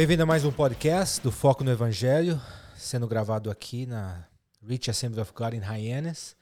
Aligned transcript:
Bem-vindo 0.00 0.22
a 0.22 0.26
mais 0.26 0.46
um 0.46 0.50
podcast 0.50 1.22
do 1.22 1.30
Foco 1.30 1.62
no 1.62 1.70
Evangelho, 1.70 2.36
sendo 2.74 3.06
gravado 3.06 3.50
aqui 3.50 3.84
na 3.84 4.26
Rich 4.66 4.88
Assembly 4.88 5.20
of 5.20 5.30
God 5.34 5.52
em 5.52 5.60
Hyannis, 5.60 6.34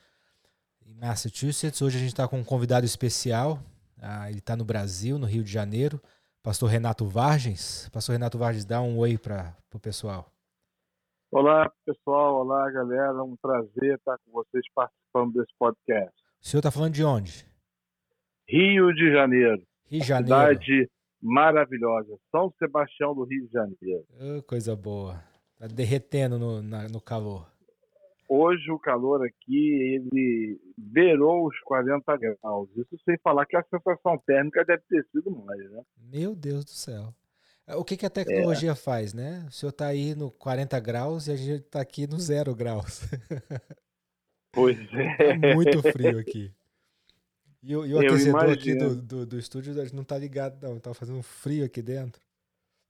em 0.86 0.94
Massachusetts. 0.94 1.82
Hoje 1.82 1.96
a 1.96 1.98
gente 1.98 2.10
está 2.10 2.28
com 2.28 2.38
um 2.38 2.44
convidado 2.44 2.86
especial. 2.86 3.58
Ah, 4.00 4.30
ele 4.30 4.38
está 4.38 4.54
no 4.54 4.64
Brasil, 4.64 5.18
no 5.18 5.26
Rio 5.26 5.42
de 5.42 5.50
Janeiro. 5.50 6.00
Pastor 6.40 6.70
Renato 6.70 7.04
Vargens. 7.04 7.88
Pastor 7.92 8.12
Renato 8.12 8.38
Vargens, 8.38 8.64
dá 8.64 8.80
um 8.80 8.96
oi 8.96 9.18
para 9.18 9.56
o 9.74 9.80
pessoal. 9.80 10.30
Olá, 11.32 11.68
pessoal. 11.84 12.36
Olá, 12.36 12.70
galera. 12.70 13.08
É 13.08 13.22
um 13.22 13.34
prazer 13.42 13.96
estar 13.96 14.18
com 14.18 14.30
vocês 14.30 14.64
participando 14.72 15.32
desse 15.32 15.52
podcast. 15.58 16.14
O 16.40 16.46
senhor 16.46 16.60
está 16.60 16.70
falando 16.70 16.94
de 16.94 17.02
onde? 17.02 17.44
Rio 18.48 18.94
de 18.94 19.12
Janeiro. 19.12 19.66
Rio 19.90 20.00
de 20.00 20.06
Janeiro. 20.06 20.60
Cidade 20.60 20.88
maravilhosa. 21.20 22.18
São 22.30 22.52
Sebastião 22.58 23.14
do 23.14 23.24
Rio 23.24 23.46
de 23.46 23.52
Janeiro. 23.52 24.04
Oh, 24.20 24.42
coisa 24.42 24.74
boa. 24.74 25.22
Tá 25.58 25.66
derretendo 25.66 26.38
no, 26.38 26.62
na, 26.62 26.88
no 26.88 27.00
calor. 27.00 27.46
Hoje 28.28 28.70
o 28.70 28.78
calor 28.78 29.24
aqui, 29.24 29.94
ele 29.94 30.60
beirou 30.76 31.46
os 31.46 31.58
40 31.60 32.16
graus. 32.16 32.68
Isso 32.76 32.96
sem 33.04 33.16
falar 33.18 33.46
que 33.46 33.56
a 33.56 33.64
sensação 33.64 34.18
térmica 34.26 34.64
deve 34.64 34.82
ter 34.88 35.04
sido 35.10 35.30
mais, 35.30 35.70
né? 35.70 35.82
Meu 35.96 36.34
Deus 36.34 36.64
do 36.64 36.70
céu. 36.70 37.14
O 37.76 37.84
que, 37.84 37.96
que 37.96 38.06
a 38.06 38.10
tecnologia 38.10 38.72
é. 38.72 38.74
faz, 38.74 39.12
né? 39.12 39.44
O 39.48 39.52
senhor 39.52 39.70
está 39.70 39.86
aí 39.86 40.14
no 40.14 40.30
40 40.30 40.78
graus 40.80 41.26
e 41.26 41.32
a 41.32 41.36
gente 41.36 41.64
está 41.64 41.80
aqui 41.80 42.06
no 42.06 42.18
zero 42.18 42.54
graus. 42.54 43.02
Pois 44.50 44.78
é. 44.94 45.50
é 45.50 45.54
muito 45.54 45.80
frio 45.92 46.18
aqui. 46.18 46.50
E, 47.62 47.74
o, 47.74 47.84
e 47.84 47.94
o 47.94 47.98
aquecedor 47.98 48.50
aqui 48.50 48.74
do, 48.74 48.94
do, 48.94 49.26
do, 49.26 49.38
estúdio 49.38 49.74
não 49.92 50.02
está 50.02 50.16
ligado, 50.16 50.62
não. 50.62 50.76
Está 50.76 50.94
fazendo 50.94 51.22
frio 51.22 51.64
aqui 51.64 51.82
dentro. 51.82 52.20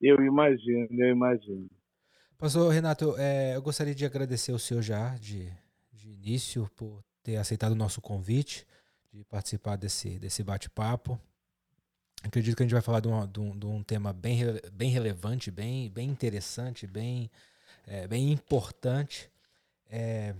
Eu 0.00 0.16
imagino, 0.22 0.86
eu 0.90 1.08
imagino. 1.08 1.68
Pastor 2.36 2.72
Renato, 2.72 3.16
é, 3.18 3.56
eu 3.56 3.62
gostaria 3.62 3.94
de 3.94 4.04
agradecer 4.04 4.52
o 4.52 4.58
senhor 4.58 4.82
já, 4.82 5.16
de, 5.16 5.50
de 5.92 6.10
início, 6.10 6.70
por 6.76 7.02
ter 7.22 7.36
aceitado 7.36 7.72
o 7.72 7.76
nosso 7.76 8.00
convite, 8.00 8.64
de 9.12 9.24
participar 9.24 9.76
desse, 9.76 10.18
desse 10.18 10.44
bate-papo. 10.44 11.18
Acredito 12.22 12.56
que 12.56 12.62
a 12.62 12.66
gente 12.66 12.72
vai 12.72 12.82
falar 12.82 13.00
de, 13.00 13.08
uma, 13.08 13.26
de, 13.26 13.40
um, 13.40 13.58
de 13.58 13.66
um, 13.66 13.82
tema 13.82 14.12
bem, 14.12 14.38
bem 14.72 14.90
relevante, 14.90 15.50
bem, 15.50 15.90
bem 15.90 16.08
interessante, 16.08 16.86
bem, 16.86 17.30
é, 17.86 18.06
bem 18.06 18.30
importante. 18.30 19.30
É, 19.90 20.34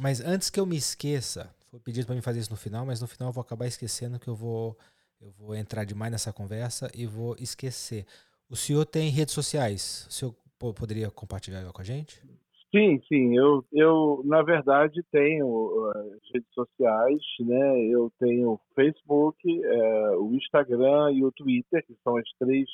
mas 0.00 0.20
antes 0.20 0.50
que 0.50 0.58
eu 0.58 0.66
me 0.66 0.76
esqueça, 0.76 1.54
foi 1.74 1.80
pedido 1.80 2.06
para 2.06 2.14
mim 2.14 2.20
fazer 2.20 2.38
isso 2.38 2.52
no 2.52 2.56
final, 2.56 2.86
mas 2.86 3.00
no 3.00 3.08
final 3.08 3.30
eu 3.30 3.32
vou 3.32 3.42
acabar 3.42 3.66
esquecendo 3.66 4.20
que 4.20 4.28
eu 4.28 4.34
vou, 4.34 4.76
eu 5.20 5.30
vou 5.32 5.56
entrar 5.56 5.84
demais 5.84 6.12
nessa 6.12 6.32
conversa 6.32 6.88
e 6.94 7.04
vou 7.04 7.34
esquecer. 7.40 8.06
O 8.48 8.54
senhor 8.54 8.84
tem 8.86 9.10
redes 9.10 9.34
sociais? 9.34 10.06
O 10.08 10.12
senhor 10.12 10.34
poderia 10.72 11.10
compartilhar 11.10 11.64
com 11.72 11.80
a 11.80 11.84
gente? 11.84 12.22
Sim, 12.70 13.00
sim. 13.08 13.36
Eu, 13.36 13.64
eu 13.72 14.22
na 14.24 14.42
verdade, 14.42 15.02
tenho 15.10 15.46
uh, 15.46 16.18
redes 16.32 16.52
sociais, 16.54 17.20
né? 17.40 17.86
Eu 17.86 18.12
tenho 18.20 18.52
o 18.52 18.60
Facebook, 18.76 19.36
uh, 19.44 20.22
o 20.22 20.32
Instagram 20.34 21.12
e 21.12 21.24
o 21.24 21.32
Twitter, 21.32 21.84
que 21.86 21.96
são 22.04 22.16
as 22.16 22.28
três 22.38 22.68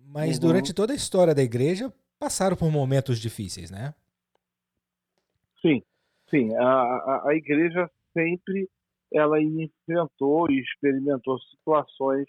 Mas 0.08 0.36
uhum. 0.36 0.48
durante 0.48 0.74
toda 0.74 0.94
a 0.94 0.96
história 0.96 1.34
da 1.34 1.42
igreja, 1.42 1.94
passaram 2.20 2.58
por 2.58 2.70
momentos 2.72 3.20
difíceis, 3.20 3.72
né? 3.72 3.94
Sim, 5.62 5.82
sim. 6.30 6.54
A, 6.56 6.64
a, 6.64 7.30
a 7.30 7.36
igreja 7.36 7.90
sempre 8.12 8.70
ela 9.14 9.40
enfrentou 9.42 10.52
e 10.52 10.60
experimentou 10.60 11.40
situações 11.40 12.26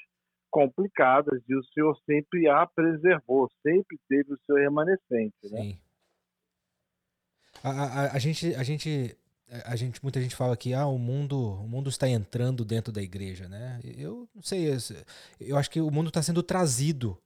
complicadas 0.50 1.42
e 1.48 1.54
o 1.56 1.64
Senhor 1.64 1.98
sempre 2.06 2.48
a 2.48 2.64
preservou, 2.66 3.50
sempre 3.60 3.98
teve 4.08 4.32
o 4.32 4.38
seu 4.46 4.54
remanescente, 4.54 5.34
né? 5.50 5.62
Sim. 5.62 5.78
A, 7.62 7.70
a, 7.70 8.12
a, 8.12 8.18
gente, 8.18 8.54
a 8.54 8.62
gente 8.62 9.16
a 9.64 9.76
gente 9.76 10.02
muita 10.02 10.20
gente 10.20 10.34
fala 10.34 10.56
que 10.56 10.72
ah, 10.72 10.86
o 10.86 10.98
mundo 10.98 11.38
o 11.38 11.68
mundo 11.68 11.90
está 11.90 12.08
entrando 12.08 12.64
dentro 12.64 12.92
da 12.92 13.02
igreja 13.02 13.48
né? 13.48 13.80
Eu 13.82 14.28
não 14.34 14.42
sei 14.42 14.76
eu 15.40 15.56
acho 15.56 15.70
que 15.70 15.80
o 15.80 15.90
mundo 15.90 16.08
está 16.08 16.22
sendo 16.22 16.42
trazido 16.42 17.18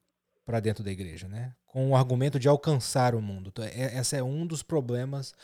para 0.45 0.61
dentro 0.61 0.83
da 0.83 0.91
igreja 0.91 1.29
né? 1.29 1.53
Com 1.67 1.91
o 1.91 1.97
argumento 1.97 2.39
de 2.39 2.49
alcançar 2.49 3.15
o 3.15 3.21
mundo. 3.21 3.51
Então, 3.53 3.65
é, 3.65 3.99
esse 3.99 4.17
é 4.17 4.23
um 4.23 4.47
dos 4.47 4.63
problemas 4.63 5.35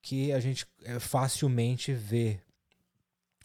que 0.00 0.32
a 0.32 0.40
gente 0.40 0.66
é, 0.84 0.98
facilmente 0.98 1.92
vê 1.92 2.40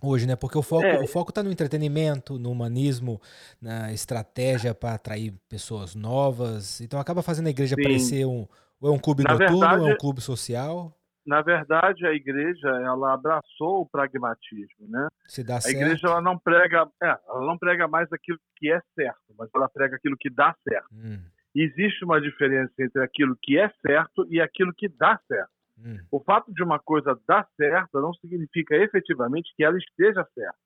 hoje 0.01 0.25
né? 0.25 0.35
Porque 0.35 0.57
o 0.57 0.61
foco 0.61 0.85
é. 0.85 0.99
o 0.99 1.07
foco 1.07 1.31
está 1.31 1.43
no 1.43 1.51
entretenimento 1.51 2.39
no 2.39 2.51
humanismo 2.51 3.21
na 3.61 3.91
estratégia 3.91 4.73
para 4.73 4.93
atrair 4.93 5.33
pessoas 5.49 5.95
novas. 5.95 6.79
Então 6.81 6.99
acaba 6.99 7.21
fazendo 7.21 7.47
a 7.47 7.51
igreja 7.51 7.75
Sim. 7.75 7.83
parecer 7.83 8.25
um 8.25 8.47
ou 8.79 8.89
é 8.89 8.91
um 8.91 8.99
clube 8.99 9.23
Na 9.23 9.31
noturno 9.31 9.59
verdade, 9.59 9.81
ou 9.81 9.89
é 9.89 9.93
um 9.93 9.97
clube 9.97 10.21
social 10.21 10.97
na 11.25 11.41
verdade, 11.41 12.05
a 12.05 12.13
igreja 12.13 12.67
ela 12.67 13.13
abraçou 13.13 13.81
o 13.81 13.89
pragmatismo, 13.89 14.87
né? 14.89 15.07
Se 15.25 15.43
dá 15.43 15.57
a 15.57 15.61
certo. 15.61 15.75
igreja 15.75 16.07
ela 16.07 16.21
não 16.21 16.37
prega, 16.37 16.87
é, 17.01 17.17
ela 17.27 17.45
não 17.45 17.57
prega 17.57 17.87
mais 17.87 18.11
aquilo 18.11 18.37
que 18.57 18.71
é 18.71 18.81
certo, 18.93 19.33
mas 19.37 19.49
ela 19.55 19.69
prega 19.69 19.95
aquilo 19.95 20.17
que 20.17 20.29
dá 20.29 20.55
certo. 20.67 20.87
Hum. 20.91 21.23
Existe 21.55 22.03
uma 22.03 22.19
diferença 22.19 22.73
entre 22.79 23.01
aquilo 23.03 23.37
que 23.41 23.57
é 23.57 23.69
certo 23.85 24.25
e 24.29 24.41
aquilo 24.41 24.73
que 24.73 24.89
dá 24.89 25.19
certo. 25.27 25.51
Hum. 25.77 25.97
O 26.11 26.19
fato 26.19 26.51
de 26.53 26.63
uma 26.63 26.79
coisa 26.79 27.17
dar 27.27 27.47
certo 27.55 28.01
não 28.01 28.13
significa 28.15 28.75
efetivamente 28.75 29.53
que 29.55 29.63
ela 29.63 29.77
esteja 29.77 30.25
certa. 30.33 30.57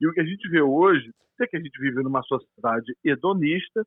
E 0.00 0.06
o 0.06 0.12
que 0.12 0.20
a 0.20 0.24
gente 0.24 0.48
vê 0.48 0.62
hoje 0.62 1.12
é 1.40 1.46
que 1.46 1.56
a 1.56 1.60
gente 1.60 1.78
vive 1.80 2.02
numa 2.02 2.22
sociedade 2.22 2.96
hedonista, 3.04 3.86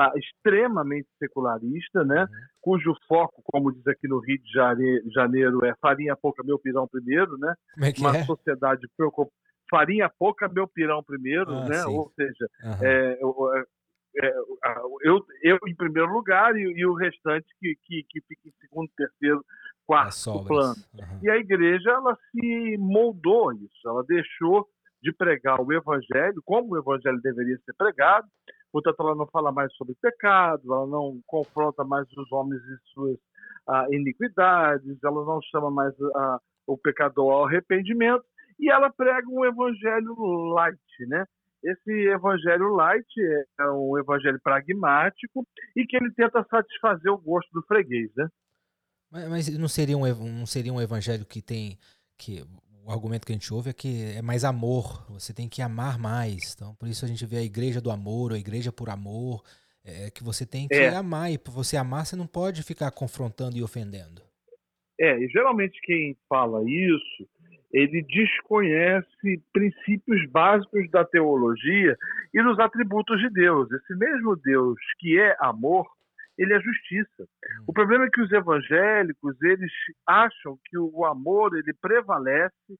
ah, 0.00 0.12
extremamente 0.16 1.08
secularista, 1.18 2.02
né? 2.04 2.22
Uhum. 2.22 2.28
cujo 2.62 2.94
foco, 3.06 3.42
como 3.44 3.70
diz 3.70 3.86
aqui 3.86 4.08
no 4.08 4.18
Rio 4.18 4.38
de 4.38 5.12
Janeiro, 5.12 5.64
é 5.64 5.74
farinha 5.80 6.16
pouca, 6.16 6.42
meu 6.42 6.58
pirão 6.58 6.88
primeiro, 6.88 7.36
né? 7.36 7.54
É 7.78 8.00
Uma 8.00 8.16
é? 8.16 8.24
sociedade 8.24 8.88
preocupada. 8.96 9.36
Farinha 9.70 10.10
pouca, 10.18 10.48
meu 10.48 10.66
pirão 10.66 11.02
primeiro, 11.02 11.52
ah, 11.52 11.68
né? 11.68 11.82
Sim. 11.82 11.96
Ou 11.96 12.10
seja, 12.16 12.48
uhum. 12.64 12.86
é, 12.86 13.18
é, 14.22 14.34
eu, 15.02 15.24
eu 15.42 15.58
em 15.66 15.74
primeiro 15.76 16.10
lugar 16.10 16.56
e, 16.56 16.62
e 16.62 16.86
o 16.86 16.94
restante 16.94 17.46
que, 17.60 17.76
que, 17.84 18.04
que, 18.08 18.20
fica 18.22 18.48
em 18.48 18.52
segundo, 18.60 18.90
terceiro, 18.96 19.44
quarto 19.86 20.44
plano. 20.46 20.74
Uhum. 20.94 21.20
E 21.22 21.30
a 21.30 21.36
igreja, 21.36 21.90
ela 21.90 22.16
se 22.30 22.76
moldou 22.78 23.52
isso, 23.52 23.86
ela 23.86 24.02
deixou 24.04 24.66
de 25.02 25.12
pregar 25.12 25.60
o 25.60 25.72
evangelho 25.72 26.42
como 26.44 26.74
o 26.74 26.78
evangelho 26.78 27.20
deveria 27.22 27.58
ser 27.64 27.74
pregado, 27.74 28.26
portanto, 28.72 28.96
ela 29.00 29.14
não 29.14 29.26
fala 29.26 29.52
mais 29.52 29.72
sobre 29.74 29.94
pecado, 30.00 30.62
ela 30.72 30.86
não 30.86 31.20
confronta 31.26 31.84
mais 31.84 32.06
os 32.16 32.30
homens 32.32 32.60
e 32.62 32.92
suas 32.92 33.18
ah, 33.68 33.86
iniquidades, 33.90 34.98
ela 35.02 35.24
não 35.24 35.40
chama 35.50 35.70
mais 35.70 35.94
ah, 36.14 36.38
o 36.66 36.76
pecador 36.76 37.32
ao 37.32 37.46
arrependimento, 37.46 38.24
e 38.58 38.70
ela 38.70 38.90
prega 38.90 39.26
um 39.28 39.44
evangelho 39.44 40.14
light, 40.54 40.80
né? 41.08 41.24
Esse 41.62 41.90
evangelho 42.08 42.74
light 42.74 43.06
é 43.58 43.70
um 43.70 43.98
evangelho 43.98 44.40
pragmático 44.42 45.46
e 45.76 45.84
que 45.84 45.96
ele 45.96 46.10
tenta 46.12 46.44
satisfazer 46.48 47.12
o 47.12 47.18
gosto 47.18 47.50
do 47.52 47.62
freguês, 47.62 48.10
né? 48.16 48.28
Mas, 49.10 49.28
mas 49.28 49.58
não 49.58 49.68
seria 49.68 49.96
um 49.96 50.06
não 50.06 50.46
seria 50.46 50.72
um 50.72 50.80
evangelho 50.80 51.26
que 51.26 51.42
tem 51.42 51.78
que 52.16 52.44
o 52.84 52.90
argumento 52.90 53.26
que 53.26 53.32
a 53.32 53.34
gente 53.34 53.52
ouve 53.52 53.70
é 53.70 53.72
que 53.72 54.14
é 54.16 54.22
mais 54.22 54.44
amor, 54.44 55.04
você 55.08 55.32
tem 55.32 55.48
que 55.48 55.62
amar 55.62 55.98
mais. 55.98 56.54
Então, 56.54 56.74
por 56.74 56.88
isso 56.88 57.04
a 57.04 57.08
gente 57.08 57.24
vê 57.26 57.38
a 57.38 57.42
igreja 57.42 57.80
do 57.80 57.90
amor, 57.90 58.32
a 58.32 58.38
igreja 58.38 58.72
por 58.72 58.88
amor, 58.88 59.42
é 59.84 60.10
que 60.10 60.22
você 60.22 60.44
tem 60.46 60.68
que 60.68 60.74
é. 60.74 60.94
amar, 60.94 61.32
e 61.32 61.38
para 61.38 61.52
você 61.52 61.76
amar, 61.76 62.06
você 62.06 62.16
não 62.16 62.26
pode 62.26 62.62
ficar 62.62 62.90
confrontando 62.90 63.56
e 63.56 63.62
ofendendo. 63.62 64.22
É, 64.98 65.18
e 65.18 65.28
geralmente 65.28 65.80
quem 65.82 66.16
fala 66.28 66.62
isso, 66.68 67.26
ele 67.72 68.02
desconhece 68.02 69.42
princípios 69.52 70.28
básicos 70.30 70.90
da 70.90 71.04
teologia 71.04 71.96
e 72.34 72.42
dos 72.42 72.58
atributos 72.58 73.18
de 73.20 73.30
Deus. 73.30 73.70
Esse 73.70 73.94
mesmo 73.96 74.36
Deus 74.36 74.78
que 74.98 75.18
é 75.18 75.36
amor, 75.40 75.86
ele 76.40 76.54
é 76.54 76.60
justiça. 76.60 77.22
Hum. 77.22 77.64
O 77.68 77.72
problema 77.72 78.06
é 78.06 78.10
que 78.10 78.22
os 78.22 78.32
evangélicos, 78.32 79.40
eles 79.42 79.70
acham 80.06 80.58
que 80.64 80.78
o 80.78 81.04
amor 81.04 81.54
ele 81.54 81.74
prevalece 81.74 82.78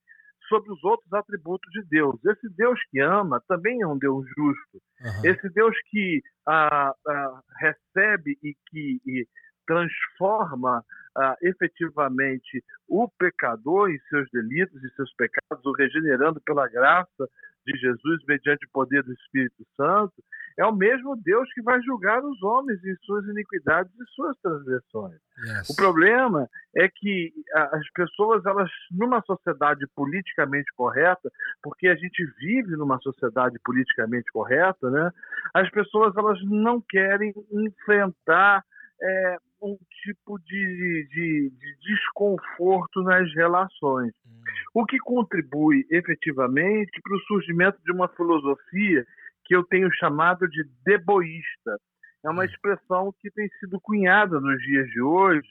sobre 0.48 0.72
os 0.72 0.82
outros 0.82 1.12
atributos 1.12 1.70
de 1.70 1.82
Deus. 1.88 2.18
Esse 2.24 2.48
Deus 2.56 2.80
que 2.90 2.98
ama 3.00 3.40
também 3.46 3.82
é 3.82 3.86
um 3.86 3.98
Deus 3.98 4.26
justo. 4.36 4.82
Uhum. 5.00 5.30
Esse 5.30 5.48
Deus 5.50 5.76
que 5.90 6.22
ah, 6.46 6.92
ah, 7.06 7.40
recebe 7.60 8.36
e 8.42 8.56
que 8.68 9.00
e 9.06 9.28
transforma 9.66 10.82
ah, 11.16 11.36
efetivamente 11.42 12.64
o 12.88 13.08
pecador 13.18 13.90
em 13.90 13.98
seus 14.08 14.28
delitos 14.32 14.82
e 14.82 14.90
seus 14.96 15.14
pecados, 15.14 15.64
o 15.64 15.72
regenerando 15.72 16.40
pela 16.40 16.66
graça 16.66 17.28
de 17.66 17.78
Jesus 17.78 18.24
mediante 18.26 18.66
o 18.66 18.70
poder 18.72 19.02
do 19.02 19.12
Espírito 19.12 19.64
Santo, 19.76 20.14
é 20.58 20.64
o 20.66 20.74
mesmo 20.74 21.16
Deus 21.16 21.50
que 21.52 21.62
vai 21.62 21.80
julgar 21.82 22.22
os 22.24 22.42
homens 22.42 22.82
em 22.84 22.94
suas 23.02 23.24
iniquidades 23.26 23.92
e 23.92 24.04
suas 24.14 24.36
transgressões. 24.42 25.18
Yes. 25.44 25.70
O 25.70 25.76
problema 25.76 26.48
é 26.76 26.88
que 26.88 27.32
as 27.54 27.90
pessoas, 27.92 28.44
elas, 28.44 28.70
numa 28.90 29.22
sociedade 29.22 29.86
politicamente 29.94 30.70
correta, 30.76 31.30
porque 31.62 31.88
a 31.88 31.94
gente 31.94 32.24
vive 32.38 32.76
numa 32.76 32.98
sociedade 33.00 33.58
politicamente 33.64 34.30
correta, 34.32 34.90
né? 34.90 35.10
As 35.54 35.70
pessoas 35.70 36.14
elas 36.16 36.38
não 36.44 36.80
querem 36.80 37.32
enfrentar 37.52 38.62
é, 39.02 39.36
um 39.62 39.76
tipo 40.02 40.38
de, 40.40 41.08
de, 41.08 41.50
de, 41.50 41.76
desconforto 41.80 43.02
nas 43.02 43.32
relações, 43.34 44.12
hum. 44.26 44.42
o 44.74 44.84
que 44.84 44.98
contribui 44.98 45.86
efetivamente 45.90 47.00
para 47.02 47.16
o 47.16 47.20
surgimento 47.20 47.78
de 47.82 47.92
uma 47.92 48.08
filosofia 48.08 49.04
que 49.44 49.54
eu 49.54 49.64
tenho 49.64 49.92
chamado 49.94 50.48
de 50.48 50.64
deboísta. 50.84 51.78
É 52.24 52.30
uma 52.30 52.42
hum. 52.42 52.46
expressão 52.46 53.14
que 53.20 53.30
tem 53.30 53.48
sido 53.60 53.80
cunhada 53.80 54.40
nos 54.40 54.60
dias 54.62 54.88
de 54.90 55.00
hoje, 55.00 55.48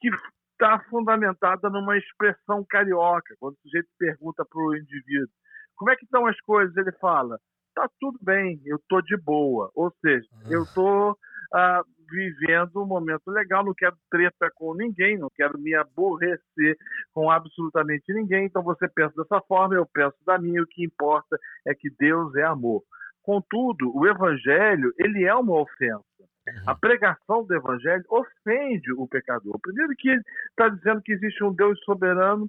que 0.00 0.08
está 0.52 0.78
fundamentada 0.90 1.68
numa 1.68 1.96
expressão 1.98 2.64
carioca. 2.68 3.34
Quando 3.38 3.54
o 3.54 3.60
sujeito 3.62 3.88
pergunta 3.98 4.44
para 4.44 4.60
o 4.60 4.76
indivíduo 4.76 5.28
como 5.76 5.90
é 5.90 5.96
que 5.96 6.04
estão 6.04 6.26
as 6.26 6.40
coisas, 6.40 6.76
ele 6.76 6.92
fala: 6.92 7.38
tá 7.74 7.88
tudo 8.00 8.18
bem, 8.22 8.60
eu 8.64 8.78
tô 8.88 9.00
de 9.00 9.16
boa. 9.16 9.70
Ou 9.74 9.92
seja, 10.00 10.26
eu 10.48 10.64
tô 10.74 11.16
ah, 11.52 11.82
vivendo 12.10 12.82
um 12.82 12.86
momento 12.86 13.30
legal, 13.30 13.64
não 13.64 13.74
quero 13.74 13.96
treta 14.10 14.50
com 14.54 14.74
ninguém, 14.74 15.18
não 15.18 15.28
quero 15.34 15.58
me 15.58 15.74
aborrecer 15.74 16.76
com 17.12 17.30
absolutamente 17.30 18.12
ninguém. 18.12 18.46
Então 18.46 18.62
você 18.62 18.88
pensa 18.88 19.14
dessa 19.16 19.40
forma, 19.42 19.74
eu 19.74 19.86
penso 19.86 20.16
da 20.26 20.38
minha, 20.38 20.62
o 20.62 20.66
que 20.66 20.84
importa 20.84 21.38
é 21.66 21.74
que 21.74 21.90
Deus 21.90 22.34
é 22.36 22.42
amor. 22.42 22.82
Contudo, 23.22 23.90
o 23.96 24.06
evangelho, 24.06 24.92
ele 24.98 25.24
é 25.24 25.34
uma 25.34 25.60
ofensa. 25.60 26.04
Uhum. 26.20 26.54
A 26.66 26.74
pregação 26.74 27.44
do 27.44 27.54
evangelho 27.54 28.04
ofende 28.10 28.92
o 28.92 29.08
pecador. 29.08 29.58
Primeiro 29.60 29.94
que 29.96 30.10
ele 30.10 30.22
está 30.50 30.68
dizendo 30.68 31.00
que 31.00 31.12
existe 31.12 31.42
um 31.42 31.54
Deus 31.54 31.78
soberano 31.84 32.46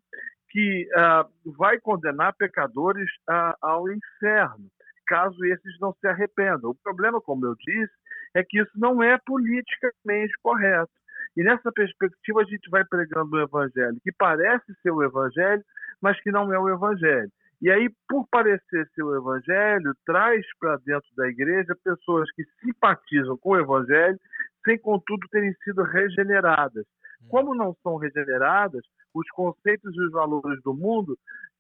que 0.50 0.88
uh, 0.94 1.54
vai 1.58 1.80
condenar 1.80 2.36
pecadores 2.38 3.10
uh, 3.30 3.56
ao 3.62 3.92
inferno, 3.92 4.68
caso 5.08 5.44
esses 5.46 5.80
não 5.80 5.94
se 5.94 6.08
arrependam. 6.08 6.72
O 6.72 6.76
problema, 6.76 7.22
como 7.22 7.46
eu 7.46 7.56
disse, 7.56 7.94
é 8.36 8.44
que 8.44 8.60
isso 8.62 8.72
não 8.76 9.02
é 9.02 9.18
politicamente 9.26 10.34
correto. 10.44 10.92
E 11.36 11.44
nessa 11.44 11.72
perspectiva 11.72 12.42
a 12.42 12.46
gente 12.46 12.70
vai 12.70 12.84
pregando 12.86 13.36
o 13.36 13.42
evangelho, 13.42 13.98
que 14.04 14.12
parece 14.12 14.74
ser 14.82 14.92
o 14.92 15.04
evangelho, 15.04 15.64
mas 16.02 16.20
que 16.22 16.32
não 16.32 16.54
é 16.54 16.60
o 16.60 16.70
evangelho. 16.70 17.32
E 17.62 17.72
aí, 17.72 17.90
por 18.08 18.28
parecer 18.30 18.88
ser 18.94 19.04
o 19.04 19.16
evangelho, 19.16 19.96
traz 20.06 20.46
para 20.60 20.78
dentro 20.78 21.08
da 21.16 21.28
igreja 21.28 21.76
pessoas 21.84 22.30
que 22.34 22.44
simpatizam 22.62 23.38
com 23.38 23.52
o 23.52 23.60
evangelho, 23.60 24.20
sem 24.66 24.78
contudo 24.78 25.28
terem 25.30 25.54
sido 25.64 25.82
regeneradas. 25.84 26.86
Hum. 27.22 27.28
Como 27.30 27.56
não 27.56 27.76
são 27.82 27.96
regeneradas, 27.96 28.82
os 29.14 29.28
conceitos 29.30 29.96
e 29.96 30.02
os 30.02 30.12
valores 30.12 30.62
do 30.64 30.74
mundo 30.74 31.18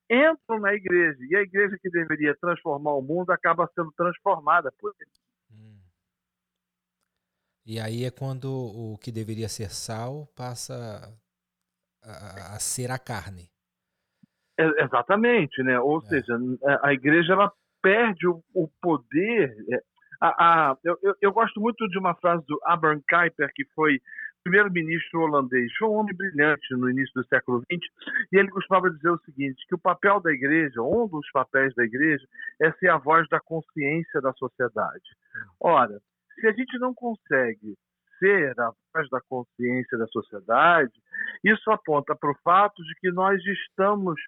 entram 0.09 0.59
na 0.59 0.73
igreja. 0.73 1.17
E 1.29 1.35
a 1.35 1.41
igreja 1.41 1.77
que 1.81 1.89
deveria 1.89 2.35
transformar 2.35 2.93
o 2.93 3.01
mundo 3.01 3.31
acaba 3.31 3.69
sendo 3.73 3.91
transformada 3.93 4.71
por 4.79 4.93
ele. 4.99 5.09
E 7.65 7.79
aí 7.79 8.05
é 8.05 8.11
quando 8.11 8.45
o 8.45 8.97
que 9.01 9.11
deveria 9.11 9.49
ser 9.49 9.71
sal 9.71 10.27
passa 10.35 10.73
a, 12.03 12.55
a 12.55 12.59
ser 12.59 12.91
a 12.91 12.99
carne. 12.99 13.49
É, 14.57 14.83
exatamente, 14.83 15.63
né? 15.63 15.79
Ou 15.79 15.97
é. 15.97 16.01
seja, 16.01 16.37
a 16.83 16.93
igreja 16.93 17.33
ela 17.33 17.51
perde 17.81 18.27
o, 18.27 18.43
o 18.53 18.67
poder. 18.81 19.53
É, 19.71 19.81
a, 20.21 20.71
a, 20.71 20.77
eu, 20.83 20.97
eu, 21.21 21.31
gosto 21.31 21.59
muito 21.59 21.87
de 21.89 21.97
uma 21.97 22.15
frase 22.15 22.45
do 22.47 22.59
Abraham 22.63 23.01
Kuyper, 23.09 23.51
que 23.53 23.65
foi 23.73 23.99
primeiro-ministro 24.43 25.21
holandês. 25.21 25.71
Foi 25.77 25.89
um 25.89 25.93
homem 25.93 26.15
brilhante 26.15 26.73
no 26.75 26.89
início 26.89 27.13
do 27.15 27.27
século 27.27 27.61
XX, 27.61 27.81
e 28.31 28.37
ele 28.37 28.49
costumava 28.49 28.91
dizer 28.91 29.09
o 29.09 29.19
seguinte, 29.25 29.65
que 29.67 29.73
o 29.73 29.79
papel 29.79 30.21
da 30.21 30.31
igreja, 30.31 30.81
um 30.81 31.07
dos 31.07 31.29
papéis 31.31 31.73
da 31.73 31.83
igreja, 31.83 32.25
é 32.61 32.71
ser 32.73 32.89
a 32.89 32.97
voz 32.97 33.27
da 33.27 33.39
consciência 33.39 34.21
da 34.21 34.31
sociedade. 34.33 35.03
Ora, 35.59 35.99
se 36.39 36.47
a 36.47 36.51
gente 36.51 36.77
não 36.79 36.93
consegue 36.93 37.75
ser 38.19 38.59
a 38.59 38.71
voz 38.93 39.09
da 39.09 39.19
consciência 39.29 39.97
da 39.97 40.07
sociedade, 40.07 40.93
isso 41.43 41.69
aponta 41.71 42.15
para 42.15 42.31
o 42.31 42.37
fato 42.43 42.81
de 42.83 42.95
que 42.95 43.11
nós 43.11 43.41
estamos, 43.43 44.19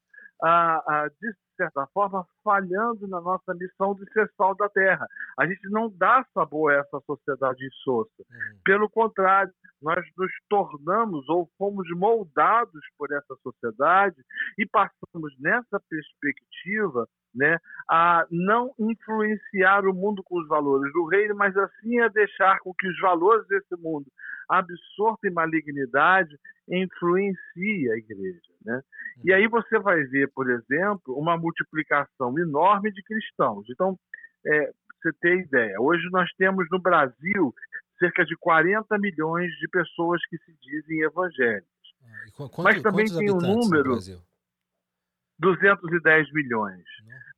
ah, 0.44 0.84
ah, 0.88 1.08
de 1.22 1.34
certa 1.56 1.88
forma, 1.94 2.26
falhando 2.44 3.08
na 3.08 3.20
nossa 3.20 3.54
missão 3.56 3.96
de 3.96 4.10
ser 4.12 4.30
sal 4.38 4.56
da 4.56 4.70
terra. 4.70 5.08
A 5.40 5.48
gente 5.48 5.68
não 5.70 5.90
dá 5.90 6.24
sabor 6.34 6.72
a 6.72 6.78
essa 6.78 7.00
sociedade 7.06 7.66
insossa. 7.66 8.12
Uhum. 8.20 8.60
Pelo 8.64 8.90
contrário, 8.90 9.52
nós 9.82 10.06
nos 10.18 10.32
tornamos 10.50 11.28
ou 11.30 11.50
fomos 11.58 11.88
moldados 11.96 12.82
por 12.98 13.12
essa 13.12 13.36
sociedade 13.42 14.18
e 14.58 14.66
passamos 14.68 15.34
nessa 15.40 15.80
perspectiva 15.90 17.08
né, 17.38 17.60
a 17.90 18.26
não 18.32 18.74
influenciar 18.80 19.86
o 19.86 19.94
mundo 19.94 20.24
com 20.24 20.40
os 20.40 20.48
valores 20.48 20.92
do 20.92 21.06
reino, 21.06 21.36
mas 21.36 21.56
assim 21.56 22.00
a 22.00 22.08
deixar 22.08 22.60
com 22.60 22.74
que 22.74 22.88
os 22.88 23.00
valores 23.00 23.48
desse 23.48 23.76
mundo, 23.78 24.08
absorto 24.50 25.26
em 25.26 25.32
malignidade, 25.32 26.36
influencie 26.68 27.92
a 27.92 27.98
igreja. 27.98 28.42
Né? 28.66 28.82
E 29.24 29.32
aí 29.32 29.48
você 29.48 29.80
vai 29.80 30.04
ver, 30.04 30.30
por 30.34 30.50
exemplo, 30.50 31.16
uma 31.16 31.38
multiplicação 31.38 32.38
enorme 32.38 32.92
de 32.92 33.02
cristãos. 33.04 33.66
Então, 33.70 33.98
é, 34.46 34.72
você 35.02 35.14
ter 35.22 35.40
ideia, 35.40 35.80
hoje 35.80 36.10
nós 36.12 36.30
temos 36.38 36.66
no 36.72 36.80
Brasil 36.80 37.54
cerca 38.00 38.26
de 38.26 38.36
40 38.38 38.98
milhões 38.98 39.52
de 39.60 39.68
pessoas 39.70 40.22
que 40.28 40.38
se 40.40 40.54
dizem 40.62 41.02
evangélicas. 41.02 41.68
Ah, 42.04 42.32
quanto, 42.36 42.64
Mas 42.64 42.82
também 42.82 43.06
tem 43.06 43.32
um 43.32 43.38
número 43.38 43.98
210 45.40 46.32
milhões. 46.34 46.84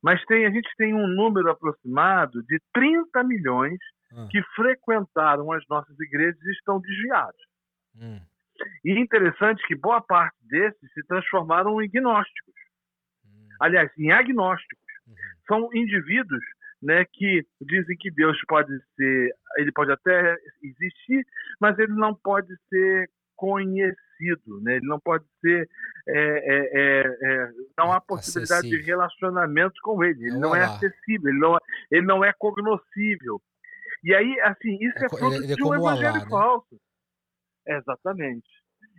Mas 0.02 0.24
tem, 0.24 0.46
a 0.46 0.50
gente 0.50 0.68
tem 0.76 0.94
um 0.94 1.06
número 1.06 1.50
aproximado 1.50 2.42
de 2.44 2.60
30 2.72 3.22
milhões 3.24 3.78
ah. 4.12 4.26
que 4.30 4.42
frequentaram 4.54 5.52
as 5.52 5.66
nossas 5.68 5.98
igrejas 6.00 6.40
e 6.42 6.52
estão 6.52 6.80
desviados. 6.80 7.40
Hum. 7.96 8.20
E 8.84 8.98
interessante 8.98 9.66
que 9.66 9.74
boa 9.74 10.00
parte 10.00 10.36
desses 10.42 10.92
se 10.92 11.02
transformaram 11.06 11.80
em 11.82 11.88
gnósticos. 11.88 12.54
Hum. 13.24 13.48
Aliás, 13.60 13.90
em 13.98 14.10
agnósticos. 14.10 14.80
Uhum. 15.06 15.14
São 15.46 15.70
indivíduos 15.74 16.44
né, 16.82 17.04
que 17.12 17.46
dizem 17.60 17.96
que 17.98 18.10
Deus 18.10 18.38
pode 18.46 18.72
ser, 18.96 19.34
ele 19.58 19.72
pode 19.72 19.92
até 19.92 20.36
existir, 20.62 21.26
mas 21.60 21.78
ele 21.78 21.92
não 21.92 22.14
pode 22.14 22.54
ser 22.68 23.10
conhecido, 23.40 24.60
né? 24.60 24.76
Ele 24.76 24.86
não 24.86 25.00
pode 25.00 25.24
ser, 25.40 25.66
é, 26.06 26.14
é, 26.14 26.70
é, 26.74 27.18
é 27.22 27.50
não 27.78 27.90
há 27.90 27.98
possibilidade 27.98 28.66
acessível. 28.66 28.80
de 28.80 28.84
relacionamento 28.84 29.80
com 29.82 30.04
ele. 30.04 30.26
Ele 30.26 30.38
não 30.38 30.54
é 30.54 30.62
acessível, 30.62 31.30
ele 31.30 31.38
não, 31.38 31.56
é, 31.56 31.60
ele 31.90 32.06
não 32.06 32.22
é 32.22 32.30
cognoscível. 32.34 33.40
E 34.04 34.14
aí, 34.14 34.38
assim, 34.40 34.76
isso 34.78 34.98
é, 34.98 35.06
é 35.06 35.08
fruto 35.08 35.46
de 35.46 35.64
um 35.64 35.74
evangelho 35.74 36.16
Alá, 36.16 36.24
né? 36.24 36.28
falso. 36.28 36.80
Exatamente. 37.66 38.48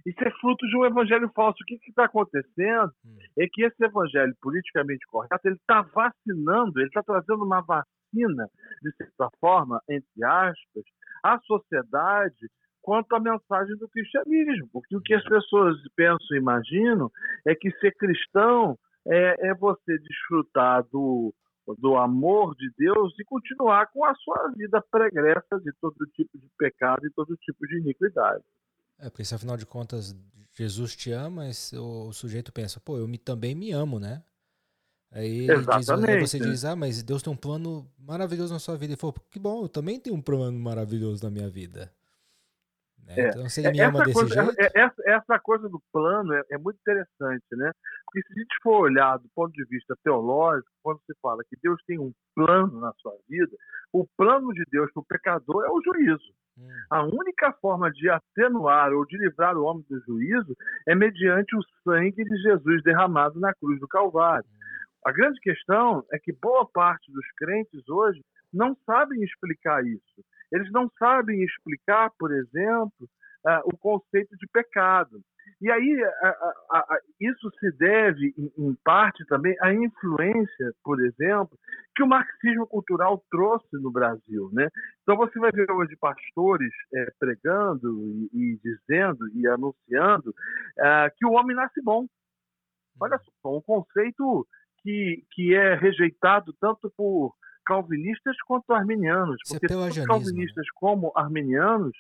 Isso 0.08 0.24
é 0.24 0.32
fruto 0.42 0.68
de 0.68 0.76
um 0.76 0.86
evangelho 0.86 1.32
falso. 1.36 1.58
O 1.62 1.66
que 1.66 1.80
está 1.88 2.06
acontecendo 2.06 2.92
hum. 3.06 3.18
é 3.38 3.46
que 3.48 3.64
esse 3.64 3.84
evangelho 3.84 4.36
politicamente 4.42 5.06
correto 5.06 5.40
ele 5.46 5.56
está 5.56 5.84
vacinando, 5.84 6.80
ele 6.80 6.88
está 6.88 7.04
trazendo 7.04 7.46
uma 7.46 7.62
vacina, 7.62 8.50
de 8.82 8.92
certa 8.98 9.30
forma, 9.40 9.80
entre 9.88 10.24
aspas, 10.24 10.84
à 11.24 11.40
sociedade 11.42 12.50
quanto 12.82 13.16
à 13.16 13.20
mensagem 13.20 13.76
do 13.78 13.88
cristianismo. 13.90 14.70
Porque 14.72 14.96
o 14.96 15.02
que 15.02 15.14
as 15.14 15.24
pessoas 15.24 15.78
pensam 15.96 16.36
e 16.36 16.38
imaginam 16.38 17.12
é 17.46 17.56
que 17.56 17.72
ser 17.80 17.96
cristão 17.96 18.78
é, 19.06 19.50
é 19.50 19.54
você 19.54 19.98
desfrutar 20.00 20.84
do, 20.92 21.34
do 21.78 21.96
amor 21.96 22.56
de 22.56 22.72
Deus 22.78 23.14
e 23.20 23.24
continuar 23.26 23.88
com 23.88 24.06
a 24.06 24.14
sua 24.16 24.52
vida 24.56 24.84
pregressa 24.92 25.60
de 25.64 25.72
todo 25.80 25.96
tipo 26.16 26.38
de 26.38 26.48
pecado 26.58 27.06
e 27.06 27.12
todo 27.12 27.36
tipo 27.38 27.66
de 27.68 27.80
iniquidade. 27.80 28.44
É, 29.00 29.10
porque 29.10 29.26
se 29.26 29.34
afinal 29.34 29.58
de 29.58 29.66
contas 29.66 30.16
Jesus 30.54 30.96
te 30.96 31.12
ama, 31.12 31.44
o, 31.74 32.10
o 32.10 32.14
sujeito 32.14 32.52
pensa, 32.52 32.80
pô, 32.80 32.98
eu 32.98 33.08
me, 33.08 33.18
também 33.18 33.56
me 33.56 33.72
amo, 33.72 34.00
né? 34.00 34.22
Aí, 35.14 35.46
diz, 35.78 35.90
aí 35.90 36.20
você 36.22 36.40
diz, 36.40 36.64
ah, 36.64 36.76
mas 36.76 37.04
Deus 37.04 37.22
tem 37.22 37.32
um 37.32 37.38
plano 37.38 37.90
maravilhoso 38.00 38.54
na 38.54 38.60
sua 38.60 38.78
vida. 38.78 38.94
E 38.94 38.98
falou, 38.98 39.14
que 39.30 39.40
bom, 39.40 39.64
eu 39.64 39.70
também 39.70 40.00
tenho 40.00 40.16
um 40.16 40.22
plano 40.22 40.58
maravilhoso 40.58 41.24
na 41.24 41.30
minha 41.30 41.50
vida. 41.50 41.92
Né? 43.16 43.24
É. 43.24 43.30
Então, 43.30 43.50
se 43.50 43.62
ele 43.62 43.72
me 43.72 43.80
essa 43.80 43.90
ama 43.90 44.04
coisa, 44.04 44.24
desse 44.24 44.36
jeito... 44.36 44.62
É, 44.62 44.82
essa, 44.82 45.02
essa, 45.06 45.40
coisa 45.40 45.70
do 45.70 45.82
plano 45.92 46.34
é, 46.34 46.42
é, 46.52 46.58
muito 46.58 46.78
interessante, 46.80 47.46
né? 47.52 47.72
Porque 48.06 48.22
se 48.28 48.34
a 48.34 48.40
gente 48.40 48.56
for 48.64 48.82
olhar 48.82 49.18
do 49.18 49.30
ponto 49.36 49.52
de 49.54 49.66
vista 49.66 49.96
teológico, 50.04 50.70
quando 50.82 51.00
se 51.06 51.14
fala 51.22 51.44
que 51.50 51.58
Deus 51.62 51.82
tem 51.86 52.00
um 52.00 52.12
plano 52.36 52.80
na 52.80 52.94
sua 52.94 53.14
vida, 53.30 53.56
o 53.94 54.06
plano 54.18 54.54
de 54.54 54.64
Deus 54.72 54.92
para 54.94 55.02
o 55.02 55.06
pecador 55.06 55.66
é 55.66 55.70
o 55.70 55.82
juízo. 55.84 56.34
Hum. 56.58 56.70
A 56.90 57.04
única 57.04 57.54
forma 57.62 57.92
de 57.92 58.10
atenuar 58.10 58.92
ou 58.94 59.06
de 59.06 59.18
livrar 59.18 59.58
o 59.58 59.64
homem 59.64 59.86
do 59.90 60.00
juízo 60.02 60.56
é 60.88 60.96
mediante 60.96 61.56
o 61.56 61.64
sangue 61.84 62.24
de 62.24 62.38
Jesus 62.42 62.84
derramado 62.84 63.40
na 63.40 63.54
cruz 63.54 63.80
do 63.80 63.88
Calvário. 63.88 64.46
Hum. 64.50 64.62
A 65.06 65.12
grande 65.12 65.40
questão 65.40 66.06
é 66.12 66.20
que 66.20 66.32
boa 66.32 66.68
parte 66.72 67.12
dos 67.12 67.26
crentes 67.38 67.88
hoje 67.90 68.22
não 68.54 68.76
sabem 68.86 69.24
explicar 69.24 69.84
isso. 69.86 70.24
Eles 70.52 70.72
não 70.72 70.90
sabem 71.00 71.44
explicar, 71.44 72.12
por 72.18 72.32
exemplo, 72.32 73.08
uh, 73.46 73.62
o 73.66 73.78
conceito 73.78 74.36
de 74.38 74.48
pecado. 74.48 75.22
E 75.62 75.72
aí 75.72 75.96
isso 77.20 77.52
se 77.60 77.72
deve, 77.78 78.34
em, 78.58 78.76
parte, 78.84 79.24
também 79.26 79.56
à 79.62 79.72
influência, 79.72 80.74
por 80.84 81.00
exemplo, 81.04 81.58
que 81.96 82.02
o 82.02 82.08
marxismo 82.08 82.66
cultural 82.66 83.24
trouxe 83.30 83.74
no 83.74 83.92
Brasil. 83.92 84.50
Né? 84.54 84.68
Então 85.04 85.16
você 85.16 85.38
vai 85.40 85.52
ver 85.52 85.70
hoje 85.72 85.96
pastores 85.98 86.72
é, 86.96 87.12
pregando 87.20 87.90
e, 88.08 88.30
e, 88.34 88.60
dizendo 88.64 89.28
e 89.36 89.48
anunciando 89.48 90.34
é, 90.80 91.12
que 91.16 91.26
o 91.26 91.34
homem 91.34 91.56
nasce 91.56 91.80
bom. 91.84 92.08
Olha 93.00 93.20
só, 93.20 93.56
um 93.56 93.62
conceito 93.62 94.48
que, 94.82 95.24
que 95.32 95.56
é 95.56 95.76
rejeitado 95.76 96.54
tanto 96.60 96.92
por 96.98 97.36
calvinistas 97.66 98.36
quanto 98.46 98.74
arminianos, 98.74 99.40
é 99.48 99.54
porque 99.54 99.68
tanto 99.68 100.00
né? 100.00 100.06
calvinistas 100.06 100.70
como 100.72 101.12
arminianos 101.16 101.96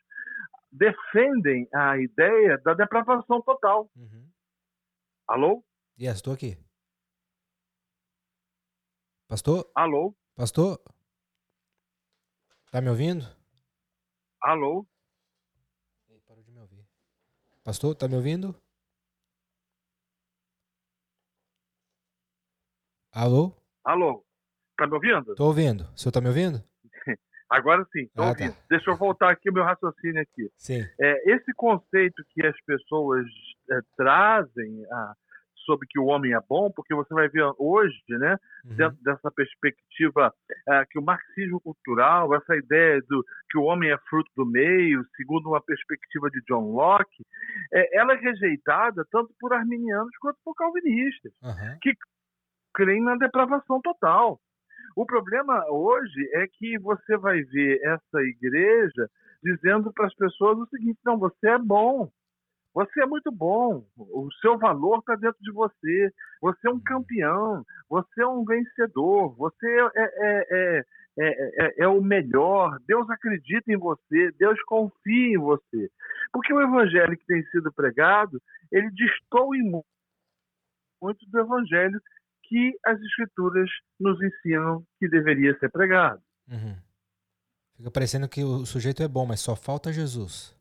defendem 0.71 1.67
a 1.73 1.97
ideia 1.97 2.57
da 2.59 2.73
depravação 2.73 3.41
total. 3.41 3.89
Uhum. 3.95 4.29
Alô? 5.27 5.63
Yes, 5.99 6.15
estou 6.15 6.33
aqui. 6.33 6.57
Pastor? 9.27 9.69
Alô? 9.75 10.15
Pastor? 10.35 10.81
Tá 12.71 12.81
me 12.81 12.89
ouvindo? 12.89 13.25
Alô? 14.41 14.85
parou 16.25 16.43
de 16.43 16.51
me 16.51 16.59
ouvir. 16.59 16.87
Pastor, 17.63 17.93
tá 17.95 18.07
me 18.07 18.15
ouvindo? 18.15 18.55
Alô? 23.11 23.53
Alô? 23.83 24.25
Tá 24.81 24.87
me 24.87 24.95
ouvindo? 24.95 25.35
Tô 25.35 25.45
ouvindo. 25.45 25.81
O 25.93 25.99
senhor 25.99 26.11
tá 26.11 26.19
me 26.19 26.27
ouvindo? 26.27 26.59
Agora 27.47 27.85
sim, 27.91 28.07
tô 28.15 28.23
ah, 28.23 28.25
tá. 28.25 28.29
ouvindo. 28.29 28.53
Tá. 28.53 28.61
Deixa 28.67 28.89
eu 28.89 28.97
voltar 28.97 29.29
aqui 29.29 29.51
o 29.51 29.53
meu 29.53 29.63
raciocínio 29.63 30.19
aqui. 30.19 30.49
Sim. 30.57 30.83
É, 30.99 31.35
esse 31.35 31.53
conceito 31.53 32.23
que 32.31 32.43
as 32.43 32.59
pessoas 32.65 33.27
é, 33.69 33.79
trazem 33.95 34.83
a, 34.91 35.13
sobre 35.67 35.87
que 35.87 35.99
o 35.99 36.05
homem 36.05 36.33
é 36.33 36.39
bom, 36.49 36.71
porque 36.71 36.95
você 36.95 37.13
vai 37.13 37.29
ver 37.29 37.43
hoje, 37.59 38.01
né, 38.09 38.37
uhum. 38.65 38.75
dentro 38.75 38.97
dessa 39.03 39.29
perspectiva 39.29 40.33
é, 40.67 40.83
que 40.89 40.97
o 40.97 41.03
marxismo 41.03 41.61
cultural, 41.61 42.33
essa 42.33 42.55
ideia 42.55 42.99
do 43.07 43.23
que 43.51 43.59
o 43.59 43.65
homem 43.65 43.91
é 43.91 43.97
fruto 44.09 44.31
do 44.35 44.47
meio, 44.47 45.05
segundo 45.15 45.49
uma 45.49 45.61
perspectiva 45.61 46.27
de 46.31 46.41
John 46.49 46.71
Locke, 46.71 47.23
é, 47.71 47.99
ela 47.99 48.13
é 48.13 48.17
rejeitada 48.17 49.05
tanto 49.11 49.31
por 49.39 49.53
arminianos 49.53 50.17
quanto 50.19 50.39
por 50.43 50.55
calvinistas, 50.55 51.31
uhum. 51.43 51.77
que 51.83 51.93
creem 52.73 53.03
na 53.03 53.15
depravação 53.15 53.79
total. 53.79 54.41
O 54.95 55.05
problema 55.05 55.65
hoje 55.69 56.29
é 56.33 56.47
que 56.47 56.77
você 56.79 57.17
vai 57.17 57.41
ver 57.43 57.79
essa 57.83 58.21
igreja 58.21 59.09
dizendo 59.43 59.91
para 59.93 60.07
as 60.07 60.15
pessoas 60.15 60.57
o 60.57 60.67
seguinte: 60.67 60.99
não, 61.05 61.17
você 61.17 61.49
é 61.49 61.57
bom, 61.57 62.11
você 62.73 63.01
é 63.01 63.05
muito 63.05 63.31
bom, 63.31 63.83
o 63.97 64.29
seu 64.41 64.57
valor 64.57 64.99
está 64.99 65.15
dentro 65.15 65.41
de 65.41 65.51
você, 65.51 66.11
você 66.41 66.67
é 66.67 66.71
um 66.71 66.79
campeão, 66.79 67.65
você 67.89 68.21
é 68.21 68.27
um 68.27 68.45
vencedor, 68.45 69.35
você 69.35 69.67
é, 69.67 69.89
é, 69.97 70.85
é, 71.19 71.73
é, 71.83 71.87
o 71.87 72.01
melhor, 72.01 72.77
Deus 72.87 73.09
acredita 73.09 73.71
em 73.71 73.77
você, 73.77 74.31
Deus 74.37 74.61
confia 74.63 75.35
em 75.35 75.37
você. 75.37 75.89
Porque 76.31 76.53
o 76.53 76.61
evangelho 76.61 77.17
que 77.17 77.25
tem 77.25 77.43
sido 77.47 77.71
pregado, 77.73 78.41
ele 78.71 78.89
destoa 78.91 79.83
muito 81.01 81.25
do 81.29 81.39
evangelho 81.39 81.99
que 82.51 82.77
as 82.85 82.99
escrituras 82.99 83.69
nos 83.97 84.21
ensinam 84.21 84.83
que 84.99 85.07
deveria 85.07 85.57
ser 85.57 85.69
pregado. 85.69 86.21
Uhum. 86.49 86.75
Fica 87.77 87.89
parecendo 87.89 88.27
que 88.27 88.43
o 88.43 88.65
sujeito 88.65 89.01
é 89.01 89.07
bom, 89.07 89.25
mas 89.25 89.39
só 89.39 89.55
falta 89.55 89.93
Jesus. 89.93 90.53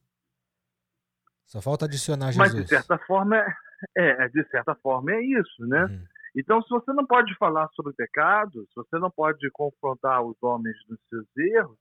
Só 1.47 1.61
falta 1.61 1.87
adicionar 1.87 2.31
Jesus. 2.31 2.39
Mas 2.39 2.63
de 2.63 2.69
certa 2.69 2.97
forma 2.99 3.37
é, 3.37 4.25
é 4.25 4.29
de 4.29 4.49
certa 4.51 4.73
forma 4.77 5.11
é 5.11 5.21
isso, 5.21 5.67
né? 5.67 5.87
Uhum. 5.87 6.05
Então, 6.37 6.63
se 6.63 6.69
você 6.71 6.93
não 6.93 7.05
pode 7.05 7.35
falar 7.39 7.69
sobre 7.75 7.93
pecado, 7.93 8.65
se 8.69 8.75
você 8.77 9.01
não 9.01 9.11
pode 9.11 9.51
confrontar 9.51 10.23
os 10.23 10.41
homens 10.41 10.77
nos 10.89 11.01
seus 11.09 11.27
erros, 11.37 11.79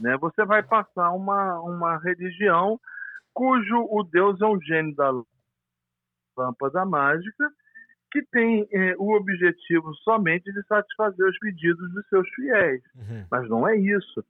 né, 0.00 0.16
você 0.16 0.42
vai 0.46 0.62
passar 0.62 1.10
uma, 1.10 1.60
uma 1.60 1.98
religião 1.98 2.80
cujo 3.34 3.76
o 3.90 4.02
Deus 4.02 4.40
é 4.40 4.46
um 4.46 4.58
gênio 4.62 4.94
da 4.96 5.12
lâmpada 6.34 6.86
mágica 6.86 7.52
que 8.10 8.22
tem 8.30 8.68
eh, 8.72 8.94
o 8.98 9.14
objetivo 9.14 9.94
somente 9.96 10.52
de 10.52 10.62
satisfazer 10.66 11.26
os 11.26 11.38
pedidos 11.38 11.92
dos 11.92 12.06
seus 12.08 12.28
fiéis. 12.30 12.82
Uhum. 12.96 13.24
Mas 13.30 13.48
não 13.48 13.68
é 13.68 13.76
isso. 13.76 14.24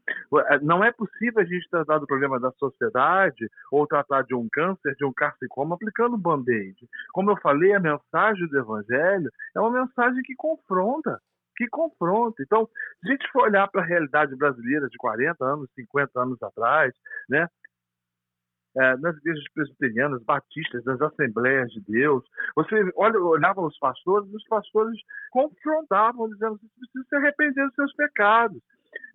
Eh, 0.49 0.59
não 0.61 0.85
é 0.85 0.93
possível 0.93 1.41
a 1.41 1.45
gente 1.45 1.69
tratar 1.71 1.99
do 1.99 2.07
problema 2.07 2.39
da 2.39 2.51
sociedade 2.53 3.51
ou 3.73 3.87
tratar 3.87 4.23
de 4.23 4.35
um 4.35 4.49
câncer, 4.51 4.95
de 4.97 5.05
um 5.05 5.13
carcinoma, 5.13 5.75
aplicando 5.75 6.19
band-aid. 6.19 6.77
Como 7.13 7.31
eu 7.31 7.37
falei, 7.39 7.75
a 7.75 7.81
mensagem 7.81 8.47
do 8.49 8.59
Evangelho 8.59 9.31
é 9.57 9.61
uma 9.61 9.71
mensagem 9.71 10.23
que 10.23 10.35
confronta 10.35 11.21
que 11.61 11.69
confronta. 11.69 12.43
Então, 12.43 12.67
se 13.01 13.09
a 13.09 13.13
gente 13.13 13.31
for 13.31 13.43
olhar 13.43 13.69
para 13.69 13.83
a 13.83 13.85
realidade 13.85 14.35
brasileira 14.35 14.89
de 14.89 14.97
40 14.97 15.45
anos, 15.45 15.69
50 15.75 16.19
anos 16.19 16.43
atrás, 16.43 16.95
né, 17.29 17.47
é, 18.77 18.97
nas 18.99 19.17
igrejas 19.17 19.45
presbiterianas, 19.55 20.23
batistas, 20.25 20.85
das 20.85 21.01
Assembleias 21.01 21.71
de 21.73 21.81
Deus. 21.81 22.25
Você 22.57 22.75
olha, 22.97 23.19
olhava 23.19 23.61
os 23.61 23.79
pastores, 23.79 24.33
os 24.33 24.45
pastores 24.49 24.99
confrontavam, 25.31 26.29
dizendo 26.29 26.59
você 26.59 26.69
precisa 26.79 27.05
se 27.09 27.17
arrepender 27.17 27.67
dos 27.67 27.75
seus 27.75 27.95
pecados. 27.95 28.61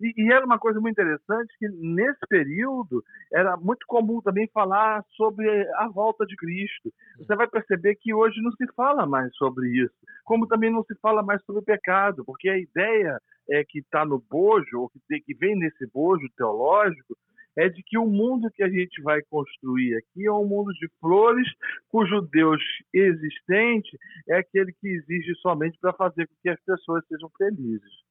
E, 0.00 0.12
e, 0.16 0.32
era 0.32 0.44
uma 0.44 0.58
coisa 0.58 0.80
muito 0.80 0.94
interessante 0.94 1.52
que 1.58 1.68
nesse 1.68 2.20
período 2.28 3.04
era 3.32 3.56
muito 3.56 3.86
comum 3.86 4.20
também 4.20 4.48
falar 4.52 5.04
sobre 5.16 5.48
a 5.74 5.88
volta 5.88 6.24
de 6.26 6.36
Cristo. 6.36 6.92
Você 7.18 7.34
vai 7.34 7.46
perceber 7.46 7.94
que 7.96 8.14
hoje 8.14 8.40
não 8.42 8.52
se 8.52 8.66
fala 8.74 9.06
mais 9.06 9.34
sobre 9.36 9.68
isso, 9.68 9.94
como 10.24 10.46
também 10.46 10.70
não 10.70 10.82
se 10.84 10.94
fala 10.96 11.22
mais 11.22 11.42
sobre 11.44 11.60
o 11.60 11.64
pecado, 11.64 12.24
porque 12.24 12.48
a 12.48 12.58
ideia 12.58 13.20
é 13.50 13.64
que 13.64 13.78
está 13.78 14.04
no 14.04 14.18
bojo, 14.18 14.80
ou 14.80 14.90
que, 14.90 15.20
que 15.20 15.34
vem 15.34 15.56
nesse 15.56 15.86
bojo 15.92 16.26
teológico, 16.36 17.16
é 17.56 17.68
de 17.68 17.82
que 17.82 17.98
o 17.98 18.06
mundo 18.06 18.50
que 18.50 18.62
a 18.62 18.68
gente 18.68 19.00
vai 19.02 19.22
construir 19.22 19.96
aqui 19.96 20.26
é 20.26 20.32
um 20.32 20.46
mundo 20.46 20.72
de 20.74 20.88
flores, 21.00 21.48
cujo 21.88 22.20
Deus 22.20 22.62
existente 22.92 23.98
é 24.28 24.38
aquele 24.38 24.72
que 24.72 24.88
exige 24.88 25.34
somente 25.40 25.78
para 25.80 25.92
fazer 25.92 26.26
com 26.26 26.34
que 26.42 26.48
as 26.48 26.60
pessoas 26.60 27.04
sejam 27.08 27.30
felizes. 27.36 28.06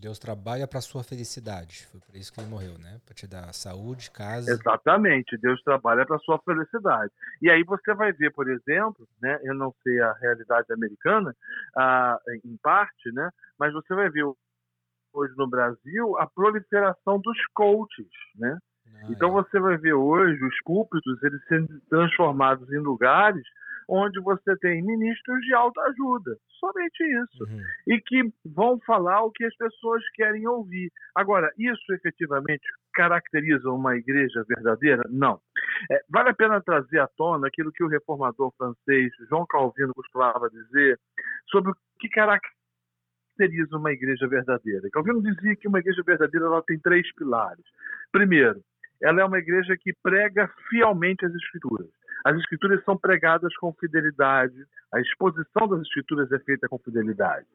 Deus 0.00 0.18
trabalha 0.18 0.66
para 0.66 0.78
a 0.78 0.82
sua 0.82 1.02
felicidade. 1.02 1.86
Foi 1.90 2.00
por 2.00 2.14
isso 2.14 2.32
que 2.32 2.40
ele 2.40 2.48
morreu, 2.48 2.78
né? 2.78 3.00
Para 3.04 3.14
te 3.14 3.26
dar 3.26 3.52
saúde, 3.52 4.10
casa. 4.10 4.50
Exatamente. 4.50 5.36
Deus 5.38 5.60
trabalha 5.62 6.06
para 6.06 6.16
a 6.16 6.20
sua 6.20 6.38
felicidade. 6.38 7.12
E 7.42 7.50
aí 7.50 7.64
você 7.64 7.92
vai 7.94 8.12
ver, 8.12 8.32
por 8.32 8.48
exemplo, 8.48 9.08
né? 9.20 9.40
Eu 9.42 9.54
não 9.54 9.74
sei 9.82 10.00
a 10.00 10.12
realidade 10.12 10.72
americana, 10.72 11.34
ah, 11.76 12.18
em 12.44 12.56
parte, 12.58 13.10
né? 13.12 13.28
Mas 13.58 13.72
você 13.72 13.92
vai 13.94 14.08
ver 14.08 14.24
hoje 15.12 15.34
no 15.36 15.48
Brasil 15.48 16.16
a 16.18 16.26
proliferação 16.26 17.20
dos 17.20 17.36
coaches, 17.54 18.06
né? 18.36 18.56
Ah, 18.94 19.06
então 19.10 19.30
é. 19.30 19.42
você 19.42 19.58
vai 19.60 19.76
ver 19.76 19.94
hoje 19.94 20.42
os 20.44 20.62
púlpitos 20.64 21.22
eles 21.22 21.42
sendo 21.48 21.80
transformados 21.88 22.70
em 22.72 22.78
lugares 22.78 23.42
onde 23.88 24.20
você 24.20 24.54
tem 24.58 24.82
ministros 24.82 25.40
de 25.40 25.54
autoajuda, 25.54 26.36
somente 26.60 27.02
isso, 27.02 27.44
uhum. 27.44 27.62
e 27.86 27.98
que 28.00 28.22
vão 28.44 28.78
falar 28.80 29.22
o 29.22 29.30
que 29.30 29.44
as 29.44 29.56
pessoas 29.56 30.02
querem 30.10 30.46
ouvir. 30.46 30.92
Agora, 31.14 31.50
isso 31.56 31.92
efetivamente 31.94 32.62
caracteriza 32.92 33.70
uma 33.70 33.96
igreja 33.96 34.44
verdadeira? 34.46 35.02
Não. 35.08 35.40
É, 35.90 36.02
vale 36.10 36.28
a 36.28 36.34
pena 36.34 36.60
trazer 36.60 36.98
à 36.98 37.08
tona 37.16 37.48
aquilo 37.48 37.72
que 37.72 37.82
o 37.82 37.88
reformador 37.88 38.52
francês 38.58 39.10
João 39.30 39.46
Calvino 39.46 39.94
costumava 39.94 40.50
dizer 40.50 41.00
sobre 41.50 41.70
o 41.72 41.76
que 41.98 42.08
caracteriza 42.10 43.76
uma 43.76 43.92
igreja 43.92 44.28
verdadeira. 44.28 44.88
Calvino 44.92 45.22
dizia 45.22 45.56
que 45.56 45.68
uma 45.68 45.78
igreja 45.78 46.02
verdadeira 46.04 46.46
ela 46.46 46.62
tem 46.62 46.78
três 46.78 47.10
pilares. 47.14 47.64
Primeiro, 48.12 48.60
ela 49.02 49.20
é 49.20 49.24
uma 49.24 49.38
igreja 49.38 49.76
que 49.76 49.92
prega 50.02 50.50
fielmente 50.68 51.24
as 51.24 51.34
escrituras. 51.34 51.88
As 52.24 52.36
escrituras 52.36 52.82
são 52.84 52.96
pregadas 52.96 53.54
com 53.56 53.72
fidelidade, 53.74 54.64
a 54.92 55.00
exposição 55.00 55.68
das 55.68 55.82
escrituras 55.82 56.30
é 56.32 56.38
feita 56.40 56.68
com 56.68 56.78
fidelidade. 56.78 57.46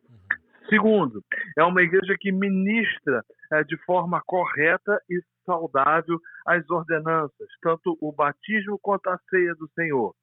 Segundo, 0.70 1.24
é 1.58 1.64
uma 1.64 1.82
igreja 1.82 2.16
que 2.20 2.32
ministra 2.32 3.24
é, 3.52 3.64
de 3.64 3.78
forma 3.86 4.22
correta 4.26 5.02
e 5.10 5.22
saudável 5.46 6.20
as 6.46 6.68
ordenanças, 6.70 7.48
tanto 7.62 7.98
o 8.00 8.12
batismo 8.12 8.80
quanto 8.82 9.08
a 9.10 9.20
ceia 9.30 9.54
do 9.56 9.70
Senhor. 9.76 10.16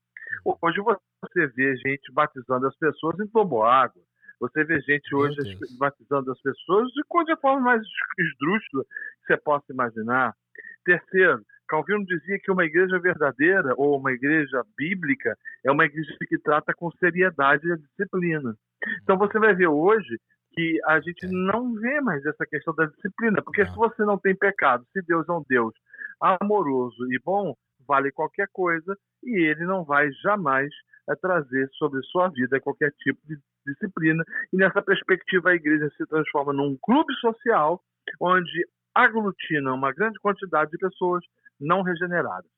Hoje 0.62 0.80
você 0.80 1.46
vê 1.48 1.76
gente 1.76 2.10
batizando 2.12 2.66
as 2.66 2.76
pessoas 2.76 3.16
em 3.20 3.28
água. 3.64 4.02
Você 4.40 4.64
vê 4.64 4.80
gente 4.80 5.14
hoje 5.14 5.36
batizando 5.78 6.32
as 6.32 6.40
pessoas 6.40 6.88
de, 6.92 7.02
de 7.26 7.40
forma 7.40 7.60
mais 7.60 7.82
esdrúxula 8.18 8.84
que 8.84 9.26
você 9.26 9.36
possa 9.36 9.70
imaginar. 9.70 10.34
Terceiro, 10.84 11.42
Calvino 11.68 12.04
dizia 12.04 12.38
que 12.42 12.50
uma 12.50 12.64
igreja 12.64 12.98
verdadeira 12.98 13.74
ou 13.76 13.98
uma 13.98 14.12
igreja 14.12 14.62
bíblica 14.76 15.36
é 15.64 15.70
uma 15.70 15.84
igreja 15.84 16.16
que 16.28 16.38
trata 16.38 16.74
com 16.74 16.90
seriedade 16.92 17.70
a 17.70 17.76
disciplina. 17.76 18.54
Então 19.02 19.16
você 19.16 19.38
vai 19.38 19.54
ver 19.54 19.68
hoje 19.68 20.18
que 20.52 20.80
a 20.84 21.00
gente 21.00 21.28
não 21.28 21.74
vê 21.74 22.00
mais 22.00 22.24
essa 22.26 22.44
questão 22.44 22.74
da 22.74 22.86
disciplina, 22.86 23.40
porque 23.42 23.64
se 23.64 23.76
você 23.76 24.04
não 24.04 24.18
tem 24.18 24.34
pecado, 24.34 24.84
se 24.92 25.00
Deus 25.02 25.28
é 25.28 25.32
um 25.32 25.44
Deus 25.48 25.72
amoroso 26.20 27.06
e 27.12 27.20
bom, 27.24 27.54
vale 27.86 28.10
qualquer 28.10 28.48
coisa 28.52 28.96
e 29.22 29.46
ele 29.46 29.64
não 29.64 29.84
vai 29.84 30.10
jamais 30.24 30.70
é, 31.08 31.14
trazer 31.14 31.68
sobre 31.78 32.02
sua 32.02 32.28
vida 32.28 32.60
qualquer 32.60 32.92
tipo 32.98 33.20
de 33.26 33.38
disciplina. 33.66 34.24
E 34.52 34.56
nessa 34.56 34.82
perspectiva, 34.82 35.50
a 35.50 35.54
igreja 35.54 35.88
se 35.96 36.06
transforma 36.06 36.52
num 36.52 36.76
clube 36.82 37.14
social 37.20 37.80
onde 38.20 38.66
aglutina 38.94 39.72
uma 39.72 39.92
grande 39.92 40.18
quantidade 40.20 40.70
de 40.70 40.78
pessoas 40.78 41.24
não 41.58 41.82
regeneradas. 41.82 42.50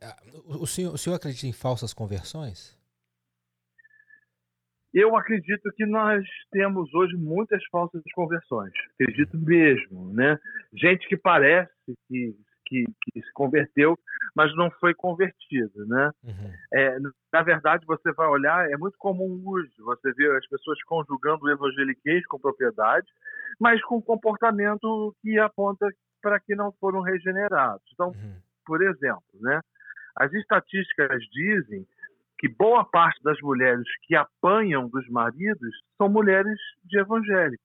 É, 0.00 0.14
o 0.46 0.66
senhor, 0.66 0.94
o 0.94 0.98
senhor 0.98 1.16
acredita 1.16 1.46
em 1.46 1.52
falsas 1.52 1.92
conversões? 1.92 2.78
Eu 4.92 5.16
acredito 5.16 5.72
que 5.72 5.84
nós 5.84 6.24
temos 6.52 6.92
hoje 6.94 7.16
muitas 7.16 7.62
falsas 7.66 8.00
conversões. 8.14 8.72
Acredito 8.94 9.36
mesmo, 9.36 10.12
né? 10.14 10.38
Gente 10.72 11.08
que 11.08 11.16
parece 11.16 11.72
que, 12.06 12.32
que, 12.74 13.12
que 13.12 13.22
se 13.22 13.32
converteu, 13.32 13.96
mas 14.34 14.54
não 14.56 14.70
foi 14.72 14.94
convertida, 14.94 15.84
né? 15.86 16.10
Uhum. 16.24 16.52
É, 16.72 16.98
na 17.32 17.42
verdade, 17.42 17.86
você 17.86 18.12
vai 18.12 18.26
olhar, 18.26 18.68
é 18.70 18.76
muito 18.76 18.96
comum 18.98 19.40
hoje 19.46 19.70
você 19.78 20.12
vê 20.12 20.36
as 20.36 20.46
pessoas 20.48 20.82
conjugando 20.84 21.44
o 21.44 21.50
evangeliquez 21.50 22.26
com 22.26 22.38
propriedade, 22.38 23.06
mas 23.60 23.82
com 23.84 24.02
comportamento 24.02 25.14
que 25.22 25.38
aponta 25.38 25.86
para 26.20 26.40
que 26.40 26.54
não 26.54 26.72
foram 26.80 27.00
regenerados. 27.00 27.84
Então, 27.92 28.08
uhum. 28.08 28.36
por 28.66 28.82
exemplo, 28.82 29.22
né, 29.34 29.60
as 30.16 30.32
estatísticas 30.32 31.22
dizem 31.30 31.86
que 32.38 32.48
boa 32.48 32.84
parte 32.84 33.22
das 33.22 33.38
mulheres 33.40 33.86
que 34.02 34.16
apanham 34.16 34.88
dos 34.88 35.08
maridos 35.08 35.70
são 35.96 36.08
mulheres 36.08 36.58
de 36.84 36.98
evangélico. 36.98 37.62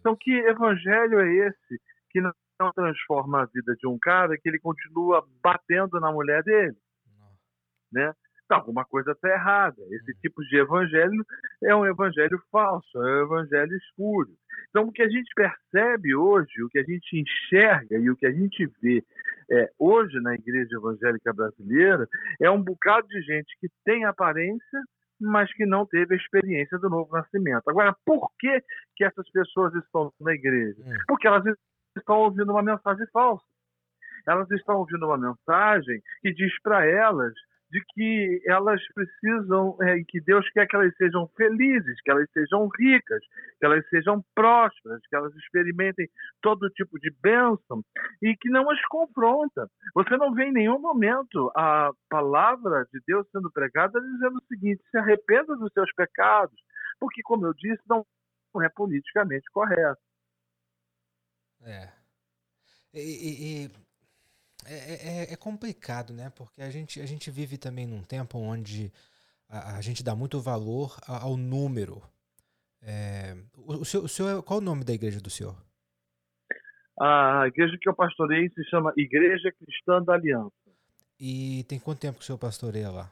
Então, 0.00 0.16
que 0.16 0.32
evangelho 0.32 1.20
é 1.20 1.32
esse 1.46 1.80
que 2.10 2.20
não 2.20 2.32
transforma 2.70 3.42
a 3.42 3.46
vida 3.46 3.74
de 3.74 3.86
um 3.88 3.98
cara 3.98 4.36
que 4.36 4.48
ele 4.48 4.60
continua 4.60 5.26
batendo 5.42 5.98
na 5.98 6.12
mulher 6.12 6.42
dele? 6.42 6.76
Né? 7.92 8.12
Então, 8.44 8.58
alguma 8.58 8.84
coisa 8.84 9.12
está 9.12 9.30
errada. 9.30 9.80
Esse 9.90 10.12
uhum. 10.12 10.18
tipo 10.20 10.42
de 10.42 10.56
evangelho 10.58 11.24
é 11.64 11.74
um 11.74 11.86
evangelho 11.86 12.38
falso, 12.50 12.98
é 12.98 13.20
um 13.20 13.24
evangelho 13.24 13.74
escuro. 13.76 14.30
Então, 14.68 14.84
o 14.84 14.92
que 14.92 15.02
a 15.02 15.08
gente 15.08 15.30
percebe 15.34 16.14
hoje, 16.14 16.62
o 16.62 16.68
que 16.68 16.78
a 16.78 16.82
gente 16.82 17.18
enxerga 17.18 17.96
e 17.98 18.10
o 18.10 18.16
que 18.16 18.26
a 18.26 18.32
gente 18.32 18.66
vê 18.82 19.02
é, 19.50 19.70
hoje 19.78 20.20
na 20.20 20.34
igreja 20.34 20.76
evangélica 20.76 21.32
brasileira 21.32 22.06
é 22.40 22.50
um 22.50 22.62
bocado 22.62 23.06
de 23.08 23.22
gente 23.22 23.56
que 23.60 23.68
tem 23.84 24.04
aparência, 24.04 24.82
mas 25.20 25.52
que 25.54 25.64
não 25.64 25.86
teve 25.86 26.14
a 26.14 26.18
experiência 26.18 26.78
do 26.78 26.90
novo 26.90 27.10
nascimento. 27.12 27.68
Agora, 27.68 27.94
por 28.04 28.28
que, 28.38 28.62
que 28.96 29.04
essas 29.04 29.30
pessoas 29.30 29.74
estão 29.76 30.12
na 30.20 30.34
igreja? 30.34 30.82
Hum. 30.84 30.92
Porque 31.06 31.26
elas 31.26 31.44
estão 31.96 32.16
ouvindo 32.16 32.50
uma 32.52 32.62
mensagem 32.62 33.06
falsa. 33.12 33.44
Elas 34.26 34.50
estão 34.50 34.76
ouvindo 34.76 35.06
uma 35.06 35.18
mensagem 35.18 36.00
que 36.20 36.32
diz 36.32 36.52
para 36.62 36.86
elas 36.86 37.34
de 37.72 37.82
que 37.94 38.42
elas 38.46 38.80
precisam, 38.92 39.74
é, 39.80 40.02
que 40.06 40.20
Deus 40.20 40.48
quer 40.50 40.66
que 40.66 40.76
elas 40.76 40.94
sejam 40.94 41.26
felizes, 41.34 42.02
que 42.02 42.10
elas 42.10 42.30
sejam 42.30 42.68
ricas, 42.78 43.24
que 43.58 43.64
elas 43.64 43.88
sejam 43.88 44.22
prósperas, 44.34 45.00
que 45.08 45.16
elas 45.16 45.34
experimentem 45.36 46.06
todo 46.42 46.68
tipo 46.70 47.00
de 47.00 47.10
bênção 47.22 47.82
e 48.20 48.36
que 48.36 48.50
não 48.50 48.70
as 48.70 48.80
confronta. 48.88 49.66
Você 49.94 50.18
não 50.18 50.34
vê 50.34 50.44
em 50.44 50.52
nenhum 50.52 50.78
momento 50.78 51.50
a 51.56 51.90
palavra 52.10 52.86
de 52.92 53.00
Deus 53.06 53.26
sendo 53.32 53.50
pregada 53.50 53.98
dizendo 53.98 54.36
o 54.36 54.46
seguinte: 54.46 54.82
se 54.90 54.98
arrependa 54.98 55.56
dos 55.56 55.72
seus 55.72 55.90
pecados, 55.94 56.60
porque, 57.00 57.22
como 57.22 57.46
eu 57.46 57.54
disse, 57.54 57.82
não 57.88 58.04
é 58.62 58.68
politicamente 58.68 59.50
correto. 59.50 60.11
É. 61.64 61.88
E, 62.94 63.00
e, 63.00 63.70
é, 64.66 64.74
é, 64.74 65.24
é, 65.30 65.32
é, 65.32 65.36
complicado, 65.36 66.12
né? 66.12 66.30
Porque 66.36 66.62
a 66.62 66.70
gente, 66.70 67.00
a 67.00 67.06
gente 67.06 67.30
vive 67.30 67.56
também 67.56 67.86
num 67.86 68.02
tempo 68.02 68.38
onde 68.38 68.92
a, 69.48 69.76
a 69.76 69.80
gente 69.80 70.02
dá 70.02 70.14
muito 70.14 70.40
valor 70.40 70.96
ao 71.06 71.36
número. 71.36 72.02
É, 72.82 73.36
o, 73.56 73.74
o, 73.74 73.84
senhor, 73.84 74.04
o 74.04 74.08
senhor, 74.08 74.42
qual 74.42 74.58
o 74.58 74.62
nome 74.62 74.84
da 74.84 74.92
igreja 74.92 75.20
do 75.20 75.30
senhor? 75.30 75.56
A 77.00 77.46
igreja 77.46 77.76
que 77.80 77.88
eu 77.88 77.94
pastorei 77.94 78.48
se 78.50 78.64
chama 78.68 78.92
Igreja 78.96 79.50
Cristã 79.52 80.02
da 80.02 80.14
Aliança. 80.14 80.52
E 81.18 81.64
tem 81.64 81.78
quanto 81.78 82.00
tempo 82.00 82.18
que 82.18 82.22
o 82.22 82.26
senhor 82.26 82.38
pastoreia 82.38 82.90
lá? 82.90 83.10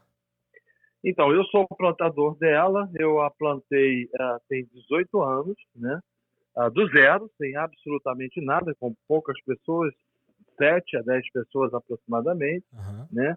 Então, 1.03 1.33
eu 1.33 1.45
sou 1.45 1.67
o 1.69 1.77
plantador 1.77 2.37
dela, 2.37 2.91
eu 2.99 3.23
a 3.23 3.31
plantei 3.31 4.05
uh, 4.05 4.41
tem 4.49 4.67
18 4.67 5.23
anos, 5.23 5.57
né? 5.75 5.99
Uh, 6.57 6.71
do 6.71 6.89
zero, 6.89 7.31
sem 7.39 7.57
absolutamente 7.57 8.41
nada, 8.45 8.75
com 8.79 8.95
poucas 9.07 9.41
pessoas, 9.43 9.95
7 10.59 10.97
a 10.97 11.03
10 11.03 11.31
pessoas 11.33 11.73
aproximadamente, 11.73 12.67
uhum. 12.73 13.07
né? 13.11 13.37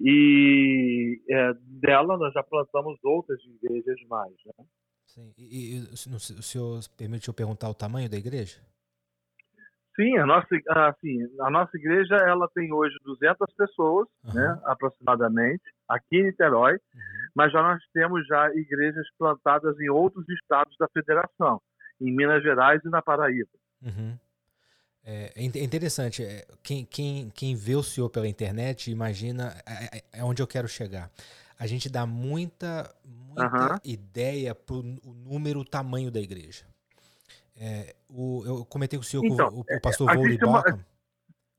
E 0.00 1.20
é, 1.28 1.52
dela 1.82 2.16
nós 2.16 2.32
já 2.32 2.42
plantamos 2.42 2.98
outras 3.02 3.38
igrejas 3.44 3.98
mais, 4.08 4.32
né? 4.46 4.64
Sim. 5.06 5.32
E, 5.36 5.76
e, 5.76 5.80
o 5.92 6.42
senhor 6.42 6.80
permitiu 6.96 7.34
perguntar 7.34 7.68
o 7.68 7.74
tamanho 7.74 8.08
da 8.08 8.16
igreja? 8.16 8.60
Sim, 9.96 10.16
a 10.18 10.24
nossa, 10.24 10.46
assim, 10.88 11.18
a 11.40 11.50
nossa 11.50 11.76
igreja 11.76 12.14
ela 12.14 12.48
tem 12.54 12.72
hoje 12.72 12.94
200 13.04 13.52
pessoas, 13.54 14.08
uhum. 14.24 14.34
né, 14.34 14.60
aproximadamente, 14.64 15.62
aqui 15.88 16.16
em 16.16 16.24
Niterói, 16.26 16.74
uhum. 16.74 17.00
mas 17.34 17.52
já 17.52 17.60
nós 17.60 17.82
temos 17.92 18.26
já 18.26 18.48
igrejas 18.54 19.06
plantadas 19.18 19.78
em 19.80 19.90
outros 19.90 20.24
estados 20.28 20.74
da 20.78 20.88
federação, 20.94 21.60
em 22.00 22.12
Minas 22.12 22.42
Gerais 22.42 22.80
e 22.84 22.88
na 22.88 23.02
Paraíba. 23.02 23.50
Uhum. 23.82 24.16
É, 25.04 25.32
é, 25.34 25.44
é 25.44 25.64
interessante. 25.64 26.24
É, 26.24 26.46
quem, 26.62 26.84
quem, 26.84 27.30
quem 27.30 27.54
vê 27.54 27.74
o 27.74 27.82
senhor 27.82 28.08
pela 28.08 28.28
internet 28.28 28.90
imagina 28.90 29.56
é, 29.66 29.98
é, 29.98 30.04
é 30.12 30.24
onde 30.24 30.42
eu 30.42 30.46
quero 30.46 30.68
chegar. 30.68 31.10
A 31.58 31.66
gente 31.66 31.88
dá 31.90 32.06
muita, 32.06 32.90
muita 33.04 33.80
ideia 33.84 34.54
para 34.54 34.76
o 34.76 34.82
número, 34.82 35.60
o 35.60 35.64
tamanho 35.64 36.10
da 36.10 36.20
igreja. 36.20 36.64
É, 37.54 37.94
o, 38.08 38.42
eu 38.46 38.64
comentei 38.64 38.98
com 38.98 39.02
o 39.02 39.06
senhor 39.06 39.24
então, 39.24 39.48
o, 39.48 39.60
o, 39.60 39.80
pastor 39.82 40.14
Vori 40.14 40.38
Bockham, 40.38 40.48
uma... 40.48 40.84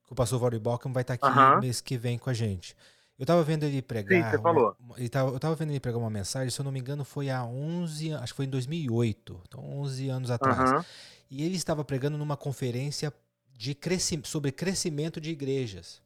que 0.05 0.11
o 0.11 0.15
pastor 0.15 0.39
Vori 0.39 0.57
Bockham 0.57 0.91
vai 0.91 1.01
estar 1.01 1.17
tá 1.17 1.53
aqui 1.53 1.61
mês 1.61 1.79
que 1.79 1.97
vem 1.97 2.17
com 2.17 2.31
a 2.31 2.33
gente. 2.33 2.75
Eu 3.21 3.23
estava 3.23 3.43
vendo 3.43 3.65
ele 3.65 3.83
pregar. 3.83 4.23
Sim, 4.23 4.31
você 4.31 4.41
falou. 4.41 4.75
Uma, 4.79 4.97
ele 4.97 5.07
tava, 5.07 5.29
eu 5.29 5.35
estava 5.35 5.53
vendo 5.53 5.69
ele 5.69 5.79
pregar 5.79 5.99
uma 5.99 6.09
mensagem, 6.09 6.49
se 6.49 6.59
eu 6.59 6.65
não 6.65 6.71
me 6.71 6.79
engano, 6.79 7.05
foi 7.05 7.29
há 7.29 7.45
11, 7.45 8.13
acho 8.15 8.33
que 8.33 8.37
foi 8.37 8.45
em 8.45 8.49
2008, 8.49 9.41
então 9.47 9.63
11 9.79 10.09
anos 10.09 10.31
atrás. 10.31 10.83
E 11.29 11.43
ele 11.43 11.55
estava 11.55 11.85
pregando 11.85 12.17
numa 12.17 12.35
conferência 12.35 13.13
de 13.55 13.75
crescimento, 13.75 14.27
sobre 14.27 14.51
crescimento 14.51 15.21
de 15.21 15.29
igrejas. 15.29 16.01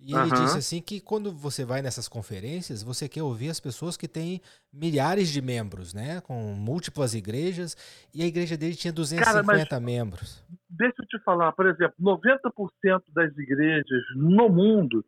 E 0.00 0.12
ele 0.12 0.30
disse 0.32 0.58
assim 0.58 0.80
que 0.80 0.98
quando 0.98 1.30
você 1.30 1.64
vai 1.64 1.82
nessas 1.82 2.08
conferências, 2.08 2.82
você 2.82 3.08
quer 3.08 3.22
ouvir 3.22 3.50
as 3.50 3.60
pessoas 3.60 3.96
que 3.96 4.08
têm 4.08 4.40
milhares 4.72 5.28
de 5.28 5.40
membros, 5.40 5.94
né? 5.94 6.20
Com 6.22 6.54
múltiplas 6.54 7.14
igrejas. 7.14 7.76
E 8.12 8.24
a 8.24 8.26
igreja 8.26 8.56
dele 8.56 8.74
tinha 8.74 8.92
250 8.92 9.68
Cara, 9.68 9.80
membros. 9.80 10.42
Deixa 10.68 10.96
eu 10.98 11.06
te 11.06 11.22
falar, 11.22 11.52
por 11.52 11.66
exemplo, 11.66 11.94
90% 12.00 13.02
das 13.14 13.38
igrejas 13.38 14.02
no 14.16 14.48
mundo 14.48 15.04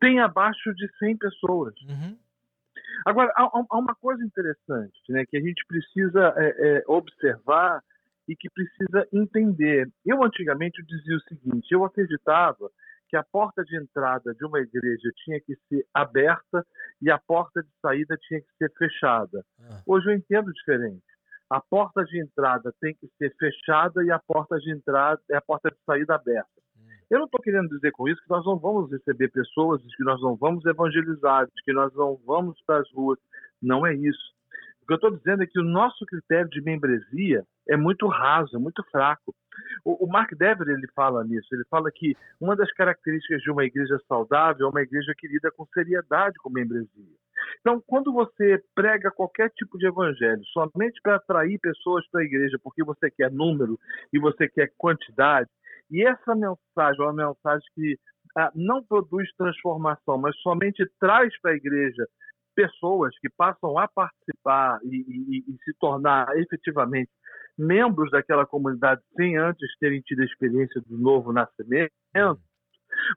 tem 0.00 0.18
abaixo 0.18 0.74
de 0.74 0.88
100 0.98 1.16
pessoas. 1.18 1.74
Uhum. 1.82 2.16
Agora, 3.04 3.32
há, 3.36 3.42
há, 3.42 3.78
uma 3.78 3.94
coisa 3.94 4.24
interessante 4.24 5.00
né, 5.08 5.24
que 5.26 5.36
a 5.36 5.40
gente 5.40 5.64
precisa 5.66 6.34
é, 6.36 6.78
é, 6.78 6.84
observar 6.86 7.82
e 8.28 8.34
que 8.34 8.48
precisa 8.50 9.06
entender. 9.12 9.88
Eu 10.04 10.22
antigamente 10.24 10.82
dizia 10.84 11.16
o 11.16 11.20
seguinte: 11.22 11.68
eu 11.70 11.84
acreditava 11.84 12.70
que 13.08 13.16
a 13.16 13.24
porta 13.24 13.64
de 13.64 13.76
entrada 13.76 14.32
de 14.34 14.44
uma 14.44 14.60
igreja 14.60 15.10
tinha 15.24 15.40
que 15.40 15.56
ser 15.68 15.84
aberta 15.92 16.64
e 17.02 17.10
a 17.10 17.18
porta 17.18 17.62
de 17.62 17.68
saída 17.82 18.16
tinha 18.16 18.40
que 18.40 18.52
ser 18.56 18.72
fechada. 18.78 19.44
Ah. 19.60 19.82
Hoje 19.86 20.10
eu 20.10 20.14
entendo 20.14 20.52
diferente. 20.52 21.02
A 21.50 21.60
porta 21.60 22.04
de 22.04 22.20
entrada 22.20 22.72
tem 22.80 22.94
que 22.94 23.08
ser 23.18 23.34
fechada 23.36 24.04
e 24.04 24.12
a 24.12 24.20
porta 24.20 24.56
de 24.58 24.70
entrada 24.70 25.20
é 25.28 25.36
a 25.36 25.40
porta 25.40 25.68
de 25.68 25.76
saída 25.84 26.14
aberta. 26.14 26.59
Eu 27.10 27.18
não 27.18 27.24
estou 27.24 27.40
querendo 27.40 27.68
dizer 27.68 27.90
com 27.90 28.08
isso 28.08 28.22
que 28.22 28.30
nós 28.30 28.44
não 28.46 28.56
vamos 28.56 28.90
receber 28.90 29.28
pessoas, 29.28 29.82
que 29.96 30.04
nós 30.04 30.22
não 30.22 30.36
vamos 30.36 30.64
evangelizar, 30.64 31.48
que 31.64 31.72
nós 31.72 31.92
não 31.94 32.16
vamos 32.24 32.56
para 32.64 32.80
as 32.80 32.92
ruas. 32.92 33.18
Não 33.60 33.84
é 33.84 33.92
isso. 33.94 34.32
O 34.82 34.86
que 34.86 34.92
eu 34.92 34.96
estou 34.96 35.10
dizendo 35.10 35.42
é 35.42 35.46
que 35.46 35.58
o 35.58 35.64
nosso 35.64 36.06
critério 36.06 36.48
de 36.48 36.62
membresia 36.62 37.44
é 37.68 37.76
muito 37.76 38.06
raso, 38.06 38.56
é 38.56 38.58
muito 38.60 38.82
fraco. 38.90 39.34
O, 39.84 40.04
o 40.04 40.08
Mark 40.08 40.32
Dever 40.36 40.68
ele 40.68 40.86
fala 40.94 41.24
nisso. 41.24 41.48
Ele 41.52 41.64
fala 41.68 41.90
que 41.92 42.16
uma 42.40 42.54
das 42.54 42.70
características 42.72 43.42
de 43.42 43.50
uma 43.50 43.64
igreja 43.64 43.98
saudável 44.06 44.66
é 44.66 44.70
uma 44.70 44.82
igreja 44.82 45.12
que 45.18 45.26
lida 45.26 45.50
com 45.50 45.66
seriedade 45.74 46.38
com 46.38 46.48
membresia. 46.48 47.16
Então, 47.60 47.82
quando 47.86 48.12
você 48.12 48.62
prega 48.74 49.10
qualquer 49.10 49.50
tipo 49.50 49.78
de 49.78 49.86
evangelho 49.86 50.44
somente 50.52 51.00
para 51.02 51.16
atrair 51.16 51.58
pessoas 51.58 52.06
para 52.10 52.20
a 52.20 52.24
igreja, 52.24 52.58
porque 52.62 52.84
você 52.84 53.10
quer 53.10 53.30
número 53.30 53.78
e 54.12 54.18
você 54.18 54.48
quer 54.48 54.72
quantidade, 54.76 55.48
e 55.90 56.02
essa 56.06 56.34
mensagem 56.34 57.00
é 57.00 57.04
uma 57.04 57.28
mensagem 57.28 57.66
que 57.74 57.98
ah, 58.36 58.50
não 58.54 58.82
produz 58.84 59.28
transformação, 59.36 60.18
mas 60.18 60.36
somente 60.40 60.84
traz 61.00 61.32
para 61.40 61.52
a 61.52 61.56
igreja 61.56 62.06
pessoas 62.54 63.16
que 63.18 63.28
passam 63.28 63.78
a 63.78 63.88
participar 63.88 64.78
e, 64.84 64.96
e, 64.96 65.38
e, 65.38 65.56
se 65.64 65.72
tornar 65.78 66.28
efetivamente 66.36 67.10
membros 67.56 68.10
daquela 68.10 68.46
comunidade 68.46 69.00
sem 69.16 69.36
antes 69.36 69.68
terem 69.78 70.00
tido 70.02 70.22
a 70.22 70.24
experiência 70.24 70.80
do 70.86 70.98
novo 70.98 71.32
nascimento, 71.32 71.92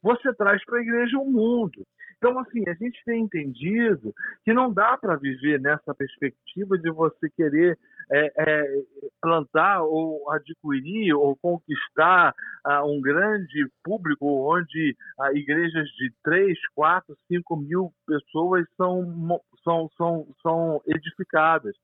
você 0.02 0.34
traz 0.36 0.64
para 0.66 0.80
a 0.80 0.82
igreja 0.82 1.18
o 1.18 1.24
um 1.24 1.32
mundo. 1.32 1.84
Então, 2.18 2.40
assim, 2.40 2.64
a 2.68 2.74
gente 2.74 3.02
tem 3.06 3.24
entendido 3.24 4.14
que 4.46 4.54
não 4.54 4.72
dá 4.72 4.98
para 4.98 5.18
viver 5.18 5.60
nessa 5.60 5.94
perspectiva 5.94 6.78
de 6.78 6.90
você 6.90 7.30
querer 7.36 7.78
é, 8.14 8.32
é, 8.38 8.84
plantar 9.20 9.82
ou 9.82 10.30
adquirir 10.32 11.16
ou 11.16 11.36
conquistar 11.38 12.36
uh, 12.66 12.86
um 12.86 13.02
grande 13.02 13.68
público 13.84 14.54
onde 14.54 14.96
uh, 15.20 15.36
igrejas 15.36 15.88
de 15.90 16.14
3, 16.24 16.58
4, 16.76 17.18
5 17.28 17.58
mil 17.58 17.92
pessoas 18.06 18.68
são, 18.78 19.42
são, 19.64 19.90
são, 19.98 20.28
são 20.44 20.82
edificadas. 20.88 21.76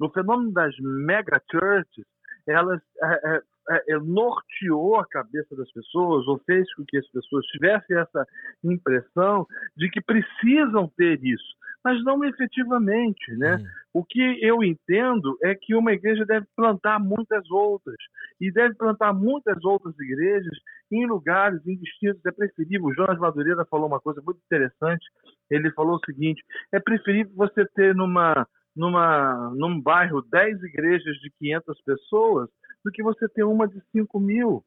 No 0.00 0.10
fenômeno 0.10 0.52
das 0.52 0.74
mega 0.80 1.40
churches, 1.50 2.06
elas 2.46 2.80
é, 3.02 3.06
é, 3.06 3.42
é, 3.70 3.94
é, 3.94 3.98
norteou 3.98 4.98
a 4.98 5.06
cabeça 5.06 5.54
das 5.54 5.70
pessoas 5.72 6.26
ou 6.26 6.38
fez 6.46 6.72
com 6.74 6.84
que 6.86 6.96
as 6.96 7.06
pessoas 7.08 7.44
tivessem 7.46 7.96
essa 7.96 8.26
impressão 8.64 9.46
de 9.76 9.90
que 9.90 10.00
precisam 10.00 10.90
ter 10.96 11.22
isso, 11.22 11.54
mas 11.84 12.02
não 12.04 12.24
efetivamente, 12.24 13.32
né? 13.36 13.56
Hum. 13.56 13.66
O 13.94 14.04
que 14.04 14.38
eu 14.44 14.62
entendo 14.62 15.36
é 15.42 15.54
que 15.54 15.74
uma 15.74 15.92
igreja 15.92 16.24
deve 16.24 16.46
plantar 16.54 16.98
muitas 16.98 17.48
outras 17.50 17.96
e 18.40 18.52
deve 18.52 18.74
plantar 18.74 19.12
muitas 19.12 19.64
outras 19.64 19.98
igrejas 19.98 20.56
em 20.90 21.06
lugares 21.06 21.60
em 21.66 21.76
destinos 21.76 22.24
é 22.24 22.30
preferível. 22.30 22.86
O 22.86 22.94
Jonas 22.94 23.18
Madureira 23.18 23.64
falou 23.70 23.86
uma 23.86 24.00
coisa 24.00 24.22
muito 24.24 24.40
interessante. 24.44 25.04
Ele 25.50 25.70
falou 25.72 25.96
o 25.96 26.04
seguinte: 26.04 26.42
é 26.72 26.80
preferível 26.80 27.32
você 27.34 27.66
ter 27.74 27.94
numa 27.94 28.46
numa, 28.78 29.52
num 29.56 29.80
bairro 29.80 30.22
10 30.22 30.62
igrejas 30.62 31.16
de 31.16 31.32
500 31.40 31.82
pessoas 31.82 32.48
do 32.84 32.92
que 32.92 33.02
você 33.02 33.28
ter 33.28 33.42
uma 33.42 33.66
de 33.66 33.82
5 33.90 34.20
mil. 34.20 34.64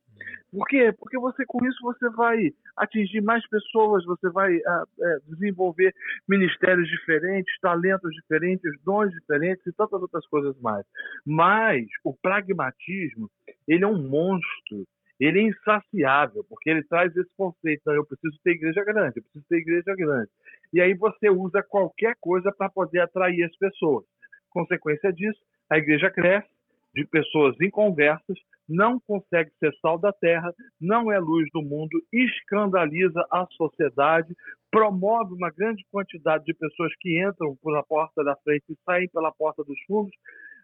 Por 0.52 0.68
quê? 0.68 0.92
Porque 0.92 1.18
você 1.18 1.46
com 1.46 1.66
isso 1.66 1.78
você 1.82 2.10
vai 2.10 2.52
atingir 2.78 3.22
mais 3.22 3.48
pessoas, 3.48 4.06
você 4.06 4.30
vai 4.30 4.56
uh, 4.56 4.86
é, 5.02 5.18
desenvolver 5.28 5.94
ministérios 6.28 6.88
diferentes, 6.90 7.54
talentos 7.62 8.12
diferentes, 8.14 8.72
dons 8.84 9.12
diferentes 9.12 9.66
e 9.66 9.72
tantas 9.74 10.02
outras 10.02 10.26
coisas 10.28 10.60
mais. 10.60 10.86
Mas 11.26 11.88
o 12.04 12.14
pragmatismo 12.14 13.30
ele 13.68 13.84
é 13.84 13.88
um 13.88 14.02
monstro 14.02 14.86
ele 15.22 15.40
é 15.40 15.44
insaciável, 15.44 16.44
porque 16.50 16.68
ele 16.68 16.84
traz 16.84 17.16
esse 17.16 17.30
conceito, 17.38 17.92
eu 17.92 18.04
preciso 18.04 18.36
ter 18.44 18.54
igreja 18.54 18.84
grande, 18.84 19.18
eu 19.18 19.22
preciso 19.22 19.46
ter 19.48 19.58
igreja 19.58 19.96
grande. 19.96 20.32
E 20.74 20.82
aí 20.82 20.96
você 20.96 21.30
usa 21.30 21.62
qualquer 21.62 22.16
coisa 22.20 22.52
para 22.52 22.68
poder 22.72 23.02
atrair 23.02 23.44
as 23.44 23.56
pessoas. 23.56 24.04
Consequência 24.50 25.14
disso, 25.14 25.40
a 25.70 25.78
igreja 25.78 26.10
cresce, 26.10 26.50
de 26.96 27.06
pessoas 27.06 27.56
inconversas, 27.62 28.38
não 28.72 29.00
consegue 29.00 29.52
ser 29.60 29.74
sal 29.82 30.00
da 30.00 30.14
terra, 30.14 30.54
não 30.80 31.12
é 31.12 31.20
luz 31.20 31.48
do 31.54 31.62
mundo, 31.62 32.02
escandaliza 32.12 33.26
a 33.32 33.46
sociedade, 33.52 34.34
promove 34.72 35.34
uma 35.34 35.52
grande 35.52 35.86
quantidade 35.92 36.46
de 36.46 36.54
pessoas 36.54 36.94
que 37.00 37.22
entram 37.22 37.58
pela 37.62 37.84
porta 37.84 38.24
da 38.24 38.36
frente 38.38 38.64
e 38.70 38.78
saem 38.86 39.10
pela 39.10 39.32
porta 39.32 39.64
dos 39.64 39.80
fundos, 39.86 40.16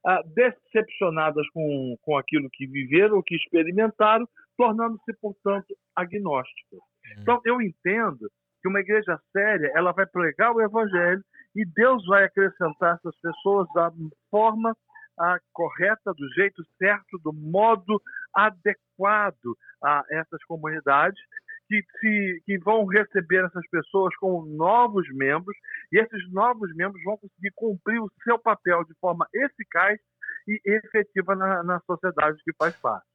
ah, 0.05 0.21
decepcionadas 0.25 1.45
com, 1.49 1.97
com 2.01 2.17
aquilo 2.17 2.49
que 2.51 2.65
viveram 2.65 3.21
que 3.21 3.35
experimentaram, 3.35 4.27
tornando-se, 4.55 5.13
portanto, 5.19 5.75
agnósticas. 5.95 6.79
Hum. 6.79 7.21
Então, 7.21 7.41
eu 7.43 7.61
entendo 7.61 8.29
que 8.61 8.69
uma 8.69 8.79
igreja 8.79 9.19
séria 9.31 9.71
ela 9.75 9.91
vai 9.91 10.05
pregar 10.05 10.53
o 10.53 10.61
evangelho 10.61 11.21
e 11.55 11.65
Deus 11.65 12.05
vai 12.05 12.23
acrescentar 12.23 12.95
essas 12.95 13.15
pessoas 13.19 13.67
da 13.73 13.91
forma 14.31 14.75
a 15.17 15.39
correta, 15.53 16.13
do 16.13 16.33
jeito 16.33 16.63
certo, 16.77 17.17
do 17.23 17.33
modo 17.33 18.01
adequado 18.33 19.57
a 19.83 20.03
essas 20.11 20.43
comunidades 20.45 21.19
que, 21.67 21.83
se, 21.99 22.41
que 22.45 22.57
vão 22.59 22.85
receber 22.85 23.45
essas 23.45 23.67
pessoas 23.69 24.15
como 24.17 24.45
novos 24.45 25.05
membros 25.13 25.55
e 25.91 25.99
esses 25.99 26.31
novos 26.31 26.73
membros 26.75 27.03
vão 27.03 27.17
conseguir 27.17 27.51
cumprir 27.55 27.99
o 27.99 28.11
seu 28.23 28.39
papel 28.39 28.83
de 28.85 28.93
forma 29.01 29.27
eficaz 29.33 29.99
e 30.47 30.61
efetiva 30.65 31.35
na, 31.35 31.63
na 31.63 31.79
sociedade 31.81 32.37
que 32.43 32.53
faz 32.57 32.75
parte. 32.77 33.05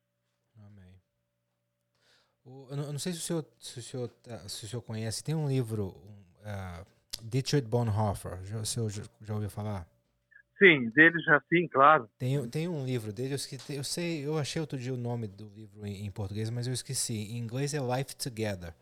Eu 2.44 2.76
não, 2.76 2.98
sei 2.98 3.12
se 3.12 3.18
o, 3.18 3.22
senhor, 3.22 3.46
se, 3.58 3.78
o 3.78 3.82
senhor, 3.82 4.08
tá, 4.08 4.38
se 4.48 4.64
o 4.64 4.68
senhor 4.68 4.82
conhece, 4.82 5.22
tem 5.22 5.34
um 5.34 5.48
livro, 5.48 5.94
uh, 6.40 6.84
Dietrich 7.22 7.66
Bonhoeffer, 7.68 8.42
já, 8.44 8.58
o 8.58 8.66
senhor 8.66 8.90
já, 8.90 9.02
já 9.20 9.34
ouviu 9.34 9.48
falar? 9.48 9.86
Sim, 10.62 10.90
dele 10.90 11.18
já 11.20 11.42
sim, 11.48 11.66
claro. 11.66 12.08
Tem, 12.16 12.48
tem 12.48 12.68
um 12.68 12.86
livro 12.86 13.12
dele, 13.12 13.32
eu, 13.32 13.36
esqueci, 13.36 13.74
eu 13.74 13.82
sei, 13.82 14.24
eu 14.24 14.38
achei 14.38 14.60
outro 14.60 14.78
dia 14.78 14.94
o 14.94 14.96
nome 14.96 15.26
do 15.26 15.48
livro 15.48 15.84
em, 15.84 16.06
em 16.06 16.10
português, 16.10 16.50
mas 16.50 16.68
eu 16.68 16.72
esqueci. 16.72 17.14
Em 17.14 17.38
inglês 17.38 17.74
é 17.74 17.78
Life 17.78 18.14
Together. 18.14 18.72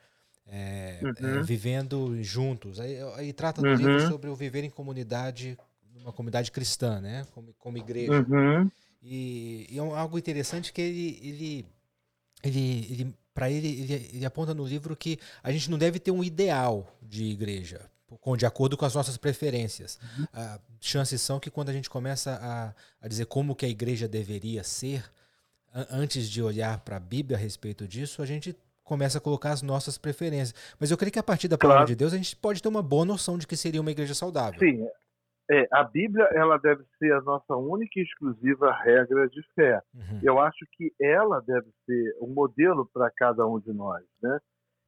É, 0.46 0.98
é 1.00 1.04
uhum. 1.04 1.38
é, 1.38 1.42
vivendo 1.42 2.22
juntos. 2.22 2.78
Aí, 2.78 2.98
aí 3.16 3.32
trata 3.32 3.62
no 3.62 3.68
uhum. 3.68 3.76
livro 3.76 4.00
sobre 4.08 4.28
o 4.28 4.34
viver 4.34 4.62
em 4.62 4.68
comunidade, 4.68 5.56
uma 6.02 6.12
comunidade 6.12 6.50
cristã, 6.50 7.00
né? 7.00 7.26
Como, 7.32 7.54
como 7.54 7.78
igreja. 7.78 8.26
Uhum. 8.28 8.70
E, 9.02 9.66
e, 9.70 9.78
é 9.78 9.80
algo 9.80 10.18
interessante 10.18 10.74
que 10.74 10.82
ele, 10.82 11.18
ele, 11.22 11.66
ele, 12.42 12.92
ele 12.92 13.14
para 13.32 13.50
ele, 13.50 13.68
ele, 13.68 14.10
ele, 14.12 14.26
aponta 14.26 14.52
no 14.52 14.66
livro 14.66 14.94
que 14.94 15.18
a 15.42 15.50
gente 15.50 15.70
não 15.70 15.78
deve 15.78 15.98
ter 15.98 16.10
um 16.10 16.22
ideal 16.22 16.86
de 17.00 17.24
igreja, 17.24 17.88
com, 18.18 18.36
de 18.36 18.46
acordo 18.46 18.76
com 18.76 18.84
as 18.84 18.94
nossas 18.94 19.16
preferências. 19.16 19.98
Uhum. 20.18 20.26
Ah, 20.32 20.58
chances 20.80 21.20
são 21.20 21.38
que 21.38 21.50
quando 21.50 21.68
a 21.68 21.72
gente 21.72 21.90
começa 21.90 22.38
a, 22.42 22.74
a 23.04 23.08
dizer 23.08 23.26
como 23.26 23.54
que 23.54 23.66
a 23.66 23.68
igreja 23.68 24.08
deveria 24.08 24.64
ser, 24.64 25.04
antes 25.90 26.28
de 26.28 26.42
olhar 26.42 26.80
para 26.80 26.96
a 26.96 27.00
Bíblia 27.00 27.36
a 27.36 27.40
respeito 27.40 27.86
disso, 27.86 28.22
a 28.22 28.26
gente 28.26 28.56
começa 28.82 29.18
a 29.18 29.20
colocar 29.20 29.50
as 29.50 29.62
nossas 29.62 29.96
preferências. 29.96 30.54
Mas 30.80 30.90
eu 30.90 30.96
creio 30.96 31.12
que 31.12 31.18
a 31.18 31.22
partir 31.22 31.46
da 31.46 31.56
palavra 31.56 31.82
claro. 31.82 31.88
de 31.88 31.96
Deus 31.96 32.12
a 32.12 32.16
gente 32.16 32.34
pode 32.34 32.60
ter 32.60 32.68
uma 32.68 32.82
boa 32.82 33.04
noção 33.04 33.38
de 33.38 33.46
que 33.46 33.56
seria 33.56 33.80
uma 33.80 33.90
igreja 33.90 34.14
saudável. 34.14 34.58
Sim, 34.58 34.84
é, 35.50 35.66
a 35.72 35.82
Bíblia 35.82 36.28
ela 36.32 36.58
deve 36.58 36.84
ser 36.96 37.12
a 37.12 37.20
nossa 37.22 37.56
única 37.56 37.98
e 37.98 38.04
exclusiva 38.04 38.72
regra 38.72 39.28
de 39.28 39.42
fé. 39.54 39.82
Uhum. 39.92 40.20
Eu 40.22 40.38
acho 40.38 40.64
que 40.72 40.92
ela 41.00 41.40
deve 41.40 41.68
ser 41.84 42.16
um 42.20 42.28
modelo 42.32 42.88
para 42.92 43.10
cada 43.10 43.44
um 43.46 43.58
de 43.58 43.72
nós, 43.72 44.04
né? 44.22 44.38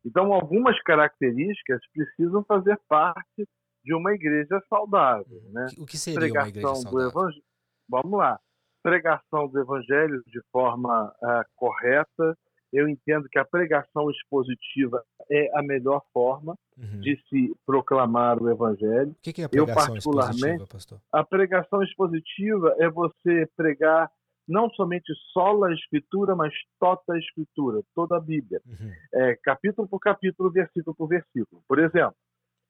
Então, 0.05 0.33
algumas 0.33 0.81
características 0.83 1.81
precisam 1.93 2.45
fazer 2.45 2.79
parte 2.89 3.49
de 3.85 3.95
uma 3.95 4.13
igreja 4.13 4.61
saudável, 4.69 5.43
uhum. 5.45 5.53
né? 5.53 5.67
O 5.79 5.87
que 5.87 5.99
seria 5.99 6.21
Pregação 6.21 6.43
uma 6.43 6.49
igreja 6.49 6.75
saudável? 6.75 7.11
Do 7.11 7.21
evang... 7.21 7.43
Vamos 7.89 8.19
lá. 8.19 8.41
Pregação 8.83 9.49
do 9.49 9.61
evangelho 9.61 10.23
de 10.27 10.41
forma 10.51 11.13
uh, 11.23 11.45
correta, 11.57 12.37
eu 12.73 12.89
entendo 12.89 13.29
que 13.29 13.39
a 13.39 13.45
pregação 13.45 14.11
expositiva 14.11 15.05
é 15.31 15.51
a 15.57 15.63
melhor 15.63 16.03
forma 16.13 16.57
uhum. 16.77 17.01
de 17.01 17.21
se 17.29 17.55
proclamar 17.67 18.43
o 18.43 18.49
evangelho. 18.49 19.11
O 19.11 19.17
que, 19.23 19.33
que 19.33 19.43
é 19.43 19.45
a 19.45 19.49
pregação 19.49 19.95
eu, 19.95 19.99
expositiva, 19.99 20.67
pastor? 20.67 21.01
A 21.13 21.23
pregação 21.23 21.83
expositiva 21.83 22.75
é 22.79 22.89
você 22.89 23.47
pregar 23.57 24.11
não 24.47 24.69
somente 24.71 25.13
sola 25.33 25.69
a 25.69 25.75
escritura, 25.75 26.35
mas 26.35 26.53
toda 26.79 27.01
a 27.11 27.19
escritura, 27.19 27.83
toda 27.95 28.17
a 28.17 28.21
Bíblia, 28.21 28.61
uhum. 28.67 28.91
é, 29.15 29.37
capítulo 29.37 29.89
por 29.89 30.01
capítulo, 30.01 30.51
versículo 30.51 30.95
por 30.95 31.09
versículo. 31.09 31.63
Por 31.69 31.79
exemplo, 31.79 32.17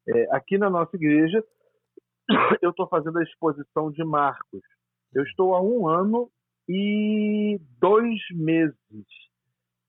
é, 0.08 0.36
aqui 0.36 0.58
na 0.58 0.68
nossa 0.68 0.94
igreja, 0.96 1.42
eu 2.60 2.70
estou 2.70 2.86
fazendo 2.88 3.18
a 3.18 3.22
exposição 3.22 3.90
de 3.90 4.04
Marcos. 4.04 4.62
Eu 5.14 5.22
estou 5.24 5.54
há 5.54 5.62
um 5.62 5.88
ano 5.88 6.30
e 6.68 7.60
dois 7.78 8.18
meses 8.32 8.76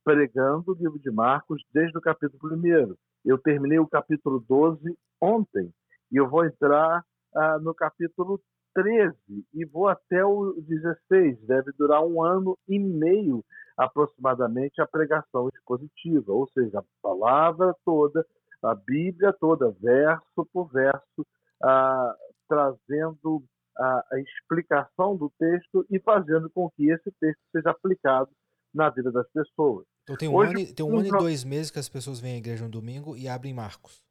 pregando 0.04 0.72
o 0.72 0.76
livro 0.76 1.00
de 1.00 1.12
Marcos 1.12 1.64
desde 1.74 1.98
o 1.98 2.02
capítulo 2.02 2.56
1. 2.56 2.96
Eu 3.26 3.38
terminei 3.38 3.80
o 3.80 3.88
capítulo 3.88 4.44
12 4.48 4.98
ontem 5.22 5.72
e 6.12 6.18
eu 6.18 6.30
vou 6.30 6.46
entrar 6.46 7.04
ah, 7.36 7.58
no 7.60 7.74
capítulo 7.74 8.40
13 8.74 9.16
e 9.54 9.66
vou 9.66 9.88
até 9.88 10.26
o 10.26 10.54
16. 10.62 11.40
Deve 11.46 11.72
durar 11.78 12.04
um 12.04 12.24
ano 12.24 12.58
e 12.68 12.80
meio 12.80 13.44
aproximadamente 13.78 14.82
a 14.82 14.88
pregação 14.88 15.50
expositiva, 15.50 16.32
ou 16.32 16.48
seja, 16.54 16.80
a 16.80 16.84
palavra 17.02 17.76
toda, 17.84 18.26
a 18.64 18.76
Bíblia 18.76 19.34
toda, 19.34 19.72
verso 19.80 20.48
por 20.52 20.72
verso, 20.72 21.26
ah, 21.62 22.16
trazendo 22.48 23.44
a, 23.78 24.06
a, 24.12 24.20
explicação 24.20 25.16
do 25.16 25.32
texto 25.40 25.86
e 25.90 26.00
fazendo 26.00 26.50
com 26.50 26.70
que 26.72 26.90
esse 26.92 27.12
texto 27.20 27.42
seja 27.52 27.72
aplicado 27.72 28.30
na 28.74 28.90
vida 28.90 29.12
das 29.12 29.28
pessoas. 29.32 29.86
Então 30.04 30.16
tem 30.16 30.30
um, 30.30 30.36
Hoje, 30.36 30.66
ano, 30.66 30.76
tem 30.76 30.86
um 30.86 30.98
ano 30.98 31.08
e 31.08 31.12
dois 31.12 31.44
meses 31.44 31.72
que 31.72 31.80
as 31.80 31.90
pessoas 31.90 32.20
vêm 32.20 32.36
à 32.36 32.38
igreja 32.38 32.64
no 32.66 32.72
domingo 32.72 33.16
e 33.16 33.28
abrem 33.28 33.54
Marcos. 33.54 34.04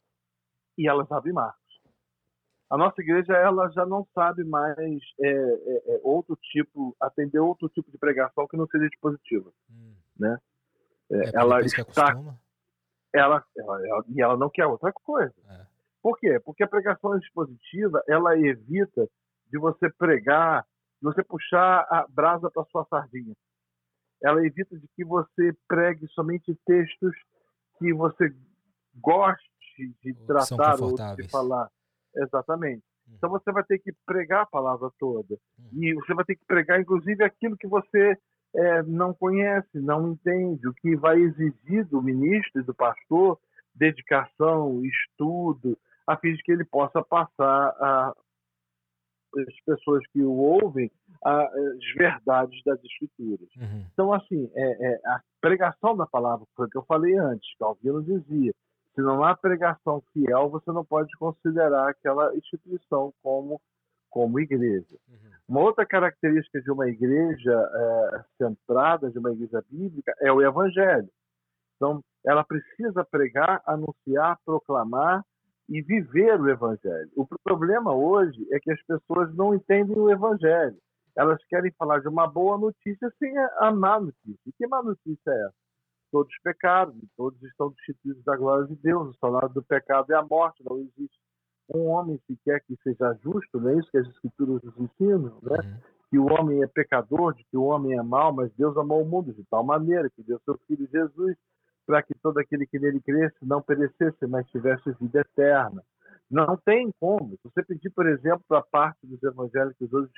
E 0.76 0.88
elas 0.88 1.10
abrem 1.10 1.34
Marcos. 1.34 1.61
A 2.72 2.78
nossa 2.78 3.02
igreja 3.02 3.34
ela 3.34 3.68
já 3.68 3.84
não 3.84 4.08
sabe 4.14 4.44
mais 4.44 4.98
é, 5.20 5.28
é, 5.28 5.94
é, 5.94 6.00
outro 6.02 6.34
tipo, 6.40 6.96
atender 6.98 7.38
outro 7.38 7.68
tipo 7.68 7.90
de 7.90 7.98
pregação 7.98 8.48
que 8.48 8.56
não 8.56 8.66
seja 8.66 8.88
dispositiva, 8.88 9.52
hum. 9.70 9.94
né? 10.18 10.38
É, 11.10 11.16
é 11.16 11.30
ela 11.34 11.60
está, 11.60 12.12
ela, 13.12 13.44
ela, 13.54 13.86
ela, 13.86 14.04
e 14.08 14.22
ela 14.22 14.38
não 14.38 14.48
quer 14.48 14.64
outra 14.64 14.90
coisa. 14.90 15.34
É. 15.50 15.66
Por 16.02 16.18
quê? 16.18 16.40
Porque 16.40 16.62
a 16.62 16.66
pregação 16.66 17.14
expositiva 17.18 18.02
ela 18.08 18.38
evita 18.38 19.06
de 19.50 19.58
você 19.58 19.90
pregar, 19.90 20.62
de 20.62 21.02
você 21.02 21.22
puxar 21.22 21.86
a 21.90 22.06
brasa 22.08 22.50
para 22.50 22.64
sua 22.64 22.86
sardinha. 22.86 23.34
Ela 24.22 24.46
evita 24.46 24.78
de 24.78 24.88
que 24.96 25.04
você 25.04 25.54
pregue 25.68 26.08
somente 26.14 26.58
textos 26.64 27.14
que 27.78 27.92
você 27.92 28.34
goste 28.94 29.44
de 30.02 30.14
tratar 30.26 30.80
ou 30.80 30.94
de 31.16 31.28
falar. 31.28 31.70
Exatamente. 32.16 32.82
Uhum. 33.06 33.14
Então 33.16 33.30
você 33.30 33.50
vai 33.52 33.64
ter 33.64 33.78
que 33.78 33.92
pregar 34.06 34.42
a 34.42 34.46
palavra 34.46 34.90
toda. 34.98 35.36
Uhum. 35.58 35.82
E 35.82 35.94
você 35.94 36.14
vai 36.14 36.24
ter 36.24 36.36
que 36.36 36.44
pregar, 36.46 36.80
inclusive, 36.80 37.24
aquilo 37.24 37.56
que 37.56 37.66
você 37.66 38.16
é, 38.54 38.82
não 38.82 39.14
conhece, 39.14 39.80
não 39.80 40.12
entende, 40.12 40.68
o 40.68 40.74
que 40.74 40.94
vai 40.96 41.18
exigir 41.18 41.86
do 41.86 42.02
ministro 42.02 42.60
e 42.60 42.64
do 42.64 42.74
pastor 42.74 43.38
dedicação, 43.74 44.82
estudo, 44.84 45.78
a 46.06 46.16
fim 46.16 46.34
de 46.34 46.42
que 46.42 46.52
ele 46.52 46.64
possa 46.64 47.02
passar 47.02 47.68
a, 47.80 48.14
as 49.38 49.64
pessoas 49.64 50.06
que 50.12 50.22
o 50.22 50.32
ouvem 50.32 50.90
as 51.24 51.94
verdades 51.96 52.60
das 52.64 52.82
escrituras. 52.84 53.48
Uhum. 53.56 53.86
Então, 53.92 54.12
assim, 54.12 54.50
é, 54.54 54.92
é, 54.92 55.00
a 55.06 55.20
pregação 55.40 55.96
da 55.96 56.06
palavra, 56.06 56.44
foi 56.56 56.66
o 56.66 56.68
que 56.70 56.78
eu 56.78 56.84
falei 56.84 57.16
antes, 57.16 57.48
Calvino 57.58 58.02
dizia, 58.02 58.52
se 58.94 59.00
não 59.00 59.24
há 59.24 59.36
pregação 59.36 60.02
fiel, 60.12 60.50
você 60.50 60.70
não 60.70 60.84
pode 60.84 61.10
considerar 61.16 61.88
aquela 61.88 62.34
instituição 62.36 63.12
como, 63.22 63.60
como 64.10 64.38
igreja. 64.38 64.96
Uhum. 65.08 65.30
Uma 65.48 65.60
outra 65.60 65.86
característica 65.86 66.60
de 66.60 66.70
uma 66.70 66.88
igreja 66.88 67.52
é, 67.52 68.24
centrada, 68.38 69.10
de 69.10 69.18
uma 69.18 69.32
igreja 69.32 69.62
bíblica, 69.68 70.14
é 70.20 70.30
o 70.32 70.42
evangelho. 70.42 71.08
Então, 71.76 72.02
ela 72.24 72.44
precisa 72.44 73.04
pregar, 73.04 73.62
anunciar, 73.66 74.38
proclamar 74.44 75.24
e 75.68 75.80
viver 75.80 76.40
o 76.40 76.48
evangelho. 76.48 77.10
O 77.16 77.26
problema 77.42 77.94
hoje 77.94 78.46
é 78.52 78.60
que 78.60 78.70
as 78.70 78.82
pessoas 78.82 79.34
não 79.34 79.54
entendem 79.54 79.98
o 79.98 80.10
evangelho. 80.10 80.76
Elas 81.16 81.42
querem 81.46 81.72
falar 81.72 82.00
de 82.00 82.08
uma 82.08 82.26
boa 82.26 82.58
notícia 82.58 83.12
sem 83.18 83.36
a 83.38 83.70
má 83.70 83.98
notícia. 83.98 84.38
E 84.46 84.52
que 84.52 84.66
má 84.66 84.82
notícia 84.82 85.30
é 85.30 85.46
essa? 85.46 85.61
Todos 86.12 86.32
pecaram, 86.44 86.94
todos 87.16 87.42
estão 87.42 87.70
destituídos 87.70 88.22
da 88.22 88.36
glória 88.36 88.66
de 88.66 88.76
Deus. 88.76 89.08
O 89.08 89.18
salário 89.18 89.48
do 89.48 89.62
pecado 89.62 90.12
é 90.12 90.16
a 90.16 90.22
morte, 90.22 90.62
não 90.62 90.78
existe 90.78 91.18
um 91.74 91.86
homem 91.86 92.20
sequer 92.26 92.60
que 92.66 92.76
seja 92.82 93.14
justo, 93.22 93.58
não 93.58 93.70
é 93.70 93.78
isso 93.78 93.90
que 93.90 93.98
as 93.98 94.06
escrituras 94.06 94.62
nos 94.62 94.76
ensinam, 94.78 95.38
né? 95.42 95.58
Uhum. 95.64 95.76
Que 96.10 96.18
o 96.18 96.26
homem 96.26 96.62
é 96.62 96.66
pecador, 96.66 97.34
de 97.34 97.42
que 97.44 97.56
o 97.56 97.64
homem 97.64 97.98
é 97.98 98.02
mau, 98.02 98.30
mas 98.32 98.52
Deus 98.52 98.76
amou 98.76 99.02
o 99.02 99.08
mundo 99.08 99.32
de 99.32 99.42
tal 99.44 99.64
maneira 99.64 100.10
que 100.10 100.22
deu 100.22 100.38
seu 100.44 100.58
filho 100.66 100.86
Jesus 100.92 101.34
para 101.86 102.02
que 102.02 102.14
todo 102.22 102.38
aquele 102.38 102.66
que 102.66 102.78
nele 102.78 103.00
cresce 103.00 103.36
não 103.42 103.62
perecesse, 103.62 104.26
mas 104.26 104.46
tivesse 104.50 104.92
vida 105.00 105.20
eterna. 105.20 105.82
Não 106.30 106.56
tem 106.58 106.90
como. 107.00 107.36
Se 107.36 107.50
você 107.50 107.62
pedir, 107.62 107.90
por 107.90 108.06
exemplo, 108.06 108.42
para 108.46 108.58
a 108.58 108.62
parte 108.62 109.06
dos 109.06 109.22
evangélicos 109.22 109.92
hoje 109.92 110.10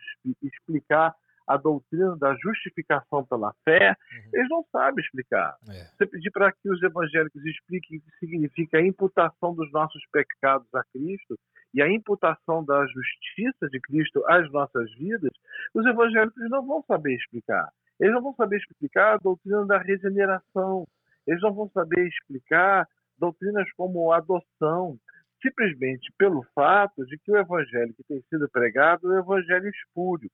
explicar 0.42 1.14
a 1.46 1.57
doutrina 1.57 2.16
da 2.16 2.35
justificação 2.37 3.24
pela 3.24 3.52
fé, 3.64 3.90
uhum. 3.90 4.30
eles 4.33 4.48
não 4.48 4.64
sabem 4.72 5.04
explicar. 5.04 5.57
É. 5.68 5.85
Você 5.96 6.07
pedir 6.07 6.30
para 6.30 6.50
que 6.52 6.70
os 6.70 6.83
evangélicos 6.83 7.44
expliquem 7.44 7.98
o 7.98 8.00
que 8.00 8.18
significa 8.18 8.78
a 8.78 8.87
imputação 8.87 9.54
dos 9.54 9.70
nossos 9.72 10.02
pecados 10.12 10.66
a 10.74 10.83
Cristo 10.92 11.38
e 11.74 11.83
a 11.83 11.90
imputação 11.90 12.64
da 12.64 12.87
justiça 12.87 13.68
de 13.68 13.80
Cristo 13.80 14.24
às 14.28 14.50
nossas 14.52 14.92
vidas, 14.94 15.33
os 15.74 15.85
evangélicos 15.85 16.50
não 16.50 16.64
vão 16.64 16.83
saber 16.87 17.14
explicar. 17.14 17.68
Eles 18.00 18.14
não 18.14 18.22
vão 18.22 18.35
saber 18.35 18.57
explicar 18.59 19.14
a 19.14 19.18
doutrina 19.18 19.66
da 19.66 19.78
regeneração, 19.78 20.87
eles 21.26 21.42
não 21.42 21.52
vão 21.52 21.68
saber 21.70 22.07
explicar 22.07 22.87
doutrinas 23.18 23.70
como 23.76 24.12
adoção, 24.12 24.98
simplesmente 25.40 26.12
pelo 26.16 26.42
fato 26.54 27.04
de 27.07 27.18
que 27.18 27.30
o 27.30 27.37
evangelho 27.37 27.94
que 27.94 28.04
tem 28.04 28.20
sido 28.28 28.48
pregado 28.48 29.12
é 29.12 29.16
o 29.16 29.20
evangelho 29.20 29.68
espúrio. 29.68 30.30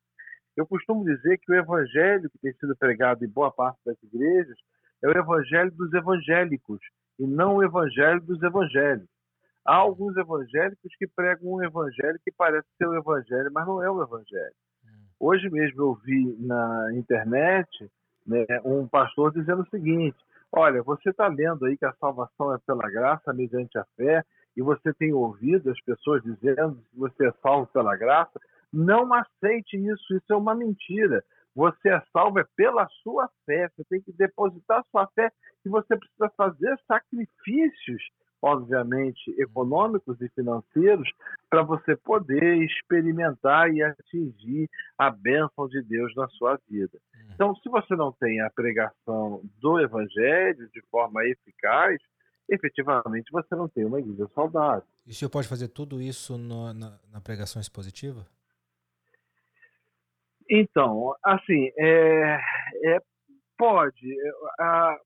Eu 0.57 0.67
costumo 0.67 1.05
dizer 1.05 1.39
que 1.39 1.53
o 1.53 1.55
evangelho 1.55 2.29
que 2.31 2.39
tem 2.39 2.53
sido 2.55 2.77
pregado 2.77 3.25
em 3.25 3.29
boa 3.29 3.51
parte 3.51 3.79
das 3.85 3.97
igrejas 4.03 4.57
é 5.03 5.09
o 5.09 5.17
evangelho 5.17 5.71
dos 5.73 5.93
evangélicos 5.93 6.81
e 7.19 7.27
não 7.27 7.57
o 7.57 7.63
evangelho 7.63 8.21
dos 8.21 8.43
evangélicos. 8.43 9.09
Há 9.65 9.77
alguns 9.77 10.17
evangélicos 10.17 10.93
que 10.99 11.07
pregam 11.07 11.53
um 11.53 11.63
evangelho 11.63 12.19
que 12.25 12.33
parece 12.33 12.67
ser 12.77 12.89
o 12.89 12.97
evangelho, 12.97 13.51
mas 13.53 13.67
não 13.67 13.83
é 13.83 13.91
o 13.91 14.03
evangelho. 14.03 14.55
Hum. 14.85 14.89
Hoje 15.21 15.49
mesmo 15.51 15.83
eu 15.83 15.95
vi 15.95 16.37
na 16.41 16.93
internet 16.95 17.91
né, 18.27 18.45
um 18.65 18.89
pastor 18.89 19.33
dizendo 19.33 19.63
o 19.63 19.69
seguinte: 19.69 20.17
Olha, 20.53 20.83
você 20.83 21.11
está 21.11 21.29
lendo 21.29 21.65
aí 21.65 21.77
que 21.77 21.85
a 21.85 21.93
salvação 21.95 22.55
é 22.55 22.59
pela 22.67 22.91
graça, 22.91 23.33
mediante 23.33 23.79
a 23.79 23.85
fé, 23.97 24.25
e 24.57 24.63
você 24.63 24.93
tem 24.95 25.13
ouvido 25.13 25.71
as 25.71 25.81
pessoas 25.83 26.23
dizendo 26.23 26.83
que 26.91 26.99
você 26.99 27.29
é 27.29 27.33
salvo 27.43 27.67
pela 27.69 27.97
graça. 27.97 28.41
Não 28.73 29.13
aceite 29.13 29.77
isso, 29.77 30.15
isso 30.15 30.33
é 30.33 30.37
uma 30.37 30.55
mentira. 30.55 31.25
Você 31.55 31.89
é 31.89 32.03
salvo 32.13 32.39
é 32.39 32.45
pela 32.57 32.89
sua 33.03 33.29
fé, 33.45 33.69
você 33.69 33.85
tem 33.85 34.01
que 34.01 34.13
depositar 34.13 34.85
sua 34.91 35.07
fé 35.15 35.31
e 35.65 35.69
você 35.69 35.97
precisa 35.97 36.31
fazer 36.37 36.79
sacrifícios 36.87 38.03
obviamente, 38.43 39.31
econômicos 39.39 40.21
e 40.21 40.29
financeiros, 40.31 41.09
para 41.49 41.63
você 41.63 41.97
poder 41.97 42.63
experimentar 42.63 43.73
e 43.73 43.83
atingir 43.83 44.69
a 44.97 45.11
bênção 45.11 45.69
de 45.69 45.83
Deus 45.83 46.15
na 46.15 46.29
sua 46.29 46.59
vida. 46.69 46.99
Hum. 47.15 47.29
Então, 47.35 47.55
se 47.57 47.69
você 47.69 47.95
não 47.95 48.13
tem 48.13 48.41
a 48.41 48.51
pregação 48.51 49.43
do 49.61 49.79
Evangelho 49.79 50.69
de 50.73 50.81
forma 50.91 51.25
eficaz, 51.27 51.99
efetivamente 52.49 53.31
você 53.31 53.55
não 53.55 53.69
tem 53.69 53.85
uma 53.85 54.01
igreja 54.01 54.29
saudável. 54.35 54.85
E 55.07 55.11
o 55.11 55.15
senhor 55.15 55.31
pode 55.31 55.49
fazer 55.49 55.69
tudo 55.69 56.01
isso 56.01 56.37
no, 56.37 56.73
na, 56.73 56.99
na, 57.13 57.21
pregação 57.21 57.61
expositiva? 57.61 58.27
Então, 60.51 61.15
assim, 61.23 61.71
é, 61.79 62.41
é 62.85 62.99
pode. 63.57 64.17
A, 64.59 64.97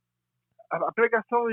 a 0.70 0.92
pregação 0.92 1.44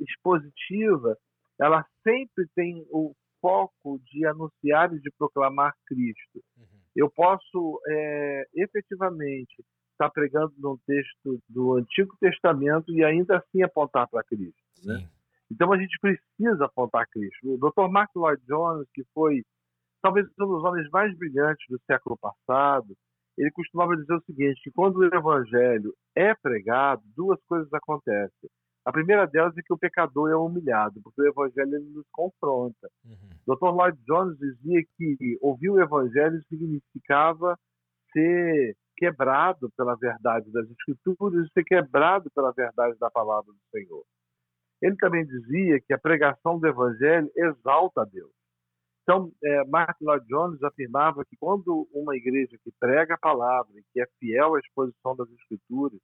expositiva, 0.00 1.16
ela 1.60 1.84
sempre 2.02 2.46
tem 2.54 2.86
o 2.90 3.12
foco 3.40 4.00
de 4.10 4.24
anunciar 4.26 4.92
e 4.94 5.00
de 5.00 5.10
proclamar 5.18 5.74
Cristo. 5.86 6.42
Uhum. 6.56 6.80
Eu 6.96 7.10
posso 7.10 7.80
é, 7.88 8.46
efetivamente 8.54 9.64
estar 9.92 10.10
pregando 10.10 10.52
num 10.58 10.78
texto 10.86 11.38
do 11.48 11.74
Antigo 11.74 12.16
Testamento 12.20 12.92
e 12.92 13.04
ainda 13.04 13.38
assim 13.38 13.62
apontar 13.62 14.08
para 14.08 14.24
Cristo. 14.24 14.62
Né? 14.84 15.06
Então 15.50 15.72
a 15.72 15.78
gente 15.78 15.98
precisa 16.00 16.64
apontar 16.64 17.06
Cristo. 17.08 17.54
O 17.54 17.58
Dr. 17.58 17.90
Mark 17.90 18.10
Lloyd 18.14 18.42
Jones, 18.46 18.88
que 18.94 19.04
foi 19.12 19.42
talvez 20.02 20.26
um 20.40 20.46
dos 20.46 20.64
homens 20.64 20.88
mais 20.90 21.16
brilhantes 21.16 21.66
do 21.68 21.78
século 21.86 22.16
passado, 22.18 22.96
ele 23.40 23.50
costumava 23.52 23.96
dizer 23.96 24.14
o 24.14 24.22
seguinte, 24.22 24.60
que 24.62 24.70
quando 24.70 24.96
o 24.96 25.04
evangelho 25.04 25.94
é 26.14 26.34
pregado, 26.34 27.02
duas 27.16 27.42
coisas 27.44 27.72
acontecem. 27.72 28.50
A 28.84 28.92
primeira 28.92 29.26
delas 29.26 29.56
é 29.56 29.62
que 29.62 29.72
o 29.72 29.78
pecador 29.78 30.30
é 30.30 30.36
humilhado, 30.36 31.00
porque 31.02 31.22
o 31.22 31.26
evangelho 31.26 31.74
ele 31.74 31.90
nos 31.90 32.06
confronta. 32.10 32.90
Uhum. 33.04 33.30
Dr. 33.46 33.74
Lloyd 33.74 33.98
Jones 34.06 34.38
dizia 34.38 34.82
que 34.96 35.38
ouvir 35.40 35.70
o 35.70 35.80
evangelho 35.80 36.42
significava 36.48 37.58
ser 38.12 38.76
quebrado 38.96 39.70
pela 39.76 39.96
verdade 39.96 40.50
das 40.52 40.68
escrituras 40.70 41.46
e 41.46 41.52
ser 41.52 41.64
quebrado 41.64 42.30
pela 42.34 42.52
verdade 42.52 42.98
da 42.98 43.10
palavra 43.10 43.50
do 43.50 43.60
Senhor. 43.70 44.04
Ele 44.82 44.96
também 44.96 45.24
dizia 45.24 45.80
que 45.80 45.94
a 45.94 45.98
pregação 45.98 46.58
do 46.58 46.66
evangelho 46.66 47.30
exalta 47.34 48.02
a 48.02 48.04
Deus. 48.04 48.30
Então, 49.10 49.32
é, 49.42 49.64
Martin 49.64 50.04
Lloyd 50.04 50.24
Jones 50.28 50.62
afirmava 50.62 51.24
que 51.24 51.36
quando 51.36 51.88
uma 51.92 52.16
igreja 52.16 52.56
que 52.62 52.70
prega 52.78 53.14
a 53.14 53.18
palavra 53.18 53.72
e 53.74 53.82
que 53.92 54.00
é 54.00 54.06
fiel 54.20 54.54
à 54.54 54.60
exposição 54.60 55.16
das 55.16 55.28
escrituras, 55.30 55.98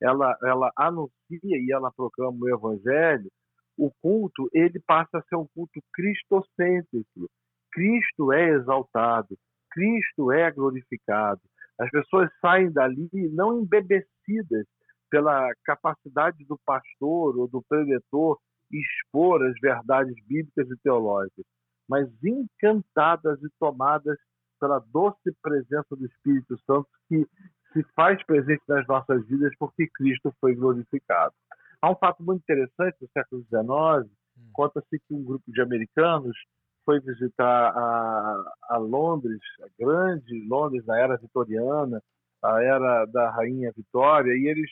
ela, 0.00 0.38
ela 0.44 0.70
anuncia 0.76 1.10
e 1.42 1.72
ela 1.72 1.90
proclama 1.90 2.38
o 2.40 2.48
evangelho, 2.48 3.28
o 3.76 3.90
culto 4.00 4.48
ele 4.52 4.80
passa 4.86 5.18
a 5.18 5.22
ser 5.22 5.34
um 5.34 5.48
culto 5.52 5.82
cristocêntrico. 5.92 7.28
Cristo 7.72 8.32
é 8.32 8.50
exaltado, 8.50 9.36
Cristo 9.72 10.30
é 10.30 10.48
glorificado. 10.52 11.40
As 11.76 11.90
pessoas 11.90 12.30
saem 12.40 12.70
dali 12.70 13.10
não 13.32 13.62
embebecidas 13.62 14.64
pela 15.10 15.52
capacidade 15.64 16.44
do 16.44 16.56
pastor 16.64 17.36
ou 17.36 17.48
do 17.48 17.60
preletor 17.68 18.38
expor 18.70 19.44
as 19.44 19.54
verdades 19.60 20.14
bíblicas 20.24 20.70
e 20.70 20.76
teológicas, 20.84 21.44
mas 21.88 22.08
encantadas 22.22 23.42
e 23.42 23.48
tomadas 23.58 24.18
pela 24.60 24.78
doce 24.92 25.32
presença 25.42 25.96
do 25.96 26.06
Espírito 26.06 26.58
Santo 26.66 26.88
que 27.08 27.26
se 27.72 27.82
faz 27.94 28.22
presente 28.24 28.62
nas 28.68 28.86
nossas 28.86 29.26
vidas 29.26 29.52
porque 29.58 29.88
Cristo 29.94 30.32
foi 30.40 30.54
glorificado. 30.54 31.34
Há 31.82 31.90
um 31.90 31.96
fato 31.96 32.22
muito 32.22 32.42
interessante 32.42 32.96
do 33.00 33.08
século 33.12 33.42
XIX, 33.42 34.10
hum. 34.38 34.50
conta-se 34.52 34.98
que 34.98 35.14
um 35.14 35.22
grupo 35.22 35.44
de 35.52 35.60
americanos 35.60 36.36
foi 36.84 37.00
visitar 37.00 37.72
a, 37.76 38.54
a, 38.70 38.76
Londres, 38.78 39.40
a 39.62 39.66
grande 39.78 40.46
Londres 40.46 40.84
da 40.84 40.98
era 40.98 41.16
vitoriana, 41.16 42.02
a 42.42 42.62
era 42.62 43.06
da 43.06 43.30
rainha 43.30 43.72
Vitória, 43.74 44.32
e 44.32 44.46
eles 44.48 44.70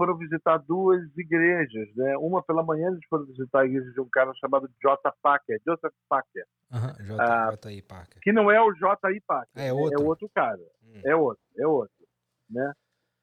foram 0.00 0.16
visitar 0.16 0.56
duas 0.56 1.02
igrejas, 1.14 1.94
né? 1.94 2.16
Uma 2.16 2.42
pela 2.42 2.62
manhã 2.62 2.88
eles 2.88 3.04
foram 3.06 3.26
visitar 3.26 3.60
a 3.60 3.66
igreja 3.66 3.92
de 3.92 4.00
um 4.00 4.08
cara 4.08 4.32
chamado 4.40 4.66
J. 4.80 5.12
Packer, 5.20 5.60
Joseph. 5.62 5.92
Uhum, 6.10 7.06
J. 7.06 7.22
Ah, 7.22 7.50
J. 7.50 7.82
Packer. 7.82 8.18
Que 8.22 8.32
não 8.32 8.50
é 8.50 8.58
o 8.62 8.72
J. 8.72 9.12
I. 9.12 9.20
Packer. 9.20 9.62
É 9.62 9.70
outro. 9.70 10.00
É 10.00 10.02
outro 10.02 10.30
cara. 10.34 10.58
Hum. 10.82 11.00
É 11.04 11.14
outro, 11.14 11.42
é 11.58 11.66
outro, 11.66 12.06
né? 12.48 12.72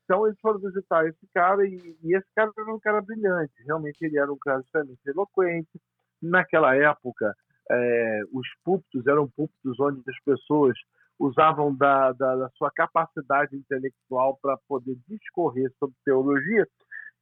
Então 0.03 0.27
eles 0.27 0.39
foram 0.39 0.59
visitar 0.59 1.07
esse 1.07 1.27
cara 1.33 1.65
e, 1.67 1.97
e, 2.03 2.15
esse 2.15 2.27
cara 2.35 2.51
era 2.55 2.71
um 2.71 2.79
cara 2.79 3.01
brilhante. 3.01 3.53
Realmente 3.65 3.97
ele 4.05 4.19
era 4.19 4.31
um 4.31 4.37
cara 4.37 4.61
extremamente 4.61 5.01
eloquente. 5.07 5.81
Naquela 6.21 6.75
época, 6.75 7.33
é, 7.71 8.21
os 8.31 8.47
púlpitos 8.63 9.07
eram 9.07 9.27
púlpitos 9.29 9.79
onde 9.79 10.03
as 10.07 10.23
pessoas 10.23 10.77
usavam 11.19 11.75
da, 11.75 12.11
da, 12.13 12.35
da 12.35 12.49
sua 12.51 12.71
capacidade 12.71 13.55
intelectual 13.55 14.37
para 14.41 14.57
poder 14.67 14.97
discorrer 15.07 15.71
sobre 15.79 15.95
teologia 16.05 16.67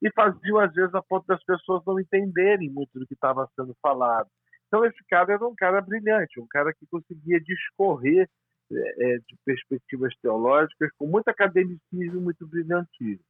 e 0.01 0.12
faziam 0.12 0.60
às 0.60 0.73
vezes 0.73 0.93
a 0.93 1.01
ponto 1.01 1.25
das 1.27 1.43
pessoas 1.43 1.81
não 1.86 1.99
entenderem 1.99 2.69
muito 2.69 2.99
do 2.99 3.08
que 3.08 3.13
estava 3.13 3.49
sendo 3.55 3.75
falado. 3.81 4.29
Então 4.67 4.86
esse 4.86 5.01
cara 5.10 5.34
era 5.34 5.47
um 5.47 5.55
cara 5.55 5.81
brilhante, 5.81 6.39
um 6.39 6.47
cara 6.47 6.73
que 6.73 6.86
conseguia 6.88 7.39
discorrer 7.39 8.29
é, 8.71 9.13
é 9.13 9.17
de 9.19 9.38
perspectivas 9.45 10.13
teológicas 10.21 10.91
com 10.97 11.08
muito 11.08 11.29
academicismo, 11.29 12.21
muito 12.21 12.45
brilhantismo. 12.47 13.23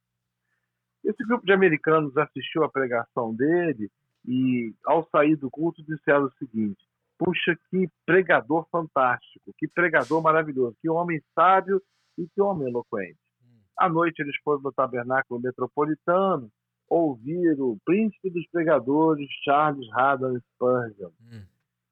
Esse 1.03 1.23
grupo 1.27 1.45
de 1.45 1.53
americanos 1.53 2.17
assistiu 2.17 2.63
à 2.63 2.69
pregação 2.69 3.33
dele 3.35 3.91
e, 4.27 4.73
ao 4.85 5.07
sair 5.09 5.35
do 5.35 5.51
culto, 5.51 5.83
disseram 5.83 6.25
o 6.25 6.33
seguinte: 6.33 6.83
puxa, 7.17 7.57
que 7.69 7.87
pregador 8.05 8.67
fantástico, 8.71 9.53
que 9.57 9.67
pregador 9.67 10.21
maravilhoso, 10.21 10.75
que 10.81 10.89
homem 10.89 11.21
sábio 11.33 11.81
e 12.17 12.27
que 12.27 12.41
homem 12.41 12.67
eloquente. 12.67 13.17
Hum. 13.41 13.59
À 13.77 13.89
noite 13.89 14.21
eles 14.21 14.35
foram 14.43 14.61
no 14.61 14.71
tabernáculo 14.71 15.39
metropolitano 15.39 16.49
ouvir 16.89 17.59
o 17.59 17.77
príncipe 17.83 18.29
dos 18.29 18.47
pregadores, 18.49 19.27
Charles 19.43 19.87
Haddon 19.93 20.39
Spurgeon. 20.53 21.11
Hum. 21.21 21.43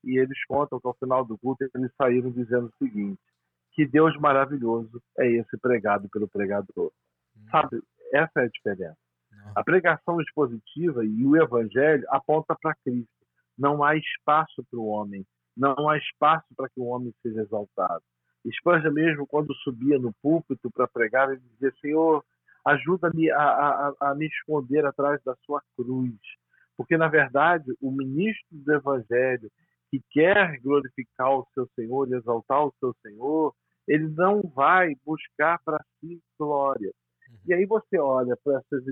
E 0.04 0.20
eles 0.20 0.38
contam 0.46 0.80
que 0.80 0.88
ao 0.88 0.96
final 0.96 1.26
do 1.26 1.38
culto 1.38 1.66
eles 1.74 1.92
saíram 1.96 2.30
dizendo 2.32 2.68
o 2.68 2.86
seguinte: 2.86 3.20
que 3.72 3.86
Deus 3.86 4.16
maravilhoso 4.18 5.02
é 5.18 5.28
esse 5.28 5.58
pregado 5.58 6.10
pelo 6.10 6.28
pregador. 6.28 6.92
Hum. 7.36 7.46
Sabe, 7.50 7.82
essa 8.14 8.42
é 8.42 8.44
a 8.44 8.50
diferença. 8.50 8.98
Não. 9.32 9.52
A 9.56 9.64
pregação 9.64 10.22
expositiva 10.22 11.04
e 11.04 11.26
o 11.26 11.36
evangelho 11.36 12.06
aponta 12.10 12.56
para 12.62 12.76
Cristo. 12.84 13.10
Não 13.58 13.84
há 13.84 13.96
espaço 13.96 14.64
para 14.70 14.80
o 14.80 14.88
homem, 14.88 15.26
não 15.56 15.90
há 15.90 15.98
espaço 15.98 16.48
para 16.56 16.70
que 16.70 16.80
o 16.80 16.86
homem 16.86 17.14
seja 17.22 17.42
exaltado. 17.42 18.04
Spurgeon 18.52 18.92
mesmo, 18.92 19.28
quando 19.28 19.54
subia 19.56 19.98
no 19.98 20.14
púlpito 20.22 20.70
para 20.72 20.88
pregar, 20.88 21.30
ele 21.32 21.42
dizia, 21.54 21.74
Senhor, 21.80 22.24
ajuda-me 22.66 23.32
a, 23.32 23.40
a, 23.40 23.94
a, 24.00 24.16
me 24.16 24.28
esconder 24.28 24.86
atrás 24.86 25.22
da 25.24 25.36
sua 25.46 25.62
cruz. 25.76 26.16
Porque, 26.76 26.98
na 26.98 27.08
verdade, 27.08 27.72
o 27.82 27.92
ministro 27.92 28.48
do 28.52 28.74
Evangelho, 28.74 29.50
que 29.90 30.02
quer 30.10 30.60
glorificar 30.60 31.32
o 31.32 31.48
seu 31.54 31.70
Senhor 31.76 32.10
e 32.10 32.16
exaltar 32.16 32.66
o 32.66 32.74
seu 32.80 32.94
Senhor, 33.02 33.54
ele 33.88 34.10
não 34.10 34.42
vai 34.42 34.96
buscar 35.06 35.60
para 35.64 35.84
si 36.00 36.20
glória. 36.38 36.92
E 37.46 37.54
aí 37.54 37.66
você 37.66 37.98
olha 38.00 38.36
para 38.44 38.58
essas 38.58 38.84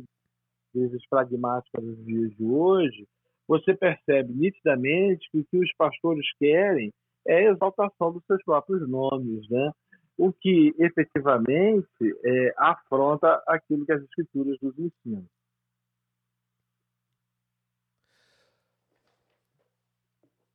igrejas 0.74 1.02
pragmáticas 1.10 1.84
dos 1.84 2.06
dias 2.06 2.36
de 2.36 2.46
hoje, 2.46 3.08
você 3.52 3.74
percebe 3.74 4.32
nitidamente 4.34 5.30
que 5.30 5.40
o 5.40 5.46
que 5.46 5.58
os 5.58 5.74
pastores 5.76 6.26
querem 6.40 6.94
é 7.28 7.36
a 7.36 7.52
exaltação 7.52 8.14
dos 8.14 8.24
seus 8.26 8.42
próprios 8.46 8.88
nomes, 8.90 9.50
né? 9.50 9.72
o 10.18 10.32
que 10.32 10.74
efetivamente 10.80 11.86
é, 12.24 12.54
afronta 12.58 13.44
aquilo 13.46 13.86
que 13.86 13.92
as 13.92 14.02
escrituras 14.04 14.58
nos 14.62 14.74
ensinam. 14.80 15.26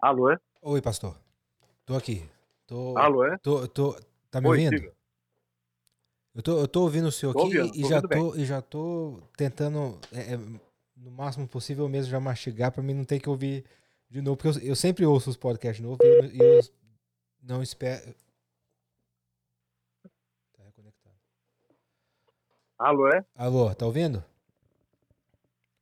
Alô? 0.01 0.31
É? 0.31 0.39
Oi, 0.63 0.81
pastor. 0.81 1.19
Tô 1.85 1.97
aqui. 1.97 2.23
Tô, 2.67 2.97
Alô? 2.97 3.25
É? 3.25 3.37
Tô, 3.43 3.69
tô, 3.69 3.95
tá 4.31 4.41
me 4.41 4.49
Oi, 4.49 4.65
ouvindo? 4.65 4.93
Eu 6.35 6.43
tô, 6.43 6.59
eu 6.61 6.69
tô 6.69 6.83
ouvindo 6.83 7.09
o 7.09 7.13
senhor 7.13 7.35
tô 7.35 7.41
aqui 7.41 7.59
ouvindo, 7.59 7.77
e, 7.77 7.89
já 7.89 8.01
tô, 8.03 8.37
e 8.37 8.45
já 8.45 8.63
tô 8.63 9.19
tentando 9.37 9.99
é, 10.13 10.35
é 10.35 10.39
no 10.97 11.11
máximo 11.11 11.47
possível 11.47 11.89
mesmo 11.89 12.11
já 12.11 12.19
mastigar 12.19 12.73
para 12.73 12.83
mim 12.83 12.95
não 12.95 13.05
ter 13.05 13.21
que 13.21 13.29
ouvir 13.29 13.65
de 14.09 14.23
novo, 14.23 14.37
porque 14.37 14.59
eu, 14.59 14.71
eu 14.71 14.77
sempre 14.77 15.05
ouço 15.05 15.31
os 15.31 15.37
podcasts 15.37 15.85
novos 15.85 15.99
e 16.03 16.39
eu, 16.39 16.57
eu, 16.57 16.63
não 17.43 17.63
espero. 17.63 18.15
Tá 20.53 20.65
reconectado. 20.65 21.17
Alô, 22.79 23.09
é? 23.09 23.25
Alô, 23.35 23.75
tá 23.75 23.87
ouvindo? 23.87 24.25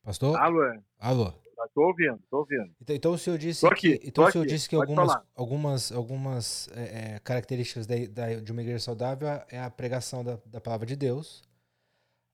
Pastor? 0.02 0.36
Alô, 0.38 0.64
é? 0.64 0.82
Alô. 0.98 1.30
Tá, 1.30 1.68
tô 1.74 1.82
ouvindo, 1.86 2.18
tô 2.28 2.38
ouvindo. 2.38 2.74
Então, 2.80 2.96
então 2.96 3.12
o 3.12 3.18
senhor 3.18 3.38
disse 3.38 3.66
aqui, 3.66 3.98
que, 3.98 4.08
então 4.08 4.24
o 4.24 4.30
senhor 4.30 4.44
aqui, 4.44 4.52
disse 4.52 4.68
que 4.68 4.74
algumas, 4.74 5.16
algumas, 5.34 5.92
algumas 5.92 6.68
é, 6.72 7.14
é, 7.14 7.18
características 7.20 7.86
da, 7.86 7.94
da, 8.10 8.34
de 8.40 8.52
uma 8.52 8.60
igreja 8.60 8.80
saudável 8.80 9.28
é 9.48 9.60
a 9.60 9.70
pregação 9.70 10.24
da, 10.24 10.38
da 10.44 10.60
palavra 10.60 10.86
de 10.86 10.96
Deus, 10.96 11.42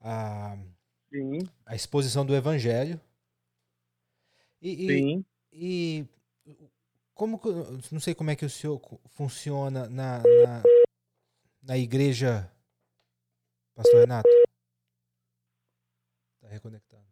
a 0.01 0.57
Sim. 1.11 1.49
A 1.67 1.75
exposição 1.75 2.25
do 2.25 2.35
evangelho. 2.35 3.01
E, 4.63 4.87
Sim. 4.87 5.25
E, 5.53 6.07
e 6.47 6.57
como 7.15 7.41
não 7.91 8.01
sei 8.01 8.15
como 8.15 8.31
é 8.31 8.37
que 8.37 8.45
o 8.45 8.51
senhor 8.51 8.81
funciona 9.09 9.89
na, 9.89 10.19
na, 10.19 10.63
na 11.63 11.79
igreja, 11.79 12.51
Pastor 13.75 14.01
Renato. 14.01 14.29
Tá 16.41 16.49
reconectado. 16.49 17.05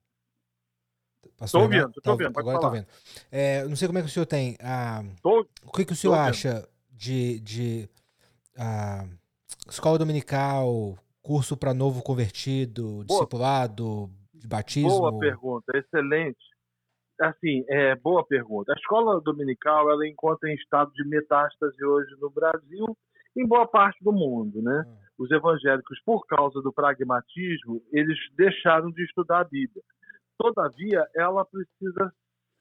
Pastor 1.36 1.62
tô 1.62 1.68
Renato, 1.68 2.00
tô 2.00 2.16
tá, 2.16 2.40
agora 2.40 2.60
tá 2.60 2.68
vendo. 2.68 2.86
É, 3.30 3.64
não 3.64 3.76
sei 3.76 3.88
como 3.88 3.98
é 3.98 4.02
que 4.02 4.08
o 4.08 4.10
senhor 4.10 4.26
tem. 4.26 4.56
Ah, 4.60 5.04
tô, 5.22 5.48
o 5.62 5.72
que, 5.72 5.84
que 5.84 5.92
o 5.92 5.96
senhor 5.96 6.14
acha 6.14 6.68
de, 6.90 7.40
de 7.40 7.88
ah, 8.56 9.06
escola 9.68 9.98
dominical, 9.98 10.98
curso 11.28 11.58
para 11.58 11.74
novo 11.74 12.02
convertido, 12.02 13.04
discipulado, 13.04 14.08
de 14.32 14.48
batismo? 14.48 14.98
Boa 14.98 15.18
pergunta, 15.18 15.76
excelente. 15.76 16.38
Assim, 17.20 17.66
é, 17.68 17.94
boa 17.96 18.24
pergunta. 18.24 18.72
A 18.72 18.76
escola 18.76 19.20
dominical 19.20 19.90
ela 19.90 20.08
encontra 20.08 20.50
em 20.50 20.54
estado 20.54 20.90
de 20.94 21.06
metástase 21.06 21.84
hoje 21.84 22.10
no 22.18 22.30
Brasil, 22.30 22.96
em 23.36 23.46
boa 23.46 23.66
parte 23.68 24.02
do 24.02 24.10
mundo, 24.10 24.62
né? 24.62 24.84
Hum. 24.86 24.96
Os 25.18 25.30
evangélicos, 25.30 26.00
por 26.02 26.24
causa 26.26 26.62
do 26.62 26.72
pragmatismo, 26.72 27.82
eles 27.92 28.16
deixaram 28.34 28.90
de 28.90 29.04
estudar 29.04 29.40
a 29.40 29.44
Bíblia. 29.44 29.82
Todavia, 30.38 31.06
ela 31.14 31.44
precisa 31.44 32.10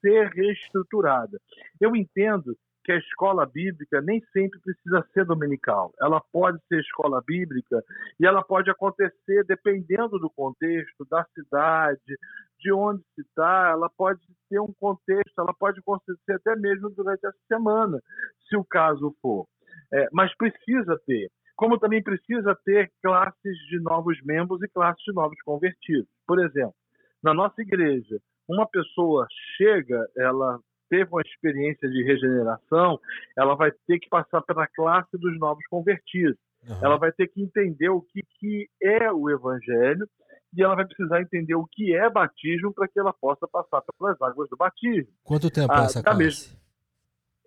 ser 0.02 0.28
reestruturada. 0.28 1.40
Eu 1.80 1.96
entendo 1.96 2.54
que 2.88 2.92
a 2.92 2.96
escola 2.96 3.44
bíblica 3.44 4.00
nem 4.00 4.18
sempre 4.32 4.58
precisa 4.60 5.06
ser 5.12 5.26
dominical. 5.26 5.92
Ela 6.00 6.22
pode 6.32 6.58
ser 6.68 6.80
escola 6.80 7.20
bíblica 7.20 7.84
e 8.18 8.24
ela 8.24 8.42
pode 8.42 8.70
acontecer 8.70 9.44
dependendo 9.44 10.18
do 10.18 10.30
contexto, 10.30 11.06
da 11.10 11.22
cidade, 11.34 12.18
de 12.58 12.72
onde 12.72 13.02
se 13.14 13.20
está. 13.20 13.72
Ela 13.72 13.90
pode 13.90 14.22
ter 14.48 14.58
um 14.58 14.72
contexto, 14.72 15.38
ela 15.38 15.52
pode 15.52 15.80
acontecer 15.80 16.32
até 16.32 16.56
mesmo 16.56 16.88
durante 16.88 17.26
a 17.26 17.32
semana, 17.46 18.00
se 18.48 18.56
o 18.56 18.64
caso 18.64 19.14
for. 19.20 19.46
É, 19.92 20.08
mas 20.10 20.34
precisa 20.38 20.98
ter. 21.04 21.30
Como 21.56 21.78
também 21.78 22.02
precisa 22.02 22.56
ter 22.64 22.90
classes 23.02 23.58
de 23.68 23.80
novos 23.80 24.18
membros 24.24 24.62
e 24.62 24.68
classes 24.68 25.04
de 25.04 25.12
novos 25.12 25.38
convertidos. 25.42 26.08
Por 26.26 26.38
exemplo, 26.38 26.74
na 27.22 27.34
nossa 27.34 27.60
igreja, 27.60 28.18
uma 28.48 28.66
pessoa 28.66 29.26
chega, 29.58 30.08
ela 30.16 30.58
teve 30.88 31.10
uma 31.10 31.22
experiência 31.22 31.88
de 31.88 32.02
regeneração, 32.02 32.98
ela 33.36 33.54
vai 33.54 33.70
ter 33.86 33.98
que 33.98 34.08
passar 34.08 34.40
pela 34.42 34.66
classe 34.66 35.16
dos 35.18 35.38
novos 35.38 35.64
convertidos. 35.68 36.38
Uhum. 36.68 36.78
Ela 36.82 36.96
vai 36.96 37.12
ter 37.12 37.28
que 37.28 37.42
entender 37.42 37.88
o 37.88 38.00
que, 38.00 38.22
que 38.38 38.68
é 38.82 39.10
o 39.12 39.30
evangelho 39.30 40.08
e 40.56 40.62
ela 40.62 40.74
vai 40.74 40.86
precisar 40.86 41.20
entender 41.20 41.54
o 41.54 41.66
que 41.66 41.94
é 41.94 42.08
batismo 42.08 42.72
para 42.72 42.88
que 42.88 42.98
ela 42.98 43.12
possa 43.12 43.46
passar 43.46 43.82
pelas 43.98 44.20
águas 44.20 44.48
do 44.48 44.56
batismo. 44.56 45.12
Quanto 45.22 45.50
tempo 45.50 45.72
é 45.72 45.76
ah, 45.76 45.84
essa 45.84 46.02
classe? 46.02 46.18
Mesmo. 46.18 46.58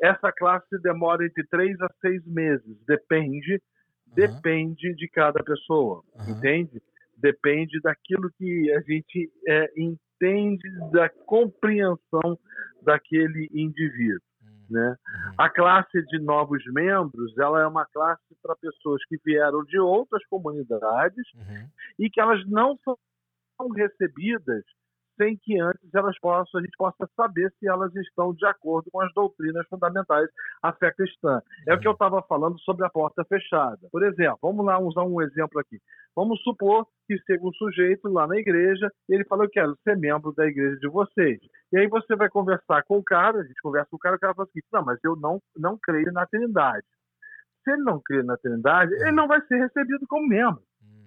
Essa 0.02 0.32
classe 0.32 0.80
demora 0.82 1.26
entre 1.26 1.46
três 1.48 1.80
a 1.82 1.88
seis 2.00 2.26
meses, 2.26 2.78
depende, 2.88 3.54
uhum. 3.54 4.14
depende 4.14 4.96
de 4.96 5.08
cada 5.08 5.44
pessoa, 5.44 6.04
uhum. 6.16 6.32
entende? 6.32 6.82
Depende 7.18 7.80
daquilo 7.82 8.32
que 8.36 8.72
a 8.72 8.82
gente 8.82 9.32
é, 9.48 9.72
entende 10.22 10.70
da 10.92 11.10
compreensão 11.10 12.38
daquele 12.84 13.50
indivíduo. 13.54 14.22
Hum. 14.44 14.66
Né? 14.70 14.90
Uhum. 14.90 15.34
A 15.38 15.50
classe 15.50 16.02
de 16.06 16.20
novos 16.20 16.64
membros, 16.72 17.38
ela 17.38 17.62
é 17.62 17.68
uma 17.68 17.86
classe 17.88 18.24
para 18.42 18.56
pessoas 18.56 19.04
que 19.06 19.18
vieram 19.26 19.64
de 19.64 19.80
outras 19.80 20.26
comunidades 20.28 21.26
uhum. 21.36 21.68
e 22.00 22.10
que 22.10 22.22
elas 22.22 22.46
não 22.48 22.78
são 22.84 22.98
recebidas 23.76 24.64
sem 25.22 25.38
que 25.38 25.60
antes 25.60 25.94
elas 25.94 26.18
possam, 26.20 26.60
a 26.60 26.64
gente 26.64 26.76
possa 26.76 27.08
saber 27.16 27.54
se 27.60 27.68
elas 27.68 27.96
estão 27.96 28.34
de 28.34 28.46
acordo 28.48 28.90
com 28.92 29.02
as 29.02 29.14
doutrinas 29.14 29.68
fundamentais 29.68 30.28
da 30.64 30.74
fé 30.74 30.92
cristã. 30.92 31.40
É 31.68 31.76
o 31.76 31.80
que 31.80 31.88
eu 31.88 31.92
estava 31.92 32.24
falando 32.24 32.60
sobre 32.62 32.86
a 32.86 32.90
porta 32.90 33.24
fechada. 33.26 33.78
Por 33.92 34.04
exemplo, 34.04 34.40
vamos 34.42 34.66
lá 34.66 34.80
usar 34.80 35.04
um 35.04 35.22
exemplo 35.22 35.60
aqui. 35.60 35.80
Vamos 36.16 36.42
supor 36.42 36.88
que 37.08 37.18
chega 37.20 37.46
um 37.46 37.54
sujeito 37.54 38.10
lá 38.10 38.26
na 38.26 38.38
igreja 38.38 38.92
e 39.08 39.14
ele 39.14 39.26
fala, 39.26 39.46
eu 39.46 39.50
quero 39.50 39.78
ser 39.84 39.96
membro 39.96 40.34
da 40.34 40.48
igreja 40.48 40.78
de 40.78 40.90
vocês. 40.90 41.40
E 41.72 41.78
aí 41.78 41.88
você 41.88 42.16
vai 42.16 42.30
conversar 42.30 42.84
com 42.84 42.98
o 42.98 43.04
cara, 43.04 43.40
a 43.40 43.44
gente 43.44 43.62
conversa 43.62 43.90
com 43.92 43.98
o 43.98 44.00
cara, 44.00 44.16
o 44.16 44.20
cara 44.20 44.34
fala 44.34 44.48
assim, 44.50 44.60
não, 44.74 44.84
mas 44.84 45.00
eu 45.04 45.16
não, 45.16 45.40
não 45.56 45.78
creio 45.78 46.12
na 46.12 46.26
Trindade. 46.26 46.86
Se 47.64 47.72
ele 47.72 47.84
não 47.84 48.02
crê 48.04 48.24
na 48.24 48.36
Trindade, 48.38 48.92
ele 48.94 49.12
não 49.12 49.28
vai 49.28 49.40
ser 49.46 49.58
recebido 49.58 50.06
como 50.08 50.28
membro. 50.28 50.64
Hum. 50.84 51.06